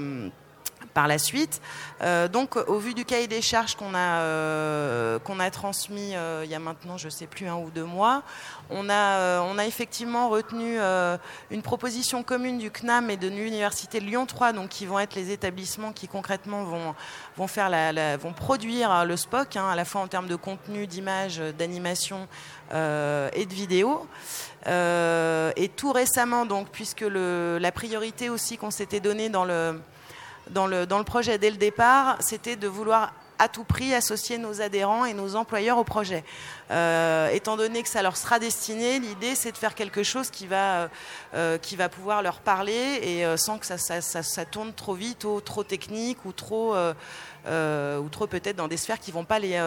par 0.99 1.07
la 1.07 1.19
suite. 1.19 1.63
Euh, 2.03 2.27
donc, 2.27 2.57
au 2.57 2.79
vu 2.79 2.93
du 2.93 3.05
cahier 3.05 3.29
des 3.29 3.41
charges 3.41 3.77
qu'on 3.77 3.95
a, 3.95 4.19
euh, 4.23 5.21
qu'on 5.21 5.39
a 5.39 5.49
transmis 5.49 6.17
euh, 6.17 6.43
il 6.45 6.51
y 6.51 6.57
a 6.57 6.59
maintenant, 6.59 6.99
je 6.99 7.05
ne 7.05 7.11
sais 7.11 7.29
plus, 7.29 7.47
un 7.47 7.55
ou 7.55 7.71
deux 7.71 7.85
mois, 7.85 8.25
on 8.69 8.91
a, 8.91 9.41
on 9.43 9.59
a 9.59 9.67
effectivement 9.67 10.29
retenu 10.29 10.77
une 11.53 11.63
proposition 11.63 12.25
commune 12.25 12.59
du 12.59 12.73
CNAM 12.73 13.11
et 13.11 13.17
de 13.17 13.29
l'Université 13.29 14.01
Lyon 14.01 14.27
3, 14.27 14.53
donc 14.53 14.71
qui 14.71 14.87
vont 14.87 14.99
être 14.99 15.15
les 15.15 15.31
établissements 15.31 15.93
qui 15.93 16.09
concrètement 16.09 16.65
vont, 16.65 16.97
vont, 17.37 17.47
faire 17.47 17.69
la, 17.69 18.17
vont 18.17 18.33
produire 18.33 19.05
le 19.05 19.17
SPOC, 19.17 19.55
hein, 19.57 19.69
à 19.71 19.77
la 19.77 19.85
fois 19.85 20.01
en 20.01 20.09
termes 20.09 20.27
de 20.27 20.37
contenu, 20.37 20.89
d'image, 20.89 21.41
d'animation 21.57 22.27
et 22.73 23.47
de 23.47 23.55
vidéo. 23.55 24.05
et 24.67 25.69
tout 25.77 25.93
récemment, 25.93 26.45
donc, 26.45 26.71
puisque 26.73 27.07
la 27.09 27.71
priorité 27.71 28.31
aussi 28.31 28.59
qu'on 28.59 28.73
s'était 28.73 29.01
donnée 29.01 29.29
dans 29.29 29.45
le 29.45 29.81
dans 30.51 30.67
le, 30.67 30.87
projet 31.05 31.39
dès 31.39 31.51
le 31.51 31.57
départ, 31.57 32.17
c'était 32.21 32.57
de 32.57 32.69
vouloir 32.69 33.13
à 33.39 33.49
tout 33.49 33.65
prix 33.65 33.95
associer 33.95 34.37
nos 34.39 34.61
adhérents 34.61 35.05
et 35.05 35.15
nos 35.15 35.37
employeurs 35.37 35.79
au 35.79 35.85
projet. 35.85 36.25
Euh, 36.71 37.29
étant 37.29 37.57
donné 37.57 37.83
que 37.83 37.89
ça 37.89 38.03
leur 38.03 38.17
sera 38.17 38.39
destiné, 38.39 38.99
l'idée 38.99 39.35
c'est 39.35 39.53
de 39.53 39.57
faire 39.57 39.75
quelque 39.75 40.03
chose 40.03 40.31
qui 40.31 40.47
va, 40.47 40.91
euh, 41.35 41.57
qui 41.59 41.77
va 41.77 41.89
pouvoir 41.89 42.23
leur 42.23 42.41
parler 42.41 43.01
et 43.03 43.25
euh, 43.25 43.37
sans 43.37 43.59
que 43.59 43.67
ça, 43.67 43.79
ça, 43.79 44.01
ça, 44.01 44.45
tourne 44.45 44.73
trop 44.73 44.95
vite 44.95 45.25
ou 45.25 45.41
trop 45.41 45.63
technique 45.63 46.25
ou 46.25 46.33
trop, 46.33 46.75
ou 46.75 48.09
trop 48.11 48.27
peut-être 48.27 48.57
dans 48.57 48.69
des 48.69 48.77
sphères 48.77 48.99
qui 48.99 49.11
ne 49.11 49.15
vont 49.15 49.25
pas 49.25 49.39
les, 49.39 49.59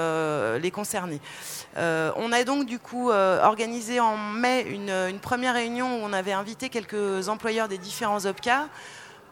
les 0.60 0.72
concerner. 0.72 1.22
on 1.78 2.32
a 2.32 2.44
donc 2.44 2.66
du 2.66 2.78
coup 2.78 3.10
organisé 3.10 4.00
en 4.00 4.18
mai 4.18 4.66
une, 4.70 4.90
une, 4.90 5.20
première 5.20 5.54
réunion 5.54 5.96
où 5.96 6.00
on 6.04 6.14
avait 6.14 6.34
invité 6.34 6.70
quelques 6.70 7.30
employeurs 7.30 7.68
des 7.68 7.78
différents 7.78 8.26
OPCA 8.26 8.68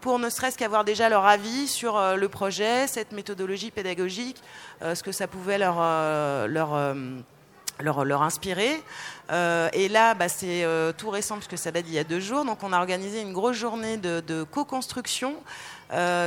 pour 0.00 0.18
ne 0.18 0.30
serait-ce 0.30 0.56
qu'avoir 0.56 0.84
déjà 0.84 1.08
leur 1.08 1.26
avis 1.26 1.68
sur 1.68 1.96
euh, 1.96 2.16
le 2.16 2.28
projet, 2.28 2.86
cette 2.86 3.12
méthodologie 3.12 3.70
pédagogique, 3.70 4.42
euh, 4.82 4.94
ce 4.94 5.02
que 5.02 5.12
ça 5.12 5.26
pouvait 5.26 5.58
leur, 5.58 5.76
euh, 5.78 6.48
leur, 6.48 8.04
leur, 8.04 8.22
inspirer. 8.22 8.82
et 9.30 9.88
là, 9.88 10.14
bah, 10.14 10.28
c'est 10.28 10.66
tout 10.98 11.08
récent 11.08 11.36
puisque 11.36 11.56
ça 11.56 11.70
date 11.70 11.84
d'il 11.84 11.94
y 11.94 11.98
a 11.98 12.04
deux 12.04 12.20
jours. 12.20 12.44
Donc 12.44 12.62
on 12.62 12.74
a 12.74 12.78
organisé 12.78 13.22
une 13.22 13.32
grosse 13.32 13.56
journée 13.56 13.96
de, 13.96 14.20
de 14.20 14.42
co-construction 14.42 15.34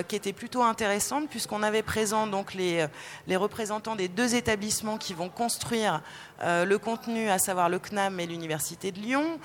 qui 0.07 0.15
était 0.15 0.33
plutôt 0.33 0.63
intéressante 0.63 1.29
puisqu'on 1.29 1.61
avait 1.61 1.83
présent 1.83 2.25
donc 2.25 2.55
les, 2.55 2.87
les, 3.27 3.35
représentants 3.35 3.95
des 3.95 4.07
deux 4.07 4.33
établissements 4.33 4.97
qui 4.97 5.13
vont 5.13 5.29
construire 5.29 6.01
le 6.41 6.75
contenu, 6.77 7.29
à 7.29 7.37
savoir 7.37 7.69
le 7.69 7.77
CNAM 7.77 8.19
et 8.19 8.25
l'Université 8.25 8.91
de 8.91 8.99
Lyon. 8.99 9.39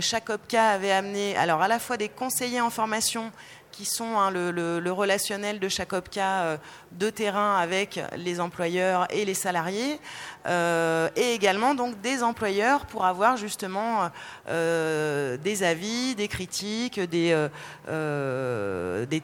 chaque 0.00 0.30
OPCA 0.30 0.70
avait 0.70 0.92
amené 0.92 1.36
alors 1.36 1.60
à 1.60 1.68
la 1.68 1.78
fois 1.78 1.98
des 1.98 2.08
conseillers 2.08 2.62
en 2.62 2.70
formation 2.70 3.30
qui 3.70 3.84
sont 3.84 4.18
hein, 4.18 4.30
le, 4.30 4.90
relationnel 4.90 5.58
de 5.60 5.68
chaque 5.68 5.92
OPCA 5.92 6.42
euh, 6.42 6.56
de 6.92 7.10
terrain 7.10 7.56
avec 7.56 8.00
les 8.16 8.40
employeurs 8.40 9.06
et 9.10 9.24
les 9.24 9.34
salariés, 9.34 10.00
euh, 10.46 11.08
et 11.16 11.34
également 11.34 11.74
donc 11.74 12.00
des 12.00 12.22
employeurs 12.22 12.86
pour 12.86 13.04
avoir 13.04 13.36
justement 13.36 14.10
euh, 14.48 15.36
des 15.36 15.62
avis, 15.62 16.14
des 16.14 16.28
critiques, 16.28 16.98
des, 17.00 17.48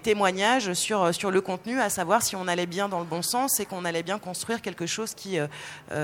témoignages 0.02 0.72
sur, 0.74 1.14
sur 1.14 1.30
le 1.30 1.40
contenu, 1.40 1.80
à 1.80 1.90
savoir 1.90 2.22
si 2.22 2.36
on 2.36 2.46
allait 2.46 2.66
bien 2.66 2.88
dans 2.88 3.00
le 3.00 3.06
bon 3.06 3.22
sens 3.22 3.60
et 3.60 3.66
qu'on 3.66 3.84
allait 3.84 4.02
bien 4.02 4.18
construire 4.18 4.62
quelque 4.62 4.86
chose 4.86 5.14
qui, 5.14 5.38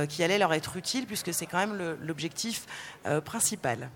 qui 0.09 0.24
allait 0.24 0.38
leur 0.38 0.52
être 0.52 0.76
utile, 0.76 1.07
puisque 1.07 1.33
c'est 1.33 1.46
quand 1.46 1.59
même 1.59 1.96
l'objectif 2.02 2.66
principal. 3.24 3.88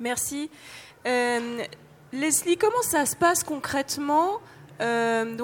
Merci. 0.00 0.50
Leslie, 2.14 2.56
comment 2.56 2.82
ça 2.82 3.06
se 3.06 3.16
passe 3.16 3.42
concrètement 3.42 4.38
euh, 4.80 5.34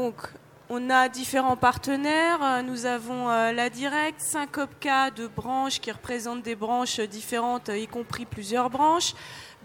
on 0.68 0.88
a 0.88 1.09
différents 1.09 1.56
partenaires. 1.56 2.62
Nous 2.62 2.87
avons 2.87 3.28
euh, 3.28 3.50
la 3.50 3.70
Direct, 3.70 4.20
5 4.20 4.56
OPCA 4.56 5.11
de 5.11 5.26
branches 5.26 5.80
qui 5.80 5.90
représentent 5.90 6.44
des 6.44 6.54
branches 6.54 7.00
différentes, 7.00 7.72
y 7.74 7.88
compris 7.88 8.24
plusieurs 8.24 8.70
branches, 8.70 9.14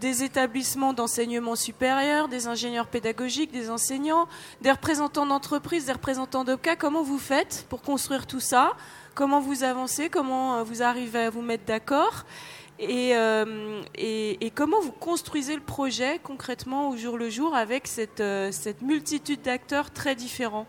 des 0.01 0.23
établissements 0.23 0.93
d'enseignement 0.93 1.55
supérieur, 1.55 2.27
des 2.27 2.47
ingénieurs 2.47 2.87
pédagogiques, 2.87 3.51
des 3.51 3.69
enseignants, 3.69 4.27
des 4.61 4.71
représentants 4.71 5.27
d'entreprises, 5.27 5.85
des 5.85 5.93
représentants 5.93 6.43
d'OPCA. 6.43 6.75
Comment 6.75 7.03
vous 7.03 7.19
faites 7.19 7.67
pour 7.69 7.83
construire 7.83 8.25
tout 8.25 8.39
ça? 8.39 8.73
Comment 9.13 9.41
vous 9.41 9.63
avancez? 9.63 10.09
Comment 10.09 10.55
euh, 10.55 10.63
vous 10.63 10.81
arrivez 10.81 11.25
à 11.25 11.29
vous 11.29 11.43
mettre 11.43 11.65
d'accord? 11.65 12.25
Euh, 12.81 13.81
et, 13.95 14.51
comment 14.53 14.81
vous 14.81 14.91
construisez 14.91 15.55
le 15.55 15.61
projet 15.61 16.19
concrètement 16.21 16.89
au 16.89 16.97
jour 16.97 17.17
le 17.17 17.29
jour 17.29 17.55
avec 17.55 17.87
cette, 17.87 18.19
euh, 18.19 18.51
cette 18.51 18.81
multitude 18.81 19.41
d'acteurs 19.41 19.91
très 19.91 20.15
différents? 20.15 20.67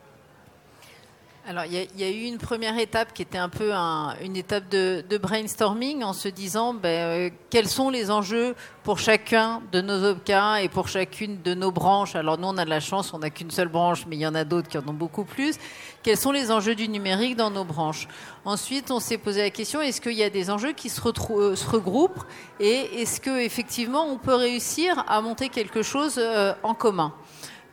Alors, 1.49 1.63
il 1.65 1.87
y, 1.97 2.03
a 2.03 2.11
eu 2.11 2.25
une 2.25 2.39
première 2.39 2.77
étape 2.77 3.15
qui 3.15 3.23
était 3.23 3.39
un 3.39 3.49
peu 3.49 3.73
une 4.21 4.37
étape 4.37 4.69
de, 4.69 5.17
brainstorming 5.17 6.03
en 6.03 6.13
se 6.13 6.27
disant 6.27 6.75
ben, 6.75 6.89
euh, 6.89 7.31
quels 7.51 7.69
sont 7.69 7.89
les 7.89 8.11
enjeux 8.11 8.57
pour 8.83 8.99
chacun 8.99 9.63
de 9.71 9.81
nos 9.81 10.11
OPCA 10.11 10.63
et 10.63 10.69
pour 10.69 10.89
chacune 10.89 11.41
de 11.43 11.55
nos 11.55 11.71
branches. 11.71 12.17
Alors, 12.17 12.37
nous, 12.37 12.49
on 12.49 12.59
a 12.59 12.65
de 12.65 12.71
la 12.71 12.81
chance, 12.81 13.15
on 13.15 13.21
n'a 13.21 13.31
qu'une 13.31 13.53
seule 13.53 13.69
branche, 13.69 14.07
mais 14.09 14.17
il 14.17 14.23
y 14.23 14.27
en 14.27 14.35
a 14.35 14.43
d'autres 14.43 14.67
qui 14.67 14.77
en 14.77 14.89
ont 14.89 14.93
beaucoup 14.93 15.23
plus. 15.23 15.55
Quels 16.03 16.17
sont 16.17 16.33
les 16.33 16.51
enjeux 16.51 16.75
du 16.75 16.89
numérique 16.89 17.37
dans 17.37 17.51
nos 17.51 17.65
branches? 17.65 18.09
Ensuite, 18.45 18.91
on 18.91 18.99
s'est 18.99 19.19
posé 19.19 19.43
la 19.43 19.51
question 19.51 19.81
est-ce 19.81 20.01
qu'il 20.01 20.15
y 20.15 20.25
a 20.25 20.31
des 20.31 20.51
enjeux 20.51 20.73
qui 20.73 20.89
se, 20.89 21.01
euh, 21.31 21.55
se 21.55 21.71
regroupent? 21.71 22.25
Et 22.59 23.03
est-ce 23.03 23.21
qu'effectivement, 23.21 24.05
on 24.07 24.19
peut 24.19 24.35
réussir 24.35 25.05
à 25.07 25.21
monter 25.21 25.49
quelque 25.49 25.83
chose 25.83 26.17
euh, 26.19 26.55
en 26.65 26.75
commun? 26.75 27.15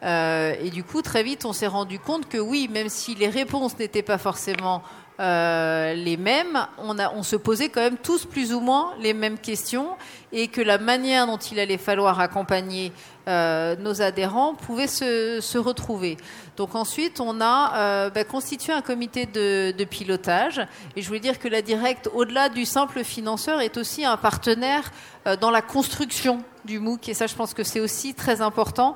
Euh, 0.03 0.55
et 0.61 0.69
du 0.69 0.83
coup, 0.83 1.01
très 1.01 1.23
vite, 1.23 1.45
on 1.45 1.53
s'est 1.53 1.67
rendu 1.67 1.99
compte 1.99 2.27
que 2.27 2.37
oui, 2.37 2.69
même 2.71 2.89
si 2.89 3.15
les 3.15 3.29
réponses 3.29 3.77
n'étaient 3.79 4.01
pas 4.01 4.17
forcément 4.17 4.83
euh, 5.19 5.93
les 5.93 6.17
mêmes, 6.17 6.67
on, 6.79 6.97
on 6.99 7.23
se 7.23 7.35
posait 7.35 7.69
quand 7.69 7.81
même 7.81 7.97
tous 7.97 8.25
plus 8.25 8.53
ou 8.53 8.59
moins 8.59 8.93
les 8.99 9.13
mêmes 9.13 9.37
questions 9.37 9.89
et 10.31 10.47
que 10.47 10.59
la 10.59 10.77
manière 10.77 11.27
dont 11.27 11.37
il 11.37 11.59
allait 11.59 11.77
falloir 11.77 12.19
accompagner 12.19 12.91
euh, 13.27 13.77
nos 13.77 14.01
adhérents 14.01 14.53
pouvait 14.53 14.87
se, 14.87 15.57
retrouver. 15.57 16.17
Donc 16.57 16.75
ensuite, 16.75 17.21
on 17.21 17.39
a 17.39 17.73
euh, 17.75 18.09
bah, 18.09 18.25
constitué 18.25 18.73
un 18.73 18.81
comité 18.81 19.25
de, 19.25 19.83
pilotage. 19.85 20.61
Et 20.95 21.01
je 21.01 21.07
voulais 21.07 21.19
dire 21.19 21.39
que 21.39 21.47
la 21.47 21.61
Directe, 21.61 22.09
au-delà 22.13 22.49
du 22.49 22.65
simple 22.65 23.03
financeur, 23.03 23.61
est 23.61 23.77
aussi 23.77 24.03
un 24.03 24.17
partenaire 24.17 24.91
euh, 25.25 25.37
dans 25.37 25.51
la 25.51 25.61
construction 25.61 26.43
du 26.65 26.79
MOOC. 26.79 27.09
Et 27.09 27.13
ça, 27.13 27.27
je 27.27 27.35
pense 27.35 27.53
que 27.53 27.63
c'est 27.63 27.81
aussi 27.81 28.13
très 28.13 28.39
important. 28.39 28.95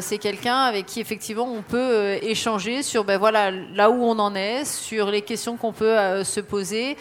C'est 0.00 0.16
quelqu'un 0.16 0.60
avec 0.60 0.86
qui, 0.86 0.98
effectivement, 0.98 1.44
on 1.44 1.60
peut 1.60 2.14
échanger 2.22 2.82
sur 2.82 3.04
ben, 3.04 3.18
voilà, 3.18 3.50
là 3.50 3.90
où 3.90 4.02
on 4.02 4.18
en 4.18 4.34
est, 4.34 4.64
sur 4.64 5.10
les 5.10 5.20
questions 5.20 5.58
qu'on 5.58 5.74
peut 5.74 6.24
se 6.24 6.40
poser, 6.40 6.96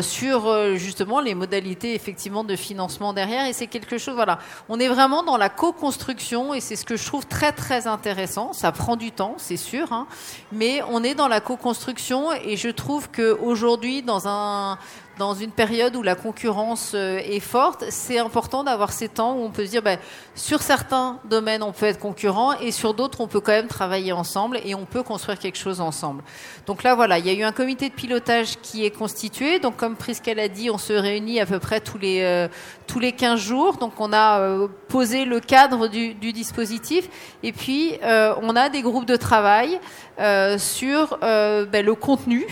sur 0.00 0.74
justement 0.74 1.20
les 1.20 1.36
modalités, 1.36 1.94
effectivement, 1.94 2.42
de 2.42 2.56
financement 2.56 3.12
derrière. 3.12 3.46
Et 3.46 3.52
c'est 3.52 3.68
quelque 3.68 3.96
chose, 3.96 4.16
voilà. 4.16 4.40
On 4.68 4.80
est 4.80 4.88
vraiment 4.88 5.22
dans 5.22 5.36
la 5.36 5.48
co-construction 5.48 6.03
et 6.08 6.60
c'est 6.60 6.76
ce 6.76 6.84
que 6.84 6.96
je 6.96 7.04
trouve 7.06 7.26
très, 7.26 7.52
très 7.52 7.86
intéressant. 7.86 8.52
Ça 8.52 8.72
prend 8.72 8.96
du 8.96 9.10
temps, 9.10 9.34
c'est 9.38 9.56
sûr, 9.56 9.92
hein, 9.92 10.06
mais 10.52 10.82
on 10.90 11.02
est 11.02 11.14
dans 11.14 11.28
la 11.28 11.40
co-construction 11.40 12.32
et 12.32 12.56
je 12.56 12.68
trouve 12.68 13.08
qu'aujourd'hui, 13.10 14.02
dans 14.02 14.28
un 14.28 14.78
dans 15.18 15.34
une 15.34 15.50
période 15.50 15.94
où 15.96 16.02
la 16.02 16.14
concurrence 16.14 16.92
euh, 16.94 17.18
est 17.18 17.40
forte, 17.40 17.84
c'est 17.90 18.18
important 18.18 18.64
d'avoir 18.64 18.92
ces 18.92 19.08
temps 19.08 19.34
où 19.34 19.44
on 19.44 19.50
peut 19.50 19.64
se 19.64 19.70
dire, 19.70 19.82
ben, 19.82 19.98
sur 20.34 20.62
certains 20.62 21.20
domaines, 21.28 21.62
on 21.62 21.72
peut 21.72 21.86
être 21.86 22.00
concurrent 22.00 22.52
et 22.60 22.72
sur 22.72 22.94
d'autres, 22.94 23.20
on 23.20 23.28
peut 23.28 23.40
quand 23.40 23.52
même 23.52 23.68
travailler 23.68 24.12
ensemble 24.12 24.58
et 24.64 24.74
on 24.74 24.84
peut 24.84 25.02
construire 25.02 25.38
quelque 25.38 25.58
chose 25.58 25.80
ensemble. 25.80 26.22
Donc 26.66 26.82
là, 26.82 26.94
voilà, 26.94 27.18
il 27.18 27.26
y 27.26 27.30
a 27.30 27.32
eu 27.32 27.42
un 27.42 27.52
comité 27.52 27.88
de 27.88 27.94
pilotage 27.94 28.56
qui 28.60 28.84
est 28.84 28.90
constitué. 28.90 29.60
Donc, 29.60 29.76
comme 29.76 29.96
Prisca 29.96 30.34
l'a 30.34 30.48
dit, 30.48 30.70
on 30.70 30.78
se 30.78 30.92
réunit 30.92 31.40
à 31.40 31.46
peu 31.46 31.58
près 31.58 31.80
tous 31.80 31.98
les, 31.98 32.22
euh, 32.22 32.48
tous 32.86 32.98
les 32.98 33.12
15 33.12 33.38
jours. 33.40 33.76
Donc, 33.76 34.00
on 34.00 34.12
a 34.12 34.40
euh, 34.40 34.68
posé 34.88 35.24
le 35.24 35.40
cadre 35.40 35.88
du, 35.88 36.14
dispositif 36.14 37.08
et 37.42 37.52
puis 37.52 37.98
on 38.02 38.56
a 38.56 38.68
des 38.68 38.82
groupes 38.82 39.06
de 39.06 39.16
travail 39.16 39.78
sur 40.58 41.18
ben, 41.20 41.84
le 41.84 41.94
contenu 41.94 42.46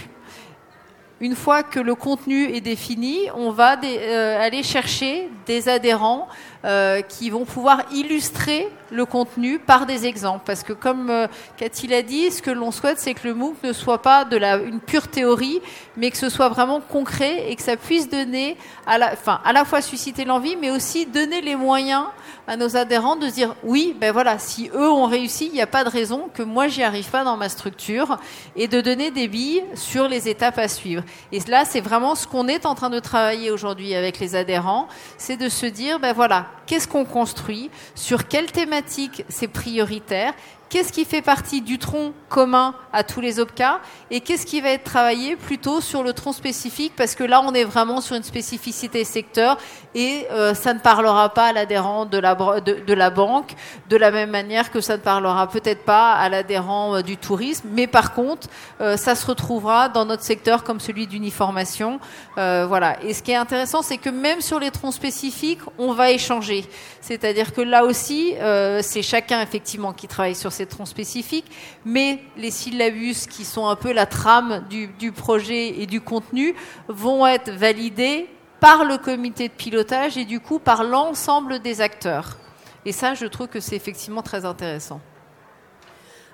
une 1.23 1.37
fois 1.37 1.63
que 1.63 1.79
le 1.79 1.95
contenu 1.95 2.53
est 2.53 2.61
défini, 2.61 3.17
on 3.37 3.53
va 3.53 3.77
euh, 3.85 4.41
aller 4.41 4.65
chercher 4.65 5.31
des 5.47 5.69
adhérents 5.69 6.27
euh, 6.65 7.01
qui 7.01 7.31
vont 7.31 7.45
pouvoir 7.45 7.85
illustrer 7.93 8.69
le 8.91 9.07
contenu 9.07 9.61
par 9.61 9.87
des 9.87 10.05
exemples. 10.05 10.43
Parce 10.45 10.65
que 10.65 10.73
comme 10.73 11.11
euh, 11.11 11.29
Cathy 11.57 11.87
l'a 11.87 12.03
dit, 12.03 12.33
ce 12.33 12.43
que 12.43 12.51
l'on 12.51 12.73
souhaite, 12.73 12.99
c'est 12.99 13.15
que 13.15 13.29
le 13.29 13.35
MOOC 13.35 13.55
ne 13.63 13.73
soit 13.73 14.03
pas 14.03 14.27
une 14.33 14.81
pure 14.81 15.07
théorie, 15.07 15.63
mais 15.97 16.11
que 16.11 16.17
ce 16.17 16.29
soit 16.29 16.49
vraiment 16.49 16.81
concret 16.81 17.49
et 17.49 17.55
que 17.55 17.63
ça 17.63 17.77
puisse 17.77 18.09
donner, 18.09 18.57
enfin, 18.89 19.41
à 19.45 19.53
la 19.53 19.65
fois 19.65 19.81
susciter 19.81 20.25
l'envie, 20.25 20.57
mais 20.57 20.73
aussi 20.73 21.07
donner 21.07 21.41
les 21.41 21.55
moyens 21.55 22.07
à 22.47 22.57
nos 22.57 22.77
adhérents 22.77 23.17
de 23.17 23.27
dire 23.29 23.55
oui, 23.63 23.97
ben 24.01 24.13
voilà, 24.13 24.39
si 24.39 24.71
eux 24.75 24.91
ont 24.91 25.07
réussi, 25.07 25.47
il 25.47 25.53
n'y 25.53 25.61
a 25.61 25.67
pas 25.67 25.85
de 25.85 25.89
raison 25.89 26.29
que 26.35 26.43
moi 26.43 26.69
j'y 26.69 26.83
arrive 26.83 27.09
pas 27.11 27.25
dans 27.25 27.37
ma 27.37 27.49
structure, 27.49 28.19
et 28.57 28.69
de 28.69 28.81
donner 28.81 29.11
des 29.11 29.29
billes 29.29 29.63
sur 29.75 30.09
les 30.09 30.29
étapes 30.29 30.59
à 30.59 30.69
suivre. 30.69 31.03
Et 31.31 31.41
là, 31.49 31.65
c'est 31.65 31.81
vraiment 31.81 32.15
ce 32.15 32.27
qu'on 32.27 32.49
est 32.49 32.67
en 32.67 32.75
train 32.75 32.91
de 32.91 33.01
travailler 33.01 33.51
aujourd'hui 33.51 33.95
avec 33.95 34.19
les 34.19 34.35
adhérents, 34.35 34.89
c'est 35.19 35.37
de 35.37 35.49
se 35.49 35.67
dire 35.67 36.01
ben 36.01 36.13
voilà, 36.13 36.47
qu'est-ce 36.67 36.89
qu'on 36.89 37.05
construit, 37.05 37.71
sur 37.95 38.27
quelle 38.29 38.51
thématique 38.51 39.25
c'est 39.29 39.49
prioritaire, 39.49 40.35
qu'est-ce 40.73 40.91
qui 40.91 41.05
fait 41.05 41.21
partie 41.21 41.61
du 41.61 41.79
tronc 41.79 42.15
commun 42.31 42.75
à 42.95 43.05
tous 43.05 43.21
les 43.21 43.39
OPCA 43.39 43.81
et 44.11 44.21
qu'est-ce 44.21 44.47
qui 44.47 44.63
va 44.63 44.71
être 44.71 44.85
travaillé 44.85 45.37
plutôt 45.37 45.83
sur 45.83 46.03
le 46.03 46.15
tronc 46.15 46.33
spécifique 46.33 46.95
parce 46.97 47.15
que 47.15 47.25
là 47.25 47.43
on 47.45 47.53
est 47.53 47.65
vraiment 47.65 48.01
sur 48.01 48.17
une 48.17 48.23
spécificité 48.23 49.05
secteur 49.05 49.59
et 49.95 50.27
euh, 50.31 50.55
ça 50.55 50.73
ne 50.73 50.79
parlera 50.79 51.29
pas 51.29 51.49
à 51.49 51.53
l'adhérent 51.53 52.07
de 52.07 52.17
la, 52.17 52.35
de, 52.35 52.95
la 52.95 53.11
banque 53.11 53.53
de 53.91 53.99
la 53.99 54.11
même 54.11 54.31
manière 54.31 54.71
que 54.71 54.81
ça 54.81 54.97
ne 54.97 55.03
parlera 55.03 55.47
peut-être 55.47 55.85
pas 55.85 56.13
à 56.13 56.31
l'adhérent 56.31 56.97
euh, 56.97 57.03
du 57.03 57.19
tourisme. 57.19 57.69
Mais 57.73 57.87
par 57.87 58.15
contre 58.15 58.49
euh, 58.81 58.97
ça 58.97 59.15
se 59.15 59.27
retrouvera 59.27 59.91
dans 59.91 60.07
notre 60.07 60.23
secteur 60.23 60.65
comme 60.65 60.81
celui 60.81 61.07
d'uniformation. 61.07 62.01
Voilà. 62.37 62.97
Et 63.03 63.13
ce 63.13 63.23
qui 63.23 63.33
est 63.33 63.37
intéressant 63.37 63.83
c'est 63.83 63.99
que 63.99 64.09
même 64.09 64.41
sur 64.41 64.59
les 64.59 64.71
troncs 64.71 64.95
spécifiques 64.95 65.61
on 65.77 65.93
va 65.93 66.13
échanger. 66.13 66.65
C'est-à-dire 67.03 67.53
que 67.53 67.61
là 67.61 67.85
aussi 67.85 68.35
c'est 68.81 69.03
chacun 69.03 69.43
effectivement 69.43 69.93
qui 69.93 70.09
travaille 70.09 70.35
sur 70.35 70.51
ces 70.51 70.62
spécifiques, 70.85 71.51
mais 71.85 72.21
les 72.37 72.51
syllabus 72.51 73.27
qui 73.29 73.45
sont 73.45 73.67
un 73.67 73.77
peu 73.77 73.93
la 73.93 74.07
trame 74.07 74.65
du, 74.69 75.13
projet 75.13 75.81
et 75.81 75.87
du 75.87 76.01
contenu 76.01 76.55
vont 76.89 77.27
être 77.27 77.51
validés 77.51 78.29
par 78.61 78.85
le 78.85 78.99
comité 78.99 79.49
de 79.49 79.53
pilotage 79.53 80.17
et 80.17 80.25
du 80.25 80.41
coup 80.41 80.59
par 80.59 80.85
l'ensemble 80.85 81.59
des 81.59 81.81
acteurs. 81.81 82.37
Et 82.85 82.93
ça, 82.93 83.15
je 83.15 83.27
trouve 83.27 83.49
que 83.49 83.61
c'est 83.61 83.77
effectivement 83.77 84.23
très 84.23 84.45
intéressant. 84.45 85.01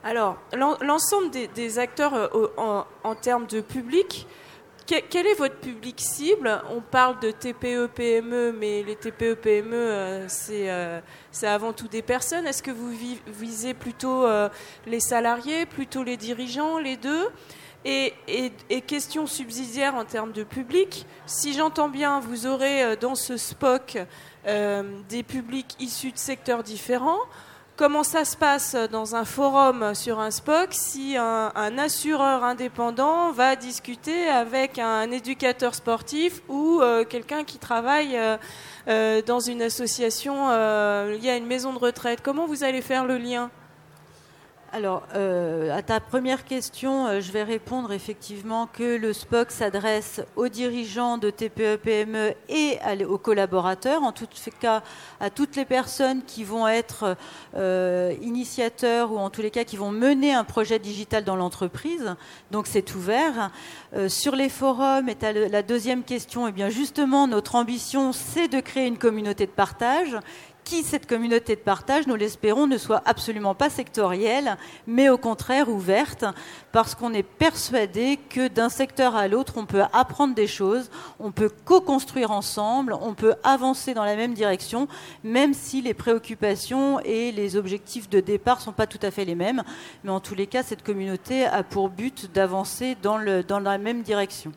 Alors, 0.05 0.38
l'ensemble 0.53 1.31
des, 1.31 1.79
acteurs 1.79 2.14
euh, 2.14 2.85
en, 3.05 3.14
termes 3.14 3.47
de 3.47 3.61
public, 3.61 4.27
quel 4.88 5.27
est 5.27 5.35
votre 5.35 5.57
public 5.57 6.01
cible? 6.01 6.62
On 6.70 6.81
parle 6.81 7.20
de 7.20 7.31
TPE, 7.31 7.88
PME, 7.94 8.53
mais 8.53 8.83
les 8.83 8.96
TPE, 8.96 9.35
PME, 9.35 9.74
euh, 9.74 10.27
euh, 10.51 11.01
c'est 11.31 11.46
avant 11.46 11.74
tout 11.74 11.88
des 11.88 12.01
personnes. 12.01 12.46
Est-ce 12.46 12.62
que 12.62 12.70
vous 12.70 12.90
visez 13.27 13.74
plutôt 13.74 14.24
euh, 14.24 14.48
les 14.87 15.01
salariés, 15.01 15.66
plutôt 15.66 16.03
les 16.03 16.16
dirigeants, 16.16 16.79
les 16.79 16.96
deux? 16.96 17.29
Et, 17.85 18.14
question 18.87 19.27
subsidiaire 19.27 19.94
en 19.94 20.05
termes 20.05 20.33
de 20.33 20.42
public, 20.42 21.07
si 21.27 21.53
j'entends 21.53 21.88
bien, 21.88 22.20
vous 22.20 22.46
aurez 22.46 22.96
dans 22.96 23.14
ce 23.14 23.37
SPOC 23.37 23.98
des 25.09 25.22
publics 25.22 25.77
issus 25.79 26.12
de 26.12 26.18
secteurs 26.18 26.62
différents. 26.62 27.20
Comment 27.79 28.03
ça 28.03 28.25
se 28.25 28.37
passe 28.37 28.75
dans 28.91 29.14
un 29.14 29.25
forum 29.25 29.95
sur 29.95 30.19
un 30.19 30.33
SPOC 30.33 30.71
si 30.73 31.17
un, 31.17 31.79
assureur 31.79 32.43
indépendant 32.43 33.31
va 33.31 33.55
discuter 33.55 34.27
avec 34.27 34.81
un 34.81 35.09
éducateur 35.12 35.77
sportif 35.77 36.43
ou 36.49 36.81
euh, 36.83 37.05
quelqu'un 37.05 37.45
qui 37.45 37.59
travaille 37.59 38.17
euh, 38.17 38.37
euh, 38.88 39.23
dans 39.23 39.38
une 39.38 39.62
association 39.62 40.49
liée 40.49 41.31
à 41.31 41.37
une 41.37 41.47
maison 41.47 41.73
de 41.73 41.79
retraite? 41.79 42.19
Comment 42.21 42.49
vous 42.49 42.64
allez 42.64 42.83
faire 42.83 43.07
le 43.07 43.17
lien? 43.17 43.49
Alors, 44.70 45.04
euh, 45.14 45.74
à 45.74 45.81
ta 45.81 45.98
première 45.98 46.44
question, 46.44 47.07
euh, 47.07 47.20
je 47.22 47.33
vais 47.33 47.42
répondre 47.42 47.90
effectivement 47.90 48.66
que 48.70 48.98
le 48.98 49.14
SPOC 49.14 49.50
s'adresse 49.50 50.20
aux 50.37 50.48
dirigeants 50.48 51.16
de 51.16 51.31
TPE-PME 51.31 52.35
et 52.50 52.78
aux 53.07 53.16
collaborateurs, 53.16 54.02
en 54.02 54.12
tout 54.12 54.26
cas 54.61 54.83
à 55.20 55.31
toutes 55.31 55.57
les 55.57 55.64
personnes 55.64 56.22
qui 56.22 56.44
vont 56.44 56.68
être 56.68 57.16
euh, 57.57 58.12
initiateurs 58.20 59.11
ou 59.11 59.16
en 59.16 59.31
tous 59.31 59.40
les 59.40 59.50
cas 59.50 59.64
qui 59.64 59.78
vont 59.78 59.90
mener 59.90 60.35
un 60.35 60.44
projet 60.44 60.78
digital 60.78 61.24
dans 61.24 61.37
l'entreprise. 61.37 62.14
Donc 62.50 62.66
c'est 62.66 62.94
ouvert. 62.94 63.50
sur 64.09 64.37
les 64.37 64.50
forums, 64.50 65.09
et 65.09 65.16
la 65.48 65.62
deuxième 65.62 66.02
question, 66.02 66.46
et 66.46 66.50
eh 66.50 66.52
bien 66.52 66.68
justement, 66.68 67.26
notre 67.26 67.54
ambition, 67.54 68.12
c'est 68.12 68.48
de 68.48 68.61
créer 68.61 68.87
une 68.87 68.98
communauté 68.98 69.46
de 69.46 69.50
partage 69.50 70.18
qui, 70.68 70.83
cette 70.83 71.07
communauté 71.07 71.57
de 71.57 71.61
partage, 71.61 72.07
nous 72.07 72.14
l'espérons, 72.14 72.66
ne 72.66 72.76
soit 72.76 73.02
absolument 73.07 73.54
pas 73.54 73.70
sectorielle, 73.70 74.59
mais 74.87 75.09
au 75.09 75.16
contraire 75.16 75.70
ouverte, 75.70 76.26
parce 76.72 76.94
qu'on 76.94 77.14
est 77.14 77.22
persuadé 77.22 78.18
que 78.28 78.48
d'un 78.48 78.68
secteur 78.68 79.16
à 79.16 79.28
l'autre, 79.28 79.54
on 79.57 79.64
peut 79.64 79.85
apprendre 79.94 80.35
des 80.35 80.46
choses, 80.46 80.90
on 81.20 81.33
peut 81.33 81.50
co-construire 81.64 82.33
ensemble, 82.33 82.92
on 83.00 83.14
peut 83.14 83.35
avancer 83.44 83.94
dans 83.94 84.04
la 84.04 84.14
même 84.14 84.35
direction, 84.35 84.88
même 85.24 85.54
si 85.54 85.81
les 85.81 85.94
préoccupations 85.94 87.00
et 87.00 87.33
les 87.33 87.57
objectifs 87.57 88.11
de 88.11 88.20
départ 88.20 88.59
ne 88.59 88.62
sont 88.64 88.72
pas 88.72 88.87
tout 88.87 89.00
à 89.00 89.11
fait 89.11 89.24
les 89.24 89.35
mêmes. 89.35 89.62
Mais 90.04 90.11
en 90.11 90.20
tous 90.20 90.35
les 90.35 90.46
cas, 90.46 90.62
cette 90.62 90.85
communauté 90.85 91.46
a 91.46 91.62
pour 91.62 91.88
but 91.88 92.31
d'avancer 92.31 92.94
dans, 93.02 93.16
la 93.16 93.78
même 93.78 94.02
direction. 94.02 94.52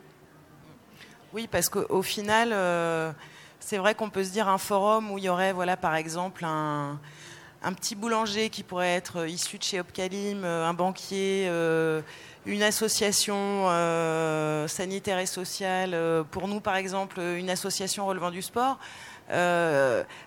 Oui, 1.34 1.48
parce 1.50 1.70
qu'au 1.70 2.02
final... 2.02 2.50
Euh, 2.52 3.14
c'est 3.62 3.78
vrai 3.78 3.96
qu'on 3.96 4.10
peut 4.10 4.24
se 4.24 4.32
dire 4.32 4.50
un 4.50 4.58
forum 4.58 5.12
où 5.12 5.18
il 5.18 5.24
y 5.24 5.30
aurait, 5.30 5.54
voilà, 5.54 5.78
par 5.78 5.96
exemple, 5.96 6.44
un, 6.44 7.00
petit 7.76 7.96
boulanger 7.96 8.50
qui 8.50 8.64
pourrait 8.64 8.96
être 8.96 9.28
issu 9.30 9.60
de 9.60 9.64
chez 9.64 9.80
Opcalim, 9.80 10.44
euh, 10.44 10.68
un 10.68 10.74
banquier, 10.74 11.46
euh, 11.48 12.02
une 12.48 12.64
association 12.64 13.36
euh, 13.38 14.68
sanitaire 14.68 15.20
et 15.20 15.28
sociale, 15.28 15.96
pour 16.32 16.48
nous 16.48 16.60
par 16.60 16.76
exemple 16.76 17.20
une 17.20 17.52
association 17.52 18.08
relevant 18.08 18.32
du 18.32 18.42
sport. 18.42 18.80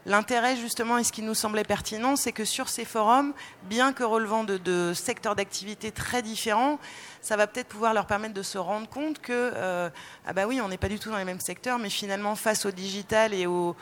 L'intérêt 0.06 0.56
justement 0.56 0.98
et 0.98 1.04
ce 1.04 1.12
qui 1.12 1.22
nous 1.22 1.34
semblait 1.34 1.64
pertinent, 1.64 2.16
c'est 2.16 2.32
que 2.32 2.44
sur 2.44 2.68
ces 2.68 2.84
forums, 2.84 3.32
bien 3.64 3.92
que 3.92 4.02
relevant 4.02 4.44
de 4.44 4.92
secteurs 4.94 5.36
d'activité 5.36 5.92
très 5.92 6.22
différents, 6.22 6.78
ça 7.24 7.36
va 7.36 7.46
peut-être 7.46 7.68
pouvoir 7.68 7.94
leur 7.94 8.06
permettre 8.06 8.34
de 8.34 8.42
se 8.42 8.58
rendre 8.58 8.86
compte 8.86 9.18
que, 9.18 9.32
euh, 9.32 9.88
ah 10.26 10.32
bah 10.34 10.46
oui, 10.46 10.60
on 10.60 10.68
n'est 10.68 10.76
pas 10.76 10.90
du 10.90 10.98
tout 10.98 11.10
dans 11.10 11.16
les 11.16 11.24
mêmes 11.24 11.40
secteurs, 11.40 11.78
mais 11.78 11.88
finalement, 11.88 12.36
face 12.36 12.66
au 12.66 12.70
digital 12.70 13.32
et 13.32 13.46
au, 13.46 13.74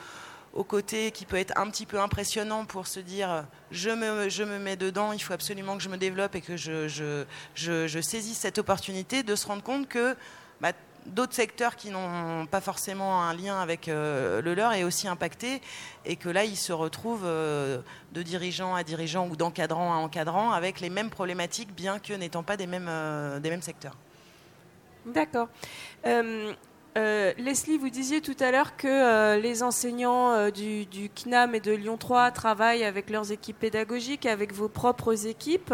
côté 0.67 1.11
qui 1.11 1.25
peut 1.25 1.35
être 1.35 1.57
un 1.57 1.69
petit 1.69 1.85
peu 1.85 1.99
impressionnant 1.99 2.63
pour 2.65 2.85
se 2.87 2.99
dire 2.99 3.43
je 3.71 3.89
me, 3.89 4.29
je 4.29 4.43
me 4.43 4.59
mets 4.59 4.75
dedans, 4.75 5.11
il 5.11 5.19
faut 5.19 5.33
absolument 5.33 5.75
que 5.75 5.83
je 5.83 5.89
me 5.89 5.97
développe 5.97 6.35
et 6.35 6.41
que 6.41 6.55
je, 6.55 6.87
je, 6.87 7.25
je, 7.55 8.01
saisisse 8.01 8.37
cette 8.37 8.59
opportunité, 8.59 9.23
de 9.23 9.35
se 9.35 9.47
rendre 9.47 9.63
compte 9.63 9.89
que 9.89 10.15
bah, 10.61 10.71
d'autres 11.05 11.33
secteurs 11.33 11.75
qui 11.75 11.89
n'ont 11.89 12.45
pas 12.45 12.61
forcément 12.61 13.23
un 13.23 13.33
lien 13.33 13.59
avec 13.59 13.87
euh, 13.87 14.41
le 14.41 14.53
leur 14.53 14.73
est 14.73 14.83
aussi 14.83 15.07
impacté 15.07 15.61
et 16.05 16.15
que 16.15 16.29
là, 16.29 16.43
ils 16.43 16.57
se 16.57 16.73
retrouvent 16.73 17.25
euh, 17.25 17.79
de 18.11 18.21
dirigeants 18.21 18.75
à 18.75 18.83
dirigeants 18.83 19.27
ou 19.27 19.35
d'encadrant 19.35 19.93
à 19.93 19.97
encadrant 19.97 20.51
avec 20.51 20.79
les 20.79 20.89
mêmes 20.89 21.09
problématiques, 21.09 21.73
bien 21.73 21.99
que 21.99 22.13
n'étant 22.13 22.43
pas 22.43 22.57
des 22.57 22.67
mêmes, 22.67 22.87
euh, 22.89 23.61
secteurs. 23.61 23.97
D'accord. 25.05 25.49
Leslie, 26.95 27.77
vous 27.77 27.89
disiez 27.89 28.21
tout 28.21 28.35
à 28.39 28.51
l'heure 28.51 28.77
que 28.77 29.37
les 29.39 29.63
enseignants 29.63 30.49
du, 30.49 30.85
du, 30.85 31.09
CNAM 31.09 31.55
et 31.55 31.59
de 31.59 31.71
Lyon 31.71 31.97
3 31.97 32.31
travaillent 32.31 32.83
avec 32.83 33.09
leurs 33.09 33.31
équipes 33.31 33.59
pédagogiques, 33.59 34.25
avec 34.25 34.53
vos 34.53 34.69
propres 34.69 35.27
équipes. 35.27 35.73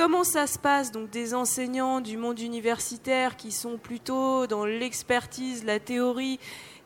Comment 0.00 0.24
ça 0.24 0.46
se 0.46 0.58
passe 0.58 0.92
donc 0.92 1.10
des 1.10 1.34
enseignants 1.34 2.00
du 2.00 2.16
monde 2.16 2.40
universitaire 2.40 3.36
qui 3.36 3.52
sont 3.52 3.76
plutôt 3.76 4.46
dans 4.46 4.64
l'expertise, 4.64 5.62
la 5.62 5.78
théorie, 5.78 6.40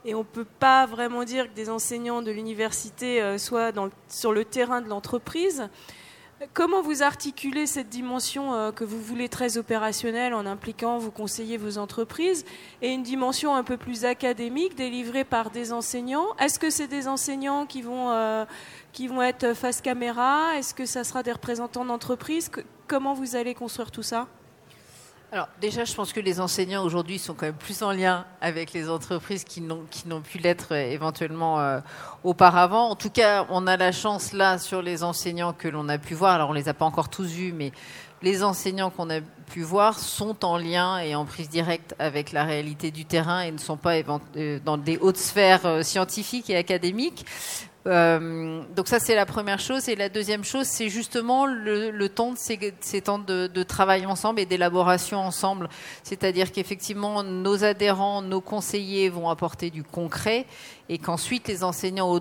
et 0.04 0.16
on 0.16 0.18
ne 0.18 0.24
peut 0.24 0.44
pas 0.44 0.84
vraiment 0.86 1.22
dire 1.22 1.48
que 1.48 1.54
des 1.54 1.70
enseignants 1.70 2.22
de 2.22 2.32
l'université 2.32 3.22
euh, 3.22 3.38
soient 3.38 3.70
sur 4.08 4.32
le 4.32 4.44
terrain 4.44 4.80
de 4.80 4.88
l'entreprise. 4.88 5.68
Comment 6.54 6.82
vous 6.82 7.04
articulez 7.04 7.68
cette 7.68 7.88
dimension 7.88 8.52
euh, 8.52 8.72
que 8.72 8.82
vous 8.82 9.00
voulez 9.00 9.28
très 9.28 9.58
opérationnelle 9.58 10.34
en 10.34 10.44
impliquant 10.44 10.98
vous 10.98 11.12
conseiller 11.12 11.56
vos 11.56 11.78
entreprises 11.78 12.44
et 12.82 12.88
une 12.88 13.04
dimension 13.04 13.54
un 13.54 13.62
peu 13.62 13.76
plus 13.76 14.04
académique 14.04 14.74
délivrée 14.74 15.22
par 15.22 15.50
des 15.50 15.72
enseignants? 15.72 16.34
Est-ce 16.40 16.58
que 16.58 16.68
c'est 16.68 16.88
des 16.88 17.06
enseignants 17.06 17.64
qui 17.64 17.80
vont, 17.80 18.10
euh, 18.10 18.44
qui 18.92 19.06
vont 19.06 19.22
être 19.22 19.54
face 19.54 19.80
caméra? 19.80 20.56
Est-ce 20.56 20.74
que 20.74 20.84
ça 20.84 21.04
sera 21.04 21.22
des 21.22 21.30
représentants 21.30 21.84
d'entreprises 21.84 22.50
Comment 22.86 23.14
vous 23.14 23.34
allez 23.34 23.54
construire 23.54 23.90
tout 23.90 24.02
ça? 24.02 24.26
Alors 25.32 25.48
déjà, 25.60 25.84
je 25.84 25.92
pense 25.94 26.12
que 26.12 26.20
les 26.20 26.38
enseignants 26.38 26.84
aujourd'hui 26.84 27.18
sont 27.18 27.34
quand 27.34 27.46
même 27.46 27.56
plus 27.56 27.82
en 27.82 27.90
lien 27.90 28.24
avec 28.40 28.72
les 28.72 28.88
entreprises 28.88 29.42
qui 29.42 29.62
n'ont 29.62 30.20
pu 30.20 30.38
l'être 30.38 30.72
euh, 30.72 30.92
éventuellement 30.92 31.58
euh, 31.58 31.80
auparavant. 32.22 32.90
En 32.90 32.94
tout 32.94 33.10
cas, 33.10 33.44
on 33.50 33.66
a 33.66 33.76
la 33.76 33.90
chance 33.90 34.32
là 34.32 34.58
sur 34.58 34.80
les 34.80 35.02
enseignants 35.02 35.52
que 35.52 35.66
l'on 35.66 35.88
a 35.88 35.98
pu 35.98 36.14
voir. 36.14 36.34
Alors 36.34 36.50
on 36.50 36.52
les 36.52 36.68
a 36.68 36.74
pas 36.74 36.84
encore 36.84 37.08
tous 37.08 37.26
vus, 37.26 37.52
mais 37.52 37.72
les 38.22 38.44
enseignants 38.44 38.90
qu'on 38.90 39.10
a 39.10 39.20
pu 39.50 39.62
voir 39.62 39.98
sont 39.98 40.44
en 40.44 40.56
lien 40.56 40.98
et 40.98 41.16
en 41.16 41.24
prise 41.24 41.48
directe 41.48 41.96
avec 41.98 42.30
la 42.30 42.44
réalité 42.44 42.92
du 42.92 43.04
terrain 43.04 43.40
et 43.40 43.50
ne 43.50 43.58
sont 43.58 43.76
pas 43.76 43.96
euh, 44.36 44.60
dans 44.64 44.78
des 44.78 44.98
hautes 44.98 45.16
sphères 45.16 45.84
scientifiques 45.84 46.48
et 46.48 46.56
académiques. 46.56 47.26
Euh, 47.86 48.62
donc 48.74 48.88
ça 48.88 48.98
c'est 48.98 49.14
la 49.14 49.26
première 49.26 49.60
chose. 49.60 49.88
Et 49.88 49.96
la 49.96 50.08
deuxième 50.08 50.44
chose 50.44 50.66
c'est 50.66 50.88
justement 50.88 51.46
le, 51.46 52.06
temps 52.08 52.32
de 52.32 52.38
ces, 52.38 53.00
temps 53.02 53.18
de, 53.18 53.62
travail 53.62 54.06
ensemble 54.06 54.40
et 54.40 54.46
d'élaboration 54.46 55.18
ensemble. 55.18 55.68
C'est-à-dire 56.02 56.52
qu'effectivement 56.52 57.22
nos 57.22 57.64
adhérents 57.64 58.22
nos 58.22 58.40
conseillers 58.40 59.08
vont 59.08 59.28
apporter 59.28 59.70
du 59.70 59.82
concret 59.82 60.46
et 60.88 60.98
qu'ensuite 60.98 61.48
les 61.48 61.64
enseignants 61.64 62.20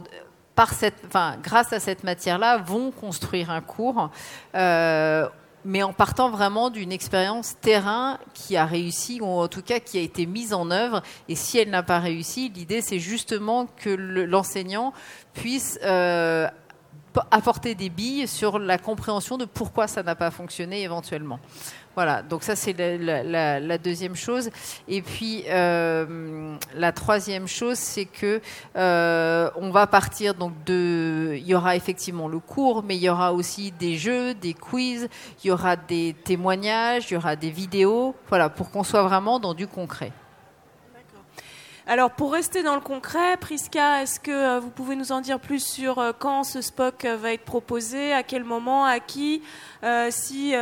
par 0.56 0.74
cette, 0.74 0.96
enfin, 1.08 1.38
grâce 1.42 1.74
à 1.74 1.80
cette 1.80 2.04
matière-là, 2.04 2.58
vont 2.58 2.92
construire 2.92 3.50
un 3.50 3.62
cours 3.62 4.12
euh, 4.56 5.28
mais 5.66 5.84
en 5.84 5.94
partant 5.94 6.30
vraiment 6.30 6.70
d'une 6.70 6.92
expérience 6.92 7.56
terrain 7.62 8.20
qui 8.34 8.58
a 8.58 8.66
réussi, 8.66 9.20
ou 9.22 9.26
en 9.26 9.48
tout 9.48 9.62
cas 9.62 9.80
qui 9.80 9.98
a 9.98 10.02
été 10.02 10.26
mise 10.26 10.54
en 10.54 10.72
œuvre. 10.72 11.02
Et 11.30 11.36
si 11.36 11.58
elle 11.58 11.70
n'a 11.70 11.84
pas 11.84 12.00
réussi, 12.00 12.50
l'idée 12.50 12.82
c'est 12.82 13.00
justement 13.00 13.68
que 13.78 13.90
l'enseignant 13.90 14.94
puisse 15.34 15.80
euh, 15.84 16.48
apporter 17.32 17.76
des 17.76 17.90
billes 17.90 18.28
sur 18.28 18.60
la 18.60 18.78
compréhension 18.78 19.38
de 19.38 19.46
pourquoi 19.46 19.88
ça 19.88 20.04
n'a 20.04 20.16
pas 20.16 20.32
fonctionné 20.32 20.82
éventuellement. 20.84 21.40
Voilà, 21.96 22.24
donc 22.24 22.42
ça 22.42 22.56
c'est 22.56 22.74
la, 22.74 23.78
deuxième 23.78 24.16
chose. 24.16 24.50
Et 24.88 25.02
puis 25.02 25.44
euh, 25.48 26.56
la 26.76 26.92
troisième 26.92 27.48
chose, 27.48 27.78
c'est 27.78 28.06
que 28.06 28.42
euh, 28.76 29.50
on 29.56 29.70
va 29.70 29.86
partir 29.86 30.34
donc 30.34 30.54
de, 30.66 31.36
il 31.38 31.46
y 31.46 31.54
aura 31.54 31.76
effectivement 31.76 32.28
le 32.28 32.40
cours, 32.40 32.84
mais 32.84 32.96
il 32.96 33.04
y 33.04 33.10
aura 33.10 33.34
aussi 33.34 33.72
des 33.72 33.98
jeux, 33.98 34.34
des 34.34 34.56
quiz, 34.56 35.08
il 35.44 35.48
y 35.48 35.52
aura 35.52 35.76
des 35.76 36.16
témoignages, 36.24 37.12
il 37.12 37.14
y 37.14 37.18
aura 37.18 37.36
des 37.36 37.52
vidéos, 37.52 38.16
voilà, 38.28 38.50
pour 38.50 38.72
qu'on 38.72 38.84
soit 38.84 39.04
vraiment 39.04 39.40
dans 39.40 39.54
du 39.54 39.68
concret. 39.68 40.12
Alors 41.86 42.12
pour 42.12 42.32
rester 42.32 42.64
dans 42.64 42.76
le 42.76 42.82
concret, 42.82 43.36
Priska, 43.36 44.04
est-ce 44.04 44.18
que 44.18 44.32
euh, 44.32 44.60
vous 44.62 44.70
pouvez 44.70 44.96
nous 44.96 45.12
en 45.12 45.20
dire 45.20 45.38
plus 45.38 45.60
sur 45.60 46.00
euh, 46.00 46.14
quand 46.18 46.46
ce 46.46 46.62
SPOC 46.62 47.04
euh, 47.04 47.18
va 47.18 47.34
être 47.34 47.44
proposé, 47.44 48.14
à 48.14 48.24
quel 48.24 48.46
moment, 48.46 48.86
à 48.86 49.00
qui? 49.02 49.42
Si, 50.12 50.54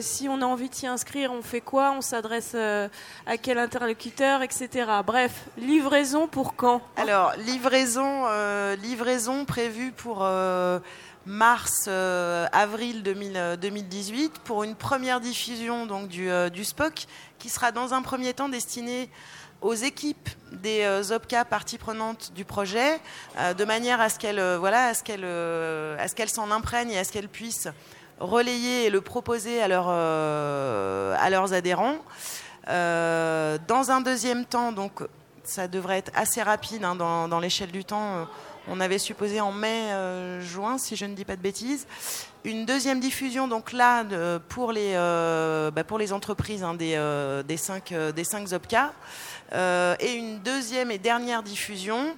si 0.00 0.28
on 0.28 0.42
a 0.42 0.44
envie 0.44 0.68
de 0.68 0.74
s'y 0.74 0.86
inscrire, 0.86 1.32
on 1.32 1.40
fait 1.40 1.62
quoi? 1.62 1.92
On 1.92 2.02
s'adresse 2.02 2.54
à 2.54 3.36
quel 3.40 3.56
interlocuteur, 3.56 4.42
etc. 4.42 4.90
Bref, 5.06 5.46
livraison 5.56 6.26
pour 6.26 6.54
quand? 6.54 6.82
Alors 6.98 7.32
livraison, 7.38 8.26
livraison 8.82 9.46
prévue 9.46 9.90
pour 9.92 10.18
mars, 11.24 11.88
avril 11.88 13.02
2018 13.02 14.40
pour 14.44 14.64
une 14.64 14.74
première 14.74 15.20
diffusion 15.20 15.86
donc 15.86 16.08
du, 16.08 16.28
du 16.52 16.62
SPOC 16.62 17.06
qui 17.38 17.48
sera 17.48 17.72
dans 17.72 17.94
un 17.94 18.02
premier 18.02 18.34
temps 18.34 18.50
destiné 18.50 19.08
aux 19.60 19.74
équipes 19.74 20.28
des 20.52 20.82
euh, 20.82 21.14
OPCA 21.14 21.44
parties 21.44 21.78
prenantes 21.78 22.32
du 22.34 22.44
projet, 22.44 23.00
euh, 23.38 23.54
de 23.54 23.64
manière 23.64 24.00
à 24.00 24.08
ce 24.08 24.18
qu'elles 24.18 24.38
euh, 24.38 24.58
voilà, 24.58 24.86
à 24.86 24.94
ce 24.94 25.02
qu'elles 26.14 26.28
s'en 26.28 26.50
imprègnent 26.50 26.90
et 26.90 26.98
à 26.98 27.04
ce 27.04 27.12
qu'elles 27.12 27.28
puissent 27.28 27.68
relayer 28.20 28.86
et 28.86 28.90
le 28.90 29.00
proposer 29.00 29.62
à, 29.62 29.66
à 29.66 31.30
leurs 31.30 31.52
adhérents. 31.52 31.98
dans 32.66 33.86
un 33.90 34.00
deuxième 34.00 34.44
temps, 34.44 34.72
donc 34.72 35.02
ça 35.44 35.68
devrait 35.68 35.98
être 35.98 36.12
assez 36.14 36.42
rapide 36.42 36.82
hein, 36.84 36.96
dans, 36.96 37.40
l'échelle 37.40 37.70
du 37.70 37.84
temps. 37.84 38.26
On 38.66 38.80
avait 38.80 38.98
supposé 38.98 39.40
en 39.40 39.52
mai-juin, 39.52 40.78
si 40.78 40.96
je 40.96 41.04
ne 41.04 41.14
dis 41.14 41.24
pas 41.24 41.36
de 41.36 41.40
bêtises. 41.42 41.86
Une 42.44 42.66
deuxième 42.66 43.00
diffusion, 43.00 43.48
donc 43.48 43.72
là, 43.72 44.04
pour, 44.48 44.72
les, 44.72 44.94
bah, 44.94 45.84
pour 45.84 45.98
les 45.98 46.12
entreprises 46.12 46.62
hein, 46.62 46.74
des, 46.74 46.96
des, 47.46 47.56
cinq, 47.56 47.92
des 47.92 48.24
cinq. 48.24 48.46
Euh, 49.52 49.96
et 50.00 50.12
une 50.12 50.40
deuxième 50.40 50.90
et 50.90 50.98
dernière 50.98 51.42
diffusion 51.42 52.14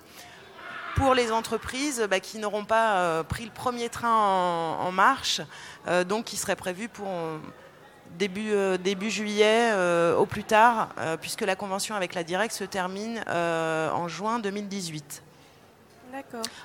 pour 0.96 1.14
les 1.14 1.30
entreprises 1.30 2.06
bah, 2.11 2.18
qui 2.18 2.38
n'auront 2.38 2.64
pas 2.64 2.96
euh, 2.96 3.22
pris 3.22 3.44
le 3.44 3.50
premier 3.50 3.88
train 3.88 4.12
en, 4.12 4.90
marche, 4.90 5.40
euh, 5.87 6.02
donc 6.02 6.24
qui 6.24 6.37
serait 6.37 6.56
prévu 6.56 6.88
pour 6.88 7.09
début, 8.18 8.52
début 8.83 9.11
juillet 9.11 9.72
au 10.18 10.26
plus 10.26 10.42
tard, 10.42 10.88
puisque 11.20 11.42
la 11.42 11.54
convention 11.54 11.94
avec 11.94 12.14
la 12.14 12.24
Direct 12.24 12.52
se 12.52 12.64
termine 12.64 13.22
en 13.28 14.09
juin 14.09 14.40
2018. 14.40 15.22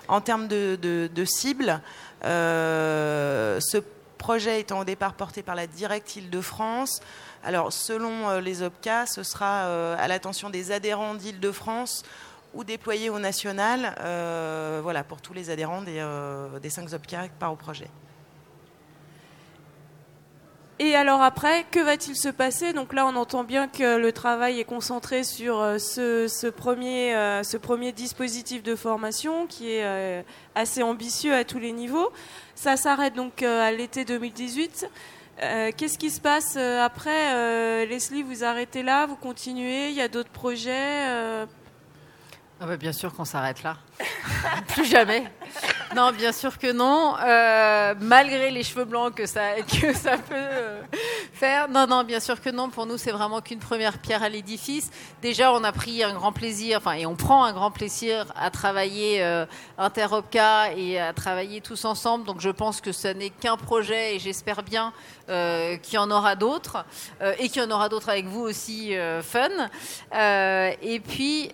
En 0.07 0.21
termes 0.21 0.47
de, 0.47 0.75
de 0.81 1.25
cible, 1.25 1.81
ce 2.25 3.77
projet 4.17 4.59
étant 4.59 4.79
au 4.79 4.85
départ 4.85 5.13
porté 5.13 5.43
par 5.43 5.55
la 5.55 5.67
Direct 5.67 6.15
Île-de-France, 6.15 7.01
alors, 7.45 7.71
selon 7.71 8.27
euh, 8.27 8.41
les 8.41 8.63
OPCA, 8.63 9.05
ce 9.05 9.21
sera 9.21 9.65
euh, 9.65 9.95
à 9.99 10.07
l'attention 10.07 10.49
des 10.49 10.71
adhérents 10.71 11.13
d'Île-de-France 11.13 12.01
ou 12.55 12.63
déployés 12.63 13.11
au 13.11 13.19
national, 13.19 13.95
euh, 13.99 14.79
voilà, 14.81 15.03
pour 15.03 15.21
tous 15.21 15.33
les 15.33 15.51
adhérents 15.51 15.83
des, 15.83 16.03
des 16.61 16.69
5 16.71 16.91
OPCA 16.91 17.27
par 17.37 17.53
au 17.53 17.55
projet. 17.55 17.87
Et 20.77 20.95
alors 20.95 21.21
après, 21.21 21.65
que 21.71 21.79
va-t-il 21.79 22.17
se 22.17 22.27
passer? 22.27 22.73
Donc 22.73 22.91
là, 22.91 23.05
on 23.05 23.15
entend 23.15 23.45
bien 23.45 23.69
que 23.69 23.97
le 23.97 24.11
travail 24.11 24.59
est 24.59 24.65
concentré 24.65 25.23
sur 25.23 25.55
ce, 25.79 26.49
premier, 26.49 27.13
ce 27.43 27.55
premier 27.55 27.93
dispositif 27.93 28.61
de 28.61 28.75
formation 28.75 29.47
qui 29.47 29.71
est 29.71 30.25
assez 30.53 30.83
ambitieux 30.83 31.33
à 31.33 31.45
tous 31.45 31.59
les 31.59 31.71
niveaux. 31.71 32.11
Ça 32.55 32.75
s'arrête 32.75 33.13
donc 33.13 33.41
à 33.41 33.71
l'été 33.71 34.03
2018. 34.03 34.89
Euh, 35.41 35.71
qu'est-ce 35.75 35.97
qui 35.97 36.09
se 36.09 36.21
passe 36.21 36.55
euh, 36.57 36.81
après? 36.81 37.33
Euh, 37.35 37.85
Leslie, 37.85 38.23
vous 38.23 38.43
arrêtez 38.43 38.83
là, 38.83 39.05
vous 39.05 39.17
continuez, 39.17 39.89
il 39.89 39.95
y 39.95 40.01
a 40.01 40.07
d'autres 40.07 40.29
projets 40.29 41.45
ah 42.59 42.65
bah, 42.65 42.77
Bien 42.77 42.93
sûr 42.93 43.13
qu'on 43.13 43.25
s'arrête 43.25 43.63
là. 43.63 43.77
Plus 44.69 44.85
jamais. 44.85 45.23
Non, 45.95 46.11
bien 46.11 46.31
sûr 46.31 46.57
que 46.57 46.71
non. 46.71 47.15
malgré 48.01 48.51
les 48.51 48.63
cheveux 48.63 48.85
blancs 48.85 49.15
que 49.15 49.25
ça, 49.25 49.53
que 49.61 49.93
ça 49.93 50.17
peut 50.17 50.97
faire. 51.33 51.69
Non, 51.69 51.87
non, 51.87 52.03
bien 52.03 52.19
sûr 52.19 52.41
que 52.41 52.49
non. 52.49 52.69
Pour 52.69 52.85
nous, 52.85 52.97
c'est 52.97 53.11
vraiment 53.11 53.41
qu'une 53.41 53.59
première 53.59 53.99
pierre 53.99 54.23
à 54.23 54.29
l'édifice. 54.29 54.89
Déjà, 55.21 55.53
on 55.53 55.63
a 55.63 55.71
pris 55.71 56.03
un 56.03 56.13
grand 56.13 56.31
plaisir, 56.31 56.77
enfin, 56.77 56.93
et 56.93 57.05
on 57.05 57.15
prend 57.15 57.43
un 57.43 57.53
grand 57.53 57.71
plaisir 57.71 58.25
à 58.35 58.49
travailler 58.49 59.23
euh, 59.23 59.45
Interopca 59.77 60.73
et 60.73 60.99
à 60.99 61.13
travailler 61.13 61.61
tous 61.61 61.85
ensemble. 61.85 62.25
Donc, 62.25 62.41
je 62.41 62.49
pense 62.49 62.81
que 62.81 62.91
ce 62.91 63.07
n'est 63.07 63.29
qu'un 63.29 63.57
projet 63.57 64.15
et 64.15 64.19
j'espère 64.19 64.63
bien 64.63 64.93
euh, 65.29 65.77
qu'il 65.77 65.95
y 65.95 65.97
en 65.97 66.11
aura 66.11 66.35
d'autres 66.35 66.85
euh, 67.21 67.33
et 67.39 67.49
qu'il 67.49 67.61
y 67.61 67.65
en 67.65 67.71
aura 67.71 67.89
d'autres 67.89 68.09
avec 68.09 68.25
vous 68.25 68.41
aussi, 68.41 68.93
fun. 69.21 69.49
et 70.81 70.99
puis, 70.99 71.51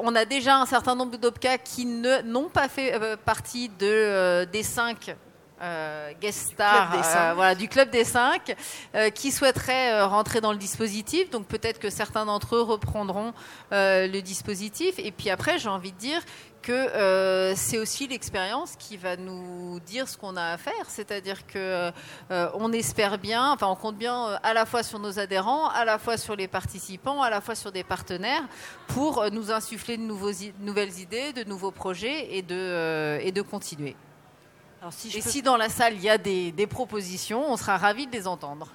on 0.00 0.14
a 0.14 0.24
déjà 0.24 0.41
un 0.50 0.66
certain 0.66 0.94
nombre 0.94 1.16
d'OPCA 1.16 1.58
qui 1.58 1.86
n'ont 1.86 2.48
pas 2.48 2.68
fait 2.68 2.98
partie 3.24 3.68
de, 3.68 4.44
des 4.44 4.62
cinq 4.62 5.14
euh, 5.62 6.12
guest 6.20 6.54
star 6.54 6.92
euh, 6.92 7.34
voilà, 7.34 7.54
du 7.54 7.68
Club 7.68 7.88
des 7.90 8.02
Cinq 8.02 8.56
euh, 8.96 9.10
qui 9.10 9.30
souhaiteraient 9.30 10.02
rentrer 10.02 10.40
dans 10.40 10.50
le 10.50 10.58
dispositif. 10.58 11.30
Donc 11.30 11.46
peut-être 11.46 11.78
que 11.78 11.88
certains 11.88 12.26
d'entre 12.26 12.56
eux 12.56 12.62
reprendront 12.62 13.32
le 13.70 14.20
dispositif. 14.20 14.98
Et 14.98 15.12
puis 15.12 15.30
après, 15.30 15.58
j'ai 15.58 15.68
envie 15.68 15.92
de 15.92 15.98
dire 15.98 16.20
que 16.62 17.54
c'est 17.56 17.78
aussi 17.78 18.06
l'expérience 18.06 18.76
qui 18.76 18.96
va 18.96 19.16
nous 19.16 19.80
dire 19.80 20.08
ce 20.08 20.16
qu'on 20.16 20.36
a 20.36 20.52
à 20.52 20.58
faire. 20.58 20.88
C'est-à-dire 20.88 21.46
que 21.46 21.90
on 22.30 22.72
espère 22.72 23.18
bien, 23.18 23.50
enfin 23.52 23.68
on 23.68 23.76
compte 23.76 23.96
bien 23.96 24.38
à 24.42 24.54
la 24.54 24.66
fois 24.66 24.82
sur 24.82 24.98
nos 24.98 25.18
adhérents, 25.18 25.68
à 25.68 25.84
la 25.84 25.98
fois 25.98 26.16
sur 26.16 26.36
les 26.36 26.48
participants, 26.48 27.22
à 27.22 27.30
la 27.30 27.40
fois 27.40 27.54
sur 27.54 27.72
des 27.72 27.84
partenaires 27.84 28.44
pour 28.88 29.24
nous 29.30 29.50
insuffler 29.50 29.96
de 29.96 30.02
nouveaux, 30.02 30.32
nouvelles 30.60 30.98
idées, 30.98 31.32
de 31.32 31.44
nouveaux 31.44 31.72
projets 31.72 32.36
et 32.36 32.42
de, 32.42 33.18
et 33.22 33.32
de 33.32 33.42
continuer 33.42 33.96
et 35.14 35.20
si 35.20 35.42
dans 35.42 35.56
la 35.56 35.68
salle 35.68 35.94
il 35.94 36.02
y 36.02 36.10
a 36.10 36.18
des, 36.18 36.66
propositions, 36.68 37.50
on 37.50 37.56
sera 37.56 37.76
ravis 37.76 38.06
de 38.06 38.12
les 38.12 38.26
entendre. 38.26 38.68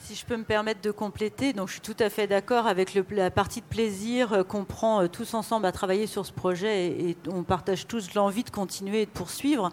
Si 0.00 0.14
je 0.14 0.26
peux 0.26 0.36
me 0.36 0.44
permettre 0.44 0.82
de 0.82 0.90
compléter, 0.90 1.54
donc 1.54 1.68
je 1.68 1.74
suis 1.74 1.80
tout 1.80 1.96
à 1.98 2.10
fait 2.10 2.26
d'accord 2.26 2.66
avec 2.66 2.92
le, 2.92 3.06
la 3.12 3.30
partie 3.30 3.62
de 3.62 3.66
plaisir 3.66 4.34
euh, 4.34 4.44
qu'on 4.44 4.66
prend 4.66 5.00
euh, 5.00 5.08
tous 5.08 5.32
ensemble 5.32 5.64
à 5.64 5.72
travailler 5.72 6.06
sur 6.06 6.26
ce 6.26 6.32
projet 6.32 6.88
et, 6.88 7.10
et 7.10 7.16
on 7.32 7.42
partage 7.42 7.86
tous 7.86 8.12
l'envie 8.12 8.44
de 8.44 8.50
continuer 8.50 9.00
et 9.02 9.06
de 9.06 9.10
poursuivre. 9.10 9.70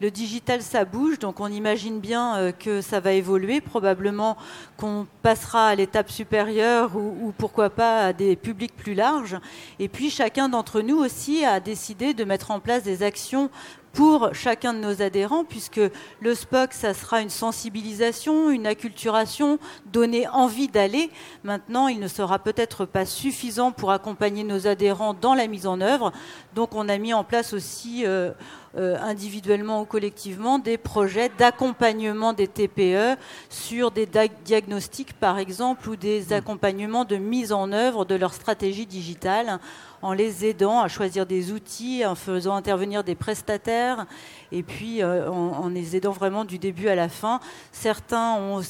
Le 0.00 0.10
digital, 0.10 0.62
ça 0.62 0.86
bouge, 0.86 1.18
donc 1.18 1.38
on 1.38 1.48
imagine 1.48 2.00
bien 2.00 2.36
euh, 2.38 2.52
que 2.52 2.80
ça 2.80 2.98
va 3.00 3.12
évoluer. 3.12 3.60
Probablement 3.60 4.38
qu'on 4.78 5.06
passera 5.20 5.68
à 5.68 5.74
l'étape 5.74 6.10
supérieure 6.10 6.96
ou, 6.96 7.18
ou, 7.20 7.34
pourquoi 7.36 7.68
pas 7.68 8.06
à 8.06 8.12
des 8.14 8.36
publics 8.36 8.74
plus 8.74 8.94
larges. 8.94 9.36
Et 9.78 9.88
puis 9.88 10.08
chacun 10.08 10.48
d'entre 10.48 10.80
nous 10.80 10.96
aussi 10.96 11.44
a 11.44 11.60
décidé 11.60 12.14
de 12.14 12.24
mettre 12.24 12.52
en 12.52 12.58
place 12.58 12.84
des 12.84 13.02
actions 13.02 13.50
pour 13.94 14.34
chacun 14.34 14.74
de 14.74 14.80
nos 14.80 15.00
adhérents, 15.00 15.44
puisque 15.44 15.80
le 16.20 16.34
SPOC, 16.34 16.72
ça 16.72 16.92
sera 16.94 17.20
une 17.20 17.30
sensibilisation, 17.30 18.50
une 18.50 18.66
acculturation, 18.66 19.58
donner 19.86 20.28
envie 20.28 20.68
d'aller. 20.68 21.10
Maintenant, 21.44 21.86
il 21.86 22.00
ne 22.00 22.08
sera 22.08 22.40
peut-être 22.40 22.84
pas 22.84 23.06
suffisant 23.06 23.70
pour 23.70 23.92
accompagner 23.92 24.42
nos 24.42 24.66
adhérents 24.66 25.14
dans 25.14 25.34
la 25.34 25.46
mise 25.46 25.66
en 25.66 25.80
œuvre. 25.80 26.12
Donc, 26.54 26.74
on 26.74 26.88
a 26.88 26.98
mis 26.98 27.14
en 27.14 27.22
place 27.22 27.52
aussi 27.52 28.04
euh, 28.04 28.32
individuellement 28.76 29.82
ou 29.82 29.84
collectivement 29.84 30.58
des 30.58 30.78
projets 30.78 31.30
d'accompagnement 31.38 32.32
des 32.32 32.48
TPE 32.48 33.16
sur 33.48 33.90
des 33.90 34.08
diagnostics, 34.44 35.12
par 35.14 35.38
exemple, 35.38 35.88
ou 35.88 35.96
des 35.96 36.32
accompagnements 36.32 37.04
de 37.04 37.16
mise 37.16 37.52
en 37.52 37.72
œuvre 37.72 38.04
de 38.04 38.14
leur 38.14 38.34
stratégie 38.34 38.86
digitale 38.86 39.60
en 40.04 40.12
les 40.12 40.44
aidant 40.44 40.80
à 40.80 40.88
choisir 40.88 41.24
des 41.24 41.50
outils, 41.50 42.04
en 42.04 42.14
faisant 42.14 42.54
intervenir 42.54 43.04
des 43.04 43.14
prestataires 43.14 44.04
et 44.52 44.62
puis 44.62 45.02
euh, 45.02 45.30
en, 45.30 45.64
en, 45.64 45.68
les 45.70 45.96
aidant 45.96 46.12
vraiment 46.12 46.44
du 46.44 46.58
début 46.58 46.88
à 46.88 46.94
la 46.94 47.08
fin. 47.08 47.40
Certains 47.72 48.34
ont 48.34 48.60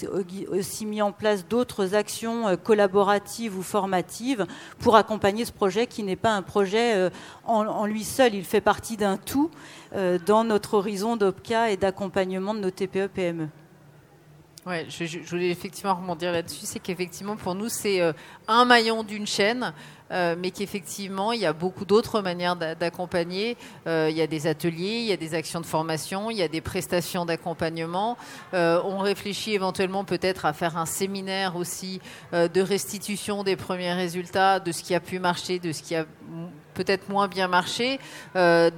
aussi 0.48 0.86
mis 0.86 1.02
en 1.02 1.11
place 1.11 1.44
d'autres 1.48 1.96
actions 1.96 2.46
euh, 2.46 2.57
collaboratives 2.57 3.59
ou 3.59 3.62
formatives 3.62 4.46
pour 4.78 4.94
accompagner 4.94 5.44
ce 5.44 5.50
projet 5.50 5.88
qui 5.88 6.05
n'est 6.05 6.14
pas 6.14 6.30
un 6.30 6.42
projet 6.42 6.94
euh, 6.94 7.11
en, 7.44 7.66
en, 7.66 7.84
lui 7.84 8.05
seul, 8.05 8.36
il 8.36 8.44
fait 8.44 8.61
partie 8.61 8.96
d'un 8.96 9.16
tout 9.16 9.50
euh, 9.93 9.93
dans 10.26 10.45
notre 10.45 10.74
horizon 10.74 11.16
d'OPCA 11.16 11.70
et 11.70 11.76
d'accompagnement 11.76 12.55
de 12.55 12.61
nos 12.61 12.70
TPE-PME. 12.70 13.49
Ouais, 14.66 14.86
je, 14.88 15.05
je, 15.05 15.18
voulais 15.28 15.51
effectivement 15.51 15.95
rebondir 15.95 16.32
là-dessus, 16.32 16.64
c'est 16.64 16.78
qu'effectivement 16.78 17.36
pour 17.36 17.55
nous 17.55 17.68
c'est 17.68 18.01
euh, 18.01 18.14
un 18.49 18.64
maillon 18.64 19.03
d'une 19.03 19.26
chaîne 19.26 19.72
euh, 20.14 20.36
mais 20.38 20.51
qu'effectivement, 20.51 21.32
il 21.32 21.40
y 21.40 21.47
a 21.47 21.53
beaucoup 21.53 21.84
d'autres 21.84 22.20
manières 22.20 22.57
d'accompagner. 22.57 23.57
Euh, 23.86 24.09
il 24.11 24.16
y 24.16 24.22
a 24.22 24.26
des 24.26 24.47
ateliers, 24.47 24.99
il 25.01 25.07
y 25.07 25.12
a 25.12 25.16
des 25.16 25.34
actions 25.34 25.61
de 25.61 25.66
formation, 25.66 26.30
il 26.30 26.36
y 26.36 26.42
a 26.42 26.49
des 26.49 26.61
prestations 26.61 27.24
d'accompagnement. 27.24 28.16
Euh, 28.53 28.80
on 28.84 28.99
réfléchit 28.99 29.55
éventuellement 29.55 30.05
peut-être 30.05 30.45
à 30.45 30.53
faire 30.53 30.76
un 30.76 30.86
séminaire 30.86 31.57
aussi 31.57 32.01
de 32.32 32.61
restitution 32.61 33.42
des 33.45 33.57
premiers 33.57 33.92
résultats, 33.92 34.61
de 34.61 34.72
ce 34.72 34.82
qui 34.82 34.95
a 34.95 35.01
pu 35.01 35.18
marcher, 35.18 35.59
de 35.59 35.72
ce 35.72 35.82
qui 35.82 35.95
a 35.95 36.05
peut-être 36.74 37.09
moins 37.09 37.28
bien 37.28 37.49
marché, 37.49 37.99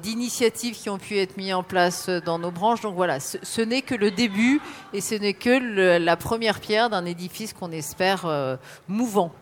d'initiatives 0.02 0.76
qui 0.76 0.90
ont 0.90 0.98
pu 0.98 1.18
être 1.18 1.36
mises 1.36 1.54
en 1.54 1.62
place 1.62 2.08
dans 2.08 2.38
nos 2.38 2.50
branches. 2.50 2.82
Donc 2.82 2.94
voilà, 2.94 3.20
ce, 3.20 3.60
n'est 3.60 3.82
que 3.82 3.94
le 3.94 4.10
début 4.10 4.60
et 4.92 5.00
ce 5.00 5.14
n'est 5.14 5.34
que 5.34 5.98
la 5.98 6.16
première 6.16 6.60
pierre 6.60 6.90
d'un 6.90 7.04
édifice 7.04 7.52
qu'on 7.52 7.72
espère 7.72 8.58
mouvant. 8.88 9.32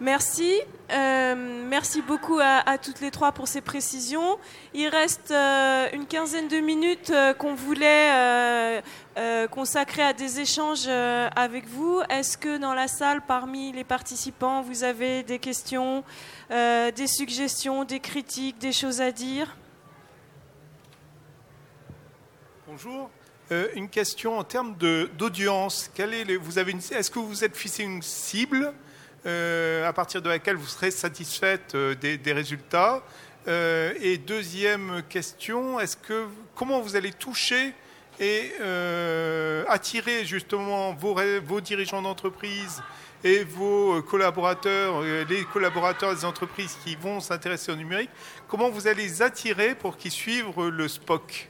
Merci. 0.00 0.60
Euh, 0.90 1.34
merci 1.68 2.02
beaucoup 2.02 2.38
à, 2.40 2.78
toutes 2.78 3.00
les 3.00 3.10
trois 3.10 3.32
pour 3.32 3.48
ces 3.48 3.60
précisions. 3.60 4.38
Il 4.72 4.86
reste 4.88 5.32
euh, 5.32 5.88
une 5.92 6.06
quinzaine 6.06 6.46
de 6.46 6.58
minutes 6.58 7.10
euh, 7.10 7.34
qu'on 7.34 7.54
voulait 7.54 8.82
consacrer 9.50 10.02
à 10.02 10.12
des 10.12 10.38
échanges 10.38 10.86
avec 10.86 11.66
vous. 11.66 12.00
Est-ce 12.08 12.38
que 12.38 12.58
dans 12.58 12.74
la 12.74 12.86
salle, 12.86 13.22
parmi 13.26 13.72
les 13.72 13.82
participants, 13.82 14.62
vous 14.62 14.84
avez 14.84 15.24
des 15.24 15.40
questions, 15.40 16.04
des 16.50 17.06
suggestions, 17.06 17.82
des 17.82 17.98
critiques, 17.98 18.58
des 18.58 18.70
choses 18.70 19.00
à 19.00 19.10
dire? 19.10 19.56
Bonjour. 22.68 23.10
Une 23.74 23.88
question 23.88 24.38
en 24.38 24.44
termes 24.44 24.76
d'audience. 24.76 25.90
Est 25.98 26.92
Est-ce 26.92 27.10
que 27.10 27.18
vous 27.18 27.42
êtes 27.42 27.56
fixé 27.56 27.82
une 27.82 28.02
cible? 28.02 28.72
À 29.28 29.92
partir 29.92 30.22
de 30.22 30.28
laquelle 30.28 30.56
vous 30.56 30.66
serez 30.66 30.90
satisfaite 30.90 31.74
euh, 31.74 31.94
des, 31.94 32.32
résultats. 32.32 33.02
Euh, 33.46 33.92
Et 34.00 34.18
deuxième 34.18 35.02
question, 35.08 35.78
comment 36.54 36.80
vous 36.80 36.96
allez 36.96 37.12
toucher 37.12 37.74
et 38.20 38.52
euh, 38.60 39.64
attirer 39.68 40.24
justement 40.24 40.92
vos, 40.92 41.60
dirigeants 41.60 42.02
d'entreprise 42.02 42.82
et 43.24 43.44
vos 43.44 44.02
collaborateurs, 44.02 45.02
euh, 45.02 45.24
les 45.28 45.44
collaborateurs 45.44 46.14
des 46.14 46.24
entreprises 46.24 46.76
qui 46.84 46.96
vont 46.96 47.20
s'intéresser 47.20 47.72
au 47.72 47.76
numérique, 47.76 48.10
comment 48.48 48.70
vous 48.70 48.86
allez 48.86 49.04
les 49.04 49.22
attirer 49.22 49.74
pour 49.74 49.96
qu'ils 49.96 50.12
suivent 50.12 50.60
le 50.60 50.88
SPOC 50.88 51.48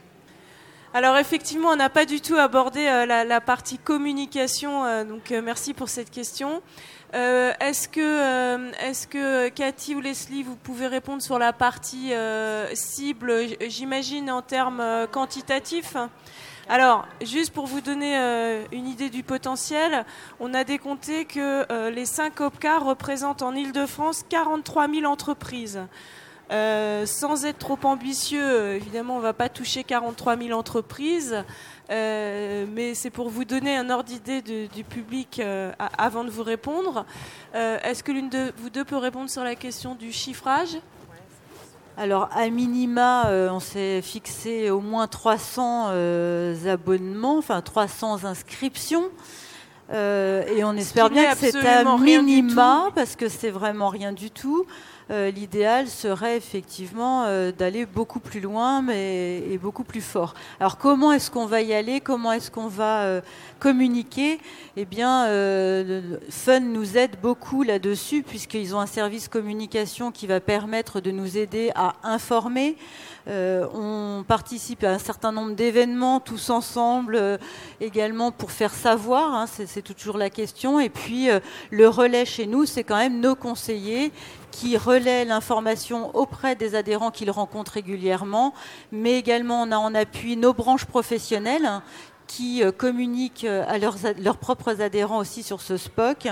alors 0.91 1.17
effectivement, 1.17 1.69
on 1.69 1.75
n'a 1.75 1.89
pas 1.89 2.05
du 2.05 2.19
tout 2.19 2.35
abordé 2.35 2.79
euh, 2.87 3.05
la, 3.05 3.23
la, 3.23 3.41
partie 3.41 3.77
communication, 3.77 4.85
euh, 4.85 5.03
donc 5.03 5.31
euh, 5.31 5.39
merci 5.39 5.75
pour 5.75 5.87
cette 5.87 6.09
question. 6.09 6.63
Euh, 7.15 7.53
est-ce 7.59 7.89
que, 7.89 7.99
euh, 7.99 8.71
est 8.79 9.09
que 9.09 9.49
Cathy 9.49 9.95
ou 9.95 10.01
Leslie, 10.01 10.43
vous 10.43 10.55
pouvez 10.55 10.87
répondre 10.87 11.21
sur 11.21 11.39
la 11.39 11.53
partie 11.53 12.13
euh, 12.13 12.67
cible, 12.75 13.33
j'imagine 13.67 14.29
en 14.29 14.41
termes 14.41 15.07
quantitatifs? 15.11 15.95
Alors, 16.67 17.07
juste 17.21 17.51
pour 17.51 17.65
vous 17.65 17.81
donner 17.81 18.15
une 18.71 18.87
idée 18.87 19.09
du 19.09 19.23
potentiel, 19.23 20.05
on 20.39 20.53
a 20.53 20.63
décompté 20.63 21.25
que 21.25 21.89
les 21.89 22.05
5 22.05 22.39
OPCA 22.41 22.77
représentent 22.77 23.41
en 23.41 23.55
Ile-de-France 23.55 24.23
43 24.29 24.87
000 24.87 25.05
entreprises. 25.05 25.79
Euh, 26.51 27.05
sans 27.05 27.45
être 27.45 27.59
trop 27.59 27.77
ambitieux, 27.83 28.73
évidemment, 28.73 29.15
on 29.15 29.19
ne 29.19 29.23
va 29.23 29.33
pas 29.33 29.49
toucher 29.49 29.83
43 29.83 30.35
000 30.35 30.57
entreprises, 30.57 31.43
euh, 31.91 32.65
mais 32.73 32.95
c'est 32.95 33.11
pour 33.11 33.29
vous 33.29 33.45
donner 33.45 33.75
un 33.77 33.91
ordre 33.91 34.05
d'idée 34.05 34.41
du 34.41 34.83
public 34.83 35.39
euh, 35.39 35.71
avant 35.97 36.23
de 36.23 36.31
vous 36.31 36.43
répondre. 36.43 37.05
Est-ce 37.53 38.03
que 38.03 38.11
l'une 38.11 38.29
de 38.29 38.51
vous 38.57 38.71
deux 38.71 38.83
peut 38.83 38.97
répondre 38.97 39.29
sur 39.29 39.43
la 39.43 39.55
question 39.55 39.93
du 39.93 40.11
chiffrage? 40.11 40.77
Alors, 41.97 42.29
à 42.33 42.49
minima, 42.49 43.29
on 43.51 43.59
s'est 43.59 44.01
fixé 44.01 44.71
au 44.71 44.79
moins 44.79 45.05
300 45.05 45.89
euh, 45.89 46.73
abonnements, 46.73 47.37
enfin 47.37 47.61
300 47.61 48.23
inscriptions. 48.25 49.09
Et 49.91 50.63
on 50.63 50.75
espère 50.77 51.09
bien 51.09 51.31
que 51.33 51.37
c'est 51.37 51.55
à 51.67 51.83
minima, 51.97 52.89
parce 52.95 53.15
que 53.15 53.27
c'est 53.27 53.49
vraiment 53.51 53.89
rien 53.89 54.13
du 54.13 54.31
tout. 54.31 54.65
Euh, 55.11 55.31
l'idéal 55.31 55.87
serait 55.87 56.37
effectivement 56.37 57.23
euh, 57.25 57.51
d'aller 57.51 57.87
beaucoup 57.87 58.19
plus 58.19 58.39
loin 58.39 58.83
mais, 58.83 59.39
et 59.49 59.57
beaucoup 59.57 59.83
plus 59.83 60.01
fort. 60.01 60.35
Alors 60.59 60.77
comment 60.77 61.11
est-ce 61.11 61.31
qu'on 61.31 61.47
va 61.47 61.61
y 61.63 61.73
aller? 61.73 61.99
Comment 61.99 62.31
est-ce 62.31 62.51
qu'on 62.51 62.67
va 62.67 63.01
euh, 63.01 63.21
communiquer? 63.57 64.39
Eh 64.77 64.85
bien, 64.85 65.25
Fun 66.29 66.59
nous 66.59 66.95
aide 66.95 67.17
beaucoup 67.21 67.63
là-dessus 67.63 68.21
puisqu'ils 68.21 68.75
ont 68.75 68.79
un 68.79 68.85
service 68.85 69.27
communication 69.27 70.11
qui 70.11 70.27
va 70.27 70.39
permettre 70.39 71.01
de 71.01 71.11
nous 71.11 71.37
aider 71.37 71.71
à 71.75 71.95
informer. 72.03 72.77
On 73.27 74.23
participe 74.25 74.83
à 74.85 74.91
un 74.91 74.97
certain 74.97 75.33
nombre 75.33 75.53
d'événements 75.53 76.21
tous 76.21 76.49
ensemble 76.49 77.39
également 77.81 78.31
pour 78.31 78.51
faire 78.51 78.73
savoir, 78.73 79.33
hein, 79.33 79.45
c'est 79.47 79.81
toujours 79.81 80.17
la 80.17 80.29
question. 80.29 80.79
Et 80.79 80.89
puis 80.89 81.27
le 81.71 81.89
relais 81.89 82.25
chez 82.25 82.47
nous, 82.47 82.65
c'est 82.65 82.85
quand 82.85 82.97
même 82.97 83.19
nos 83.19 83.35
conseillers 83.35 84.13
qui 84.51 84.77
relaient 84.77 85.25
l'information 85.25 86.15
auprès 86.15 86.55
des 86.55 86.75
adhérents 86.75 87.11
qu'ils 87.11 87.31
rencontrent 87.31 87.73
régulièrement, 87.73 88.53
mais 88.91 89.17
également 89.17 89.61
on 89.63 89.71
a 89.71 89.77
en 89.77 89.95
appui 89.95 90.37
nos 90.37 90.53
branches 90.53 90.85
professionnelles 90.85 91.69
qui 92.29 92.63
euh, 92.63 92.71
communiquent 92.71 93.45
à 93.45 93.77
leurs, 93.77 94.37
propres 94.37 94.81
adhérents 94.81 95.17
aussi 95.17 95.43
sur 95.43 95.59
ce 95.59 95.75
SPOC. 95.75 96.29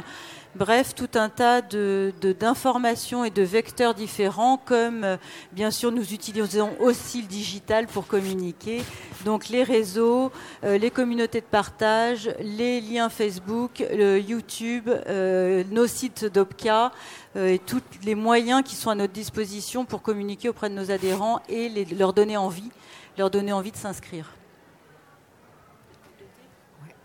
Bref, 0.56 0.95
tout 0.95 1.10
un 1.16 1.30
tas 1.30 1.62
d'informations 1.62 3.24
et 3.26 3.30
de 3.30 3.43
vecteurs 3.43 3.93
différents, 3.93 4.58
comme 4.58 5.04
euh, 5.04 5.18
bien 5.52 5.70
sûr 5.70 5.91
nous 5.91 6.14
utilisons 6.14 6.72
aussi 6.80 7.22
le 7.22 7.28
digital 7.28 7.86
pour 7.86 8.08
communiquer. 8.08 8.82
Donc 9.26 9.50
les 9.50 9.64
réseaux, 9.64 10.32
euh, 10.64 10.78
les 10.78 10.89
communautés 10.89 11.41
de 11.41 11.45
partage, 11.45 12.32
les 12.39 12.82
liens 12.82 13.10
Facebook, 13.10 13.84
YouTube, 13.91 14.89
euh, 14.89 15.64
nos 15.70 15.86
sites 15.86 16.26
d'OPCA 16.26 16.91
euh, 17.36 17.50
et 17.50 17.60
tous 17.60 17.82
les 18.04 18.16
moyens 18.16 18.64
qui 18.64 18.76
sont 18.76 18.89
à 18.89 18.95
notre 18.95 19.14
disposition 19.14 19.86
pour 19.86 20.02
communiquer 20.02 20.50
auprès 20.50 20.70
de 20.70 20.76
nos 20.76 20.91
adhérents 20.91 21.41
et 21.50 21.70
leur 21.93 22.14
donner 22.14 22.38
envie, 22.38 22.72
leur 23.18 23.30
donner 23.30 23.52
envie 23.52 23.72
de 23.72 23.78
s'inscrire. 23.78 24.32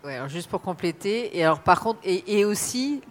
Alors 0.05 0.29
juste 0.29 0.51
pour 0.51 0.63
compléter, 0.63 1.37
et 1.39 1.45
alors 1.45 1.61
par 1.61 1.81
contre, 1.81 2.01
et, 2.03 2.39
et 2.39 2.45
aussi 2.45 3.03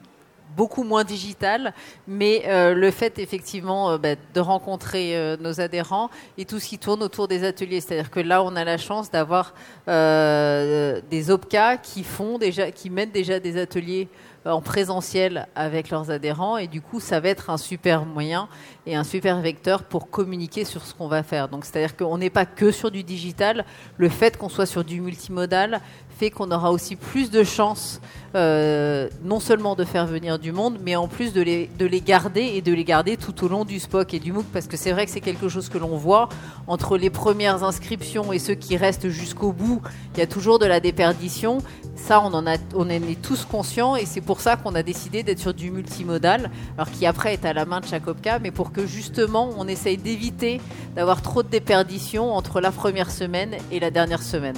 beaucoup 0.55 0.83
moins 0.83 1.03
digital, 1.03 1.73
mais 2.07 2.43
euh, 2.47 2.73
le 2.73 2.91
fait 2.91 3.19
effectivement 3.19 3.91
euh, 3.91 3.97
bah, 3.97 4.15
de 4.33 4.39
rencontrer 4.39 5.15
euh, 5.15 5.37
nos 5.37 5.61
adhérents 5.61 6.09
et 6.37 6.45
tout 6.45 6.59
ce 6.59 6.67
qui 6.67 6.77
tourne 6.77 7.01
autour 7.03 7.27
des 7.27 7.43
ateliers. 7.43 7.81
C'est-à-dire 7.81 8.11
que 8.11 8.19
là, 8.19 8.43
on 8.43 8.55
a 8.55 8.63
la 8.63 8.77
chance 8.77 9.09
d'avoir 9.09 9.53
des 9.87 11.31
OPCA 11.31 11.77
qui 11.77 12.03
font 12.03 12.37
déjà, 12.37 12.71
qui 12.71 12.89
mettent 12.89 13.11
déjà 13.11 13.39
des 13.39 13.57
ateliers 13.57 14.07
en 14.45 14.61
présentiel 14.61 15.47
avec 15.55 15.89
leurs 15.89 16.09
adhérents 16.09 16.57
et 16.57 16.67
du 16.67 16.81
coup 16.81 16.99
ça 16.99 17.19
va 17.19 17.29
être 17.29 17.51
un 17.51 17.57
super 17.57 18.05
moyen 18.05 18.49
et 18.87 18.95
un 18.95 19.03
super 19.03 19.39
vecteur 19.39 19.83
pour 19.83 20.09
communiquer 20.09 20.65
sur 20.65 20.83
ce 20.83 20.95
qu'on 20.95 21.07
va 21.07 21.21
faire. 21.23 21.47
Donc 21.47 21.65
c'est-à-dire 21.65 21.95
qu'on 21.95 22.17
n'est 22.17 22.31
pas 22.31 22.45
que 22.45 22.71
sur 22.71 22.89
du 22.89 23.03
digital, 23.03 23.65
le 23.97 24.09
fait 24.09 24.37
qu'on 24.37 24.49
soit 24.49 24.65
sur 24.65 24.83
du 24.83 24.99
multimodal 24.99 25.81
qu'on 26.29 26.51
aura 26.51 26.71
aussi 26.71 26.95
plus 26.95 27.31
de 27.31 27.43
chances 27.43 27.99
euh, 28.33 29.09
non 29.25 29.41
seulement 29.41 29.75
de 29.75 29.83
faire 29.83 30.05
venir 30.05 30.39
du 30.39 30.53
monde, 30.53 30.77
mais 30.81 30.95
en 30.95 31.09
plus 31.09 31.33
de 31.33 31.41
les, 31.41 31.69
de 31.77 31.85
les 31.85 31.99
garder 31.99 32.41
et 32.41 32.61
de 32.61 32.71
les 32.71 32.85
garder 32.85 33.17
tout 33.17 33.43
au 33.43 33.49
long 33.49 33.65
du 33.65 33.79
SPOC 33.79 34.13
et 34.13 34.19
du 34.19 34.31
MOOC, 34.31 34.45
parce 34.53 34.67
que 34.67 34.77
c'est 34.77 34.93
vrai 34.93 35.05
que 35.05 35.11
c'est 35.11 35.19
quelque 35.19 35.49
chose 35.49 35.67
que 35.67 35.77
l'on 35.77 35.97
voit 35.97 36.29
entre 36.67 36.97
les 36.97 37.09
premières 37.09 37.63
inscriptions 37.63 38.31
et 38.31 38.39
ceux 38.39 38.53
qui 38.53 38.77
restent 38.77 39.09
jusqu'au 39.09 39.51
bout, 39.51 39.81
il 40.13 40.19
y 40.19 40.23
a 40.23 40.27
toujours 40.27 40.59
de 40.59 40.65
la 40.65 40.79
déperdition. 40.79 41.57
Ça, 41.95 42.21
on 42.21 42.33
en, 42.33 42.45
est 42.45 43.21
tous 43.21 43.43
conscients 43.43 43.97
et 43.97 44.05
c'est 44.05 44.21
pour 44.21 44.39
ça 44.39 44.55
qu'on 44.55 44.75
a 44.75 44.83
décidé 44.83 45.23
d'être 45.23 45.39
sur 45.39 45.53
du 45.53 45.71
multimodal, 45.71 46.49
alors 46.77 46.89
qui 46.89 47.05
après 47.05 47.33
est 47.33 47.45
à 47.45 47.53
la 47.53 47.65
main 47.65 47.81
de 47.81 47.85
chaque 47.85 48.01
mais 48.41 48.51
pour 48.51 48.71
que 48.71 48.85
justement 48.85 49.49
on 49.57 49.67
essaye 49.67 49.97
d'éviter 49.97 50.59
d'avoir 50.95 51.21
trop 51.21 51.43
de 51.43 51.49
déperdition 51.49 52.33
entre 52.33 52.61
la 52.61 52.71
première 52.71 53.11
semaine 53.11 53.55
et 53.71 53.79
la 53.79 53.91
dernière 53.91 54.23
semaine. 54.23 54.55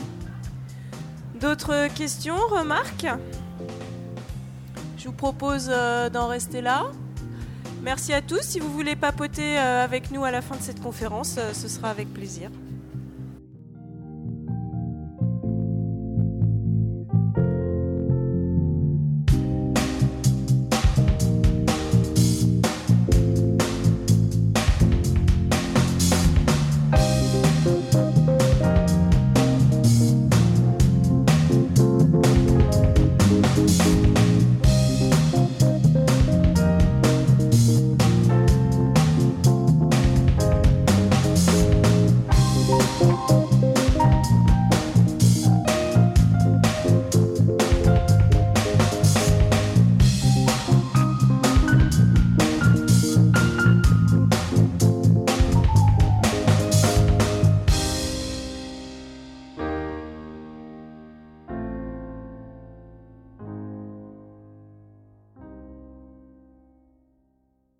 D'autres 1.43 1.89
questions, 1.93 2.37
remarques 2.49 3.05
Je 4.97 5.09
vous 5.09 5.11
propose 5.11 5.69
euh, 5.69 6.09
d'en 6.09 6.27
rester 6.27 6.61
là. 6.61 6.85
Merci 7.81 8.13
à 8.13 8.21
tous. 8.21 8.43
Si 8.43 8.61
vous 8.61 8.71
voulez 8.71 8.95
papoter 8.95 9.59
euh, 9.59 9.83
avec 9.83 10.09
nous 10.11 10.23
à 10.23 10.31
la 10.31 10.41
fin 10.41 10.55
de 10.55 10.61
cette 10.61 10.81
conférence, 10.81 11.35
euh, 11.37 11.51
ce 11.51 11.67
sera 11.67 11.89
avec 11.89 12.13
plaisir. 12.13 12.49